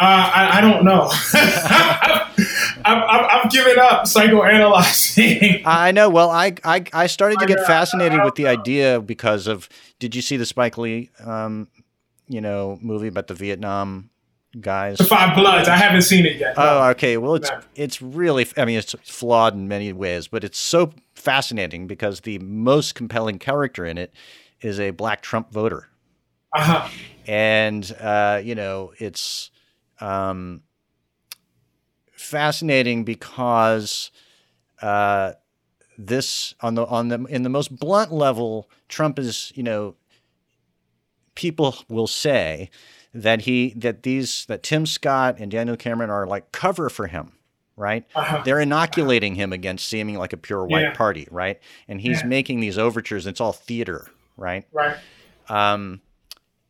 Uh, 0.00 0.30
I, 0.34 0.58
I 0.58 0.60
don't 0.60 0.84
know. 0.84 1.08
I've, 2.84 3.02
I've, 3.02 3.26
I've 3.44 3.50
given 3.50 3.78
up 3.78 4.04
psychoanalyzing. 4.04 5.62
I 5.64 5.90
know. 5.92 6.08
Well, 6.08 6.30
I 6.30 6.54
I, 6.64 6.84
I 6.92 7.06
started 7.08 7.38
to 7.40 7.46
get 7.46 7.58
know. 7.58 7.64
fascinated 7.64 8.22
with 8.24 8.36
the 8.36 8.46
idea 8.46 9.00
because 9.00 9.46
of. 9.46 9.68
Did 9.98 10.14
you 10.14 10.22
see 10.22 10.36
the 10.36 10.46
Spike 10.46 10.78
Lee, 10.78 11.10
um, 11.24 11.66
you 12.28 12.40
know, 12.40 12.78
movie 12.80 13.08
about 13.08 13.26
the 13.26 13.34
Vietnam 13.34 14.10
guys? 14.60 14.98
the 14.98 15.04
Five 15.04 15.34
Bloods. 15.36 15.68
I 15.68 15.76
haven't 15.76 16.02
seen 16.02 16.24
it 16.26 16.36
yet. 16.36 16.54
Oh, 16.56 16.84
okay. 16.90 17.16
Well, 17.16 17.34
it's 17.34 17.50
No. 17.50 17.60
it's 17.74 18.00
really. 18.00 18.46
I 18.56 18.64
mean, 18.64 18.78
it's 18.78 18.94
flawed 19.02 19.54
in 19.54 19.66
many 19.66 19.92
ways, 19.92 20.28
but 20.28 20.44
it's 20.44 20.58
so 20.58 20.92
fascinating 21.16 21.88
because 21.88 22.20
the 22.20 22.38
most 22.38 22.94
compelling 22.94 23.40
character 23.40 23.84
in 23.84 23.98
it 23.98 24.12
is 24.60 24.78
a 24.78 24.90
black 24.90 25.22
Trump 25.22 25.50
voter, 25.52 25.88
Uh-huh. 26.52 26.88
and 27.26 27.96
uh, 28.00 28.40
you 28.44 28.54
know, 28.54 28.92
it's 28.98 29.50
um, 30.00 30.62
fascinating 32.12 33.04
because 33.04 34.10
uh, 34.82 35.32
this 35.96 36.54
on 36.60 36.74
the 36.74 36.86
on 36.86 37.08
the 37.08 37.24
in 37.24 37.42
the 37.42 37.48
most 37.48 37.76
blunt 37.78 38.12
level, 38.12 38.68
Trump 38.88 39.18
is 39.18 39.52
you 39.54 39.62
know 39.62 39.94
people 41.34 41.76
will 41.88 42.06
say 42.06 42.70
that 43.14 43.42
he 43.42 43.72
that 43.76 44.02
these 44.02 44.44
that 44.46 44.62
Tim 44.62 44.86
Scott 44.86 45.36
and 45.38 45.50
Daniel 45.50 45.76
Cameron 45.76 46.10
are 46.10 46.26
like 46.26 46.52
cover 46.52 46.88
for 46.88 47.06
him, 47.06 47.32
right? 47.76 48.04
Uh-huh. 48.14 48.42
They're 48.44 48.60
inoculating 48.60 49.34
him 49.34 49.52
against 49.52 49.86
seeming 49.86 50.16
like 50.16 50.32
a 50.32 50.36
pure 50.36 50.64
white 50.64 50.82
Yeah. 50.82 50.92
party, 50.92 51.26
right? 51.30 51.58
And 51.86 52.00
he's 52.00 52.22
Yeah. 52.22 52.28
making 52.28 52.60
these 52.60 52.78
overtures. 52.78 53.26
It's 53.26 53.40
all 53.40 53.52
theater, 53.52 54.08
right? 54.36 54.66
Right. 54.72 54.96
Um, 55.48 56.02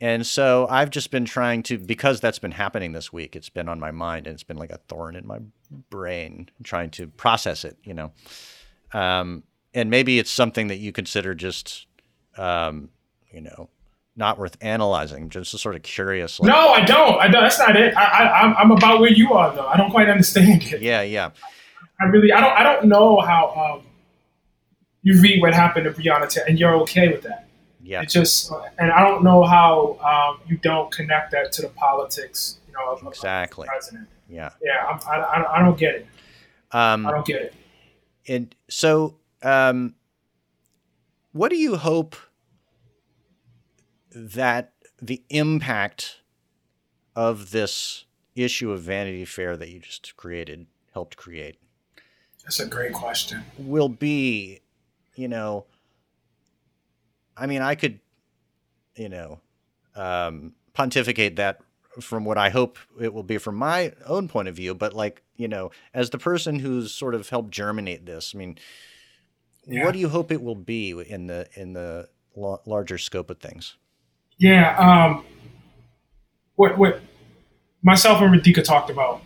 and 0.00 0.26
so 0.26 0.66
I've 0.70 0.90
just 0.90 1.10
been 1.10 1.24
trying 1.24 1.62
to 1.64 1.78
because 1.78 2.20
that's 2.20 2.38
been 2.38 2.52
happening 2.52 2.92
this 2.92 3.12
week. 3.12 3.34
It's 3.34 3.48
been 3.48 3.68
on 3.68 3.80
my 3.80 3.90
mind 3.90 4.26
and 4.26 4.34
it's 4.34 4.44
been 4.44 4.56
like 4.56 4.70
a 4.70 4.78
thorn 4.88 5.16
in 5.16 5.26
my 5.26 5.38
brain, 5.90 6.48
trying 6.62 6.90
to 6.90 7.08
process 7.08 7.64
it. 7.64 7.76
You 7.82 7.94
know, 7.94 8.12
um, 8.92 9.42
and 9.74 9.90
maybe 9.90 10.18
it's 10.18 10.30
something 10.30 10.68
that 10.68 10.76
you 10.76 10.92
consider 10.92 11.34
just, 11.34 11.86
um, 12.36 12.90
you 13.30 13.40
know, 13.40 13.68
not 14.14 14.38
worth 14.38 14.56
analyzing. 14.60 15.30
Just 15.30 15.50
to 15.52 15.58
sort 15.58 15.76
of 15.76 15.82
curious. 15.82 16.38
Like, 16.40 16.48
No, 16.48 16.68
I 16.70 16.84
don't. 16.84 17.20
I 17.20 17.28
don't. 17.28 17.42
That's 17.42 17.58
not 17.58 17.76
it. 17.76 17.96
I, 17.96 18.04
I, 18.04 18.40
I'm, 18.40 18.56
I'm 18.56 18.70
about 18.70 19.00
where 19.00 19.12
you 19.12 19.32
are, 19.32 19.54
though. 19.54 19.66
I 19.66 19.76
don't 19.76 19.90
quite 19.90 20.08
understand 20.08 20.64
it. 20.64 20.82
Yeah, 20.82 21.02
yeah, 21.02 21.30
I 22.00 22.04
really, 22.06 22.32
I 22.32 22.40
don't, 22.40 22.52
I 22.52 22.62
don't 22.62 22.86
know 22.86 23.20
how 23.20 23.80
um, 23.80 23.86
you 25.02 25.20
read 25.20 25.40
what 25.40 25.54
happened 25.54 25.84
to 25.84 25.90
Breonna 25.90 26.28
Taylor, 26.28 26.46
and 26.46 26.58
you're 26.58 26.74
okay 26.82 27.08
with 27.08 27.22
that. 27.22 27.47
Yeah. 27.82 28.02
It 28.02 28.08
just, 28.08 28.52
and 28.78 28.90
I 28.90 29.00
don't 29.00 29.22
know 29.22 29.44
how 29.44 29.98
um, 30.00 30.40
you 30.48 30.56
don't 30.58 30.90
connect 30.92 31.32
that 31.32 31.52
to 31.52 31.62
the 31.62 31.68
politics, 31.68 32.58
you 32.66 32.72
know, 32.72 32.92
of, 32.92 33.06
Exactly. 33.06 33.66
president. 33.66 34.08
Yeah. 34.28 34.50
Yeah, 34.62 34.98
I, 35.06 35.16
I, 35.16 35.58
I 35.58 35.62
don't 35.64 35.78
get 35.78 35.94
it. 35.94 36.06
Um, 36.72 37.06
I 37.06 37.12
don't 37.12 37.26
get 37.26 37.42
it. 37.42 37.54
And 38.26 38.54
so, 38.68 39.16
um, 39.42 39.94
what 41.32 41.50
do 41.50 41.56
you 41.56 41.76
hope 41.76 42.16
that 44.10 44.72
the 45.00 45.22
impact 45.30 46.20
of 47.14 47.52
this 47.52 48.04
issue 48.34 48.70
of 48.70 48.82
Vanity 48.82 49.24
Fair 49.24 49.56
that 49.56 49.68
you 49.70 49.80
just 49.80 50.16
created 50.16 50.66
helped 50.92 51.16
create? 51.16 51.58
That's 52.42 52.60
a 52.60 52.66
great 52.66 52.92
question. 52.92 53.44
Will 53.58 53.88
be, 53.88 54.60
you 55.14 55.28
know, 55.28 55.66
I 57.38 57.46
mean, 57.46 57.62
I 57.62 57.74
could, 57.74 58.00
you 58.96 59.08
know, 59.08 59.40
um, 59.94 60.54
pontificate 60.72 61.36
that 61.36 61.60
from 62.00 62.24
what 62.24 62.38
I 62.38 62.50
hope 62.50 62.78
it 63.00 63.12
will 63.12 63.22
be 63.22 63.38
from 63.38 63.56
my 63.56 63.92
own 64.06 64.28
point 64.28 64.48
of 64.48 64.54
view, 64.54 64.74
but 64.74 64.92
like, 64.92 65.22
you 65.36 65.48
know, 65.48 65.70
as 65.92 66.10
the 66.10 66.18
person 66.18 66.60
who's 66.60 66.92
sort 66.92 67.14
of 67.14 67.28
helped 67.28 67.50
germinate 67.50 68.06
this, 68.06 68.32
I 68.34 68.38
mean, 68.38 68.58
yeah. 69.66 69.84
what 69.84 69.92
do 69.92 69.98
you 69.98 70.08
hope 70.08 70.30
it 70.30 70.42
will 70.42 70.54
be 70.54 70.90
in 70.90 71.26
the 71.26 71.48
in 71.54 71.72
the 71.72 72.08
larger 72.36 72.98
scope 72.98 73.30
of 73.30 73.38
things? 73.38 73.76
Yeah, 74.38 74.76
um, 74.76 75.24
what 76.54 76.78
what 76.78 77.00
myself 77.82 78.20
and 78.20 78.34
Radhika 78.34 78.62
talked 78.62 78.90
about 78.90 79.22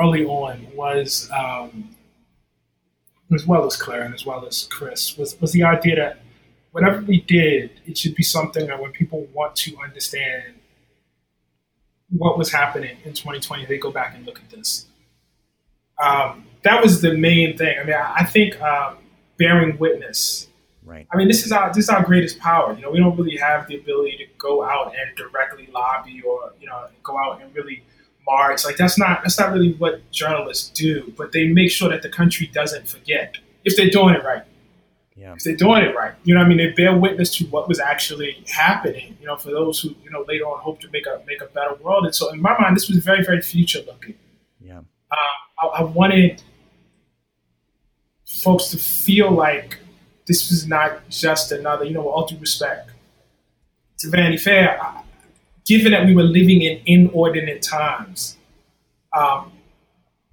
early 0.00 0.24
on 0.24 0.66
was, 0.74 1.30
um, 1.36 1.94
as 3.34 3.46
well 3.46 3.66
as 3.66 3.76
Claire 3.76 4.02
and 4.02 4.14
as 4.14 4.24
well 4.24 4.46
as 4.46 4.64
Chris, 4.70 5.16
was 5.16 5.40
was 5.40 5.52
the 5.52 5.62
idea 5.62 5.96
that 5.96 6.18
whatever 6.76 7.00
we 7.00 7.22
did, 7.22 7.70
it 7.86 7.96
should 7.96 8.14
be 8.14 8.22
something 8.22 8.66
that 8.66 8.78
when 8.78 8.92
people 8.92 9.26
want 9.32 9.56
to 9.56 9.74
understand 9.82 10.52
what 12.10 12.36
was 12.36 12.52
happening 12.52 12.98
in 13.02 13.14
2020, 13.14 13.64
they 13.64 13.78
go 13.78 13.90
back 13.90 14.14
and 14.14 14.26
look 14.26 14.38
at 14.38 14.50
this. 14.50 14.84
Um, 15.98 16.44
that 16.64 16.82
was 16.82 17.00
the 17.00 17.16
main 17.16 17.56
thing. 17.56 17.78
I 17.80 17.82
mean, 17.82 17.94
I, 17.94 18.16
I 18.16 18.24
think 18.24 18.60
um, 18.60 18.98
bearing 19.38 19.78
witness. 19.78 20.48
Right. 20.84 21.06
I 21.10 21.16
mean, 21.16 21.28
this 21.28 21.46
is 21.46 21.50
our 21.50 21.72
this 21.72 21.84
is 21.84 21.88
our 21.88 22.04
greatest 22.04 22.38
power. 22.40 22.74
You 22.74 22.82
know, 22.82 22.90
we 22.90 22.98
don't 22.98 23.16
really 23.16 23.38
have 23.38 23.66
the 23.68 23.78
ability 23.78 24.18
to 24.18 24.26
go 24.36 24.62
out 24.62 24.92
and 24.94 25.16
directly 25.16 25.70
lobby 25.72 26.20
or 26.28 26.52
you 26.60 26.66
know 26.66 26.88
go 27.02 27.16
out 27.16 27.40
and 27.40 27.54
really 27.54 27.84
march. 28.26 28.66
Like 28.66 28.76
that's 28.76 28.98
not 28.98 29.22
that's 29.22 29.38
not 29.38 29.50
really 29.54 29.72
what 29.72 30.10
journalists 30.10 30.68
do. 30.78 31.10
But 31.16 31.32
they 31.32 31.46
make 31.46 31.70
sure 31.70 31.88
that 31.88 32.02
the 32.02 32.10
country 32.10 32.50
doesn't 32.52 32.86
forget 32.86 33.38
if 33.64 33.78
they're 33.78 33.88
doing 33.88 34.14
it 34.14 34.22
right. 34.22 34.42
Yeah. 35.16 35.32
If 35.32 35.44
they're 35.44 35.56
doing 35.56 35.82
it 35.82 35.96
right, 35.96 36.12
you 36.24 36.34
know, 36.34 36.42
I 36.42 36.48
mean, 36.48 36.58
they 36.58 36.70
bear 36.72 36.94
witness 36.94 37.34
to 37.36 37.46
what 37.46 37.68
was 37.68 37.80
actually 37.80 38.44
happening. 38.48 39.16
You 39.18 39.26
know, 39.26 39.36
for 39.36 39.50
those 39.50 39.80
who 39.80 39.94
you 40.04 40.10
know 40.10 40.24
later 40.28 40.44
on 40.44 40.60
hope 40.60 40.80
to 40.80 40.90
make 40.90 41.06
a 41.06 41.22
make 41.26 41.40
a 41.40 41.46
better 41.46 41.74
world. 41.76 42.04
And 42.04 42.14
so, 42.14 42.30
in 42.32 42.40
my 42.40 42.56
mind, 42.58 42.76
this 42.76 42.88
was 42.88 42.98
very 42.98 43.24
very 43.24 43.40
future 43.40 43.80
looking. 43.86 44.14
Yeah. 44.60 44.78
Um, 44.78 44.86
I, 45.62 45.66
I 45.66 45.82
wanted 45.84 46.42
folks 48.26 48.68
to 48.68 48.78
feel 48.78 49.30
like 49.30 49.78
this 50.26 50.50
was 50.50 50.66
not 50.66 51.08
just 51.08 51.52
another, 51.52 51.84
you 51.84 51.94
know, 51.94 52.00
with 52.00 52.12
all 52.12 52.26
due 52.26 52.38
respect 52.38 52.90
to 53.98 54.10
Vanity 54.10 54.36
Fair, 54.36 54.80
given 55.64 55.92
that 55.92 56.06
we 56.06 56.14
were 56.14 56.22
living 56.22 56.62
in 56.62 56.80
inordinate 56.84 57.62
times, 57.62 58.36
um, 59.16 59.52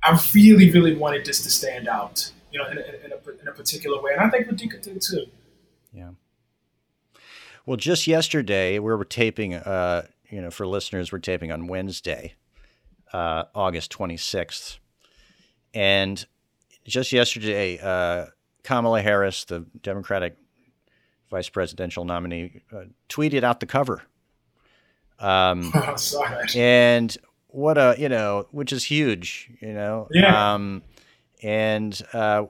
I 0.03 0.21
really, 0.33 0.69
really 0.71 0.95
wanted 0.95 1.25
this 1.25 1.43
to 1.43 1.49
stand 1.49 1.87
out, 1.87 2.31
you 2.53 2.59
know, 2.59 2.69
in 2.69 2.77
a, 2.77 2.81
in 2.81 3.11
a, 3.11 3.41
in 3.41 3.47
a 3.47 3.51
particular 3.51 4.01
way. 4.01 4.11
And 4.13 4.21
I 4.21 4.29
think 4.29 4.47
Radhika 4.47 4.81
did 4.81 5.01
too. 5.01 5.25
Yeah. 5.91 6.11
Well, 7.65 7.77
just 7.77 8.05
yesterday, 8.05 8.77
we 8.77 8.93
were 8.93 9.03
taping, 9.03 9.55
uh, 9.55 10.05
you 10.29 10.41
know, 10.41 10.51
for 10.51 10.67
listeners, 10.67 11.11
we're 11.11 11.19
taping 11.19 11.51
on 11.51 11.67
Wednesday, 11.67 12.35
uh, 13.11 13.45
August 13.55 13.91
26th. 13.91 14.77
And 15.73 16.23
just 16.85 17.11
yesterday, 17.11 17.79
uh, 17.79 18.27
Kamala 18.63 19.01
Harris, 19.01 19.45
the 19.45 19.65
Democratic 19.81 20.37
vice 21.31 21.49
presidential 21.49 22.05
nominee, 22.05 22.61
uh, 22.71 22.83
tweeted 23.09 23.43
out 23.43 23.59
the 23.61 23.65
cover. 23.65 24.03
Um, 25.19 25.73
and 26.55 27.15
what 27.47 27.77
a 27.77 27.95
you 27.97 28.09
know, 28.09 28.47
which 28.51 28.73
is 28.73 28.83
huge, 28.83 29.49
you 29.61 29.73
know. 29.73 30.07
Yeah. 30.11 30.53
Um, 30.53 30.83
and 31.43 32.01
uh, 32.13 32.45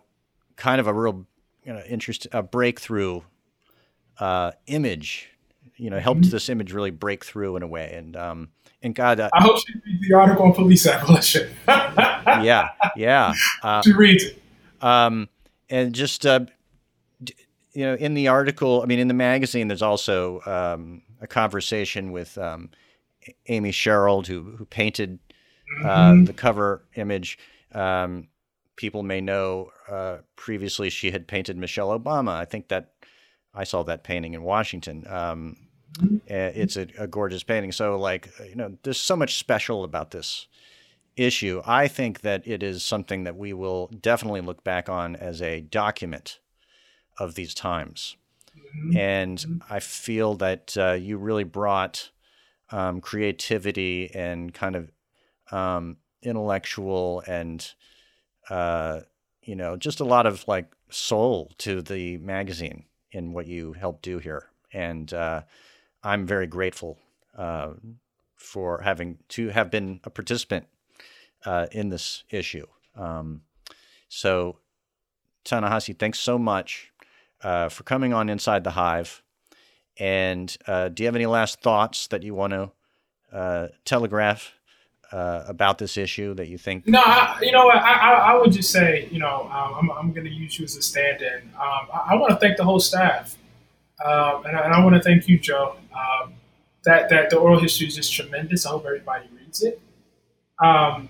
kind 0.56 0.80
of 0.80 0.88
a 0.88 0.94
real 0.94 1.26
you 1.66 1.74
know 1.74 1.82
interest 1.88 2.28
a 2.32 2.44
breakthrough 2.44 3.22
uh, 4.20 4.52
image. 4.68 5.30
You 5.76 5.89
know, 5.89 6.00
helped 6.00 6.22
mm-hmm. 6.22 6.30
this 6.30 6.50
image 6.50 6.72
really 6.72 6.91
break 6.91 7.26
through 7.26 7.56
in 7.56 7.64
a 7.64 7.68
way. 7.68 7.94
And 7.96 8.16
um, 8.16 8.50
and 8.84 8.94
God, 8.94 9.20
uh, 9.20 9.30
I 9.34 9.41
hope 9.41 9.58
she 9.66 9.74
reads 9.86 10.08
the 10.08 10.14
article 10.14 10.46
on 10.46 10.54
police 10.54 10.86
abolition. 10.86 11.50
yeah, 11.68 12.70
yeah. 12.96 13.34
Uh, 13.64 13.82
she 13.82 13.94
reads 13.94 14.24
it. 14.24 14.41
Um, 14.82 15.30
and 15.70 15.94
just 15.94 16.26
uh, 16.26 16.41
you 17.74 17.86
know, 17.86 17.96
in 17.96 18.14
the 18.14 18.28
article, 18.28 18.82
I 18.82 18.86
mean, 18.86 19.00
in 19.00 19.08
the 19.08 19.14
magazine, 19.14 19.68
there's 19.68 19.82
also 19.82 20.41
um, 20.46 21.02
a 21.22 21.28
conversation 21.28 22.12
with 22.12 22.38
um, 22.38 22.70
Amy 23.48 23.72
Sherald, 23.72 24.28
who 24.28 24.56
who 24.58 24.66
painted 24.66 25.18
uh, 25.84 25.88
mm-hmm. 25.88 26.26
the 26.26 26.34
cover 26.34 26.84
image. 26.96 27.39
Um, 27.74 28.28
people 28.76 29.03
may 29.03 29.21
know 29.21 29.69
uh, 29.89 30.17
previously 30.36 30.89
she 30.89 31.11
had 31.11 31.28
painted 31.28 31.57
Michelle 31.57 31.97
Obama. 31.97 32.32
I 32.32 32.45
think 32.45 32.69
that 32.69 32.91
I 33.53 33.63
saw 33.63 33.84
that 33.84 34.03
painting 34.03 34.34
in 34.34 34.43
Washington. 34.43 35.05
Um, 35.07 35.57
it's 36.26 36.76
a, 36.76 36.88
a, 36.97 37.05
gorgeous 37.05 37.43
painting. 37.43 37.71
So, 37.71 37.97
like, 37.97 38.30
you 38.49 38.55
know, 38.55 38.78
there's 38.82 38.99
so 38.99 39.15
much 39.15 39.38
special 39.38 39.84
about 39.84 40.09
this 40.09 40.47
issue, 41.15 41.61
I 41.63 41.88
think 41.88 42.21
that 42.21 42.47
it 42.47 42.63
is 42.63 42.84
something 42.84 43.26
that 43.26 43.36
we 43.36 43.53
will 43.53 43.88
definitely 43.88 44.41
look 44.41 44.63
back 44.63 44.89
on 44.89 45.15
as 45.15 45.39
a 45.43 45.61
document 45.61 46.39
of 47.19 47.36
these 47.36 47.53
times. 47.53 48.17
Mm-hmm. 48.57 48.97
And. 48.97 49.61
I 49.69 49.80
feel 49.80 50.34
that 50.36 50.76
uh, 50.78 50.93
you 50.93 51.17
really 51.17 51.43
brought 51.43 52.09
um, 52.71 53.01
creativity 53.01 54.09
and 54.13 54.53
kind 54.53 54.76
of 54.76 54.91
um, 55.51 55.97
intellectual 56.24 57.24
and, 57.28 57.65
uh, 58.50 59.02
you 59.41 59.56
know, 59.56 59.76
just 59.76 60.00
a 60.00 60.06
lot 60.06 60.26
of 60.26 60.48
like 60.48 60.74
soul 60.89 61.52
to 61.58 61.82
the 61.82 62.18
magazine 62.18 62.86
in 63.12 63.34
what 63.34 63.48
you 63.48 63.74
helped 63.74 64.04
do 64.04 64.20
here. 64.20 64.50
And 64.72 65.14
uh, 65.14 65.44
I'm 66.04 66.26
very 66.26 66.48
grateful 66.48 66.98
uh, 67.38 67.74
for 68.36 68.82
having 68.82 69.20
to 69.30 69.50
have 69.50 69.70
been 69.70 70.00
a 70.04 70.10
participant 70.10 70.68
uh, 71.46 71.68
in 71.72 71.89
this 71.89 72.24
issue. 72.30 72.66
Um, 72.96 73.41
so, 74.10 74.58
Ta-Nehisi, 75.44 75.98
thanks 75.98 76.20
so 76.20 76.38
much 76.38 76.91
uh, 77.41 77.70
for 77.70 77.84
coming 77.84 78.14
on 78.14 78.30
Inside 78.30 78.64
the 78.64 78.72
Hive. 78.72 79.22
And 80.00 80.56
uh, 80.68 80.89
do 80.89 81.04
you 81.04 81.08
have 81.08 81.16
any 81.16 81.26
last 81.26 81.62
thoughts 81.62 82.08
that 82.08 82.24
you 82.24 82.34
want 82.34 82.54
to 82.54 83.72
telegraph 83.86 84.54
uh, 85.14 85.43
about 85.47 85.78
this 85.78 85.95
issue 85.95 86.34
that 86.34 86.47
you 86.47 86.57
think? 86.57 86.88
No, 86.88 86.99
I, 86.99 87.38
you 87.41 87.51
know, 87.51 87.70
I, 87.70 88.32
I, 88.32 88.38
would 88.38 88.51
just 88.51 88.72
say, 88.72 89.07
you 89.11 89.20
know, 89.20 89.43
um, 89.43 89.76
I'm, 89.78 89.91
I'm 89.91 90.11
going 90.11 90.26
to 90.26 90.32
use 90.32 90.57
you 90.57 90.66
as 90.66 90.76
a 90.76 90.82
stand-in. 90.82 91.51
Um, 91.55 91.88
I, 91.93 92.07
I 92.11 92.16
want 92.16 92.32
to 92.32 92.38
thank 92.38 92.57
the 92.57 92.64
whole 92.64 92.80
staff, 92.80 93.38
um, 94.03 94.43
and, 94.45 94.57
and, 94.57 94.74
I, 94.74 94.84
want 94.84 94.95
to 94.95 95.01
thank 95.01 95.28
you, 95.28 95.38
Joe. 95.38 95.76
Um, 95.93 96.34
that 96.86 97.09
that 97.09 97.30
the 97.30 97.38
oral 97.38 97.59
history 97.59 97.88
is 97.88 97.96
just 97.96 98.12
tremendous. 98.12 98.66
I 98.66 98.71
hope 98.71 98.86
everybody 98.86 99.29
reads 99.38 99.62
it. 99.62 99.79
Um, 100.59 101.09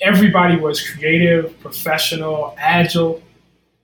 everybody 0.00 0.56
was 0.56 0.82
creative, 0.88 1.58
professional, 1.60 2.56
agile. 2.58 3.22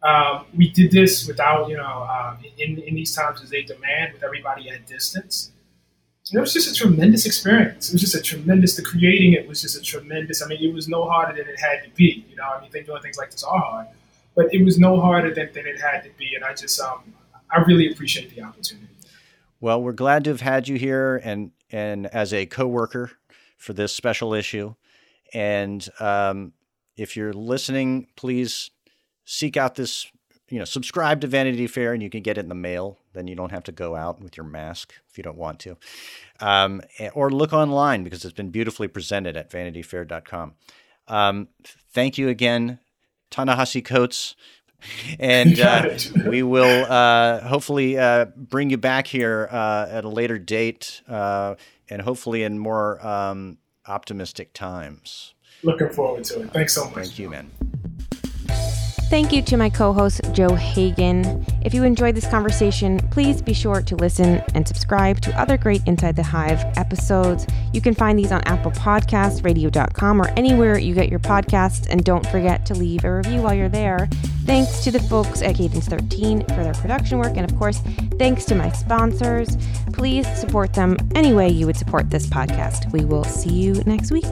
Um, 0.02 0.46
we 0.52 0.68
did 0.68 0.90
this 0.90 1.28
without, 1.28 1.68
you 1.68 1.76
know, 1.76 2.08
um, 2.10 2.38
in, 2.58 2.78
in 2.78 2.96
these 2.96 3.14
times 3.14 3.40
as 3.40 3.50
they 3.50 3.62
demand, 3.62 4.12
with 4.12 4.24
everybody 4.24 4.68
at 4.68 4.84
distance. 4.84 5.52
And 6.32 6.38
it 6.38 6.40
was 6.40 6.54
just 6.54 6.70
a 6.70 6.74
tremendous 6.74 7.26
experience. 7.26 7.90
It 7.90 7.92
was 7.92 8.00
just 8.00 8.14
a 8.14 8.22
tremendous. 8.22 8.74
The 8.76 8.82
creating 8.82 9.34
it 9.34 9.46
was 9.46 9.60
just 9.60 9.76
a 9.76 9.82
tremendous. 9.82 10.42
I 10.42 10.48
mean, 10.48 10.62
it 10.62 10.72
was 10.72 10.88
no 10.88 11.04
harder 11.04 11.36
than 11.36 11.46
it 11.46 11.60
had 11.60 11.84
to 11.84 11.90
be. 11.90 12.24
You 12.30 12.36
know, 12.36 12.44
I 12.44 12.60
mean, 12.60 12.70
think 12.70 12.86
doing 12.86 13.02
things 13.02 13.18
like 13.18 13.30
this 13.30 13.44
are 13.44 13.58
hard, 13.58 13.88
but 14.34 14.52
it 14.52 14.64
was 14.64 14.78
no 14.78 14.98
harder 14.98 15.34
than, 15.34 15.50
than 15.52 15.66
it 15.66 15.78
had 15.78 16.02
to 16.04 16.10
be. 16.16 16.34
And 16.34 16.42
I 16.42 16.54
just, 16.54 16.80
um, 16.80 17.12
I 17.50 17.60
really 17.60 17.92
appreciate 17.92 18.34
the 18.34 18.42
opportunity. 18.42 18.88
Well, 19.60 19.82
we're 19.82 19.92
glad 19.92 20.24
to 20.24 20.30
have 20.30 20.40
had 20.40 20.68
you 20.68 20.76
here, 20.76 21.20
and 21.22 21.52
and 21.70 22.06
as 22.06 22.32
a 22.32 22.46
coworker 22.46 23.12
for 23.58 23.74
this 23.74 23.94
special 23.94 24.34
issue. 24.34 24.74
And 25.34 25.86
um, 26.00 26.52
if 26.96 27.16
you're 27.16 27.32
listening, 27.32 28.08
please 28.16 28.70
seek 29.24 29.56
out 29.56 29.76
this, 29.76 30.10
you 30.52 30.58
know, 30.58 30.66
subscribe 30.66 31.22
to 31.22 31.26
Vanity 31.26 31.66
Fair 31.66 31.94
and 31.94 32.02
you 32.02 32.10
can 32.10 32.22
get 32.22 32.36
it 32.36 32.42
in 32.42 32.50
the 32.50 32.54
mail. 32.54 32.98
Then 33.14 33.26
you 33.26 33.34
don't 33.34 33.52
have 33.52 33.64
to 33.64 33.72
go 33.72 33.96
out 33.96 34.20
with 34.20 34.36
your 34.36 34.44
mask 34.44 34.92
if 35.08 35.16
you 35.16 35.24
don't 35.24 35.38
want 35.38 35.58
to. 35.60 35.78
Um, 36.40 36.82
or 37.14 37.30
look 37.30 37.54
online 37.54 38.04
because 38.04 38.22
it's 38.26 38.34
been 38.34 38.50
beautifully 38.50 38.86
presented 38.86 39.34
at 39.34 39.50
vanityfair.com. 39.50 40.52
Um, 41.08 41.48
thank 41.64 42.18
you 42.18 42.28
again, 42.28 42.80
Ta-Nehisi 43.30 43.82
Coates. 43.82 44.36
And 45.18 45.58
uh, 45.58 45.96
we 46.26 46.42
will 46.42 46.84
uh, 46.84 47.40
hopefully 47.40 47.98
uh, 47.98 48.26
bring 48.36 48.68
you 48.68 48.76
back 48.76 49.06
here 49.06 49.48
uh, 49.50 49.86
at 49.88 50.04
a 50.04 50.08
later 50.10 50.38
date 50.38 51.00
uh, 51.08 51.54
and 51.88 52.02
hopefully 52.02 52.42
in 52.42 52.58
more 52.58 53.04
um, 53.06 53.56
optimistic 53.86 54.52
times. 54.52 55.32
Looking 55.62 55.88
forward 55.88 56.24
to 56.24 56.42
it. 56.42 56.50
Thanks 56.52 56.74
so 56.74 56.84
much. 56.84 56.94
Thank 56.94 57.18
you, 57.18 57.30
man. 57.30 57.50
Thank 59.12 59.30
you 59.30 59.42
to 59.42 59.58
my 59.58 59.68
co 59.68 59.92
host, 59.92 60.22
Joe 60.32 60.54
Hagan. 60.54 61.44
If 61.60 61.74
you 61.74 61.84
enjoyed 61.84 62.14
this 62.14 62.26
conversation, 62.26 62.98
please 63.10 63.42
be 63.42 63.52
sure 63.52 63.82
to 63.82 63.94
listen 63.96 64.42
and 64.54 64.66
subscribe 64.66 65.20
to 65.20 65.38
other 65.38 65.58
great 65.58 65.82
Inside 65.86 66.16
the 66.16 66.22
Hive 66.22 66.64
episodes. 66.78 67.46
You 67.74 67.82
can 67.82 67.92
find 67.92 68.18
these 68.18 68.32
on 68.32 68.40
Apple 68.44 68.70
Podcasts, 68.70 69.44
radio.com, 69.44 70.22
or 70.22 70.30
anywhere 70.30 70.78
you 70.78 70.94
get 70.94 71.10
your 71.10 71.18
podcasts. 71.18 71.86
And 71.90 72.02
don't 72.02 72.26
forget 72.28 72.64
to 72.64 72.74
leave 72.74 73.04
a 73.04 73.14
review 73.14 73.42
while 73.42 73.52
you're 73.52 73.68
there. 73.68 74.08
Thanks 74.46 74.82
to 74.84 74.90
the 74.90 75.00
folks 75.00 75.42
at 75.42 75.56
Cadence 75.56 75.88
13 75.88 76.46
for 76.46 76.64
their 76.64 76.72
production 76.72 77.18
work. 77.18 77.36
And 77.36 77.44
of 77.44 77.54
course, 77.58 77.82
thanks 78.18 78.46
to 78.46 78.54
my 78.54 78.72
sponsors. 78.72 79.58
Please 79.92 80.26
support 80.38 80.72
them 80.72 80.96
any 81.14 81.34
way 81.34 81.50
you 81.50 81.66
would 81.66 81.76
support 81.76 82.08
this 82.08 82.26
podcast. 82.28 82.90
We 82.92 83.04
will 83.04 83.24
see 83.24 83.52
you 83.52 83.74
next 83.84 84.10
week. 84.10 84.24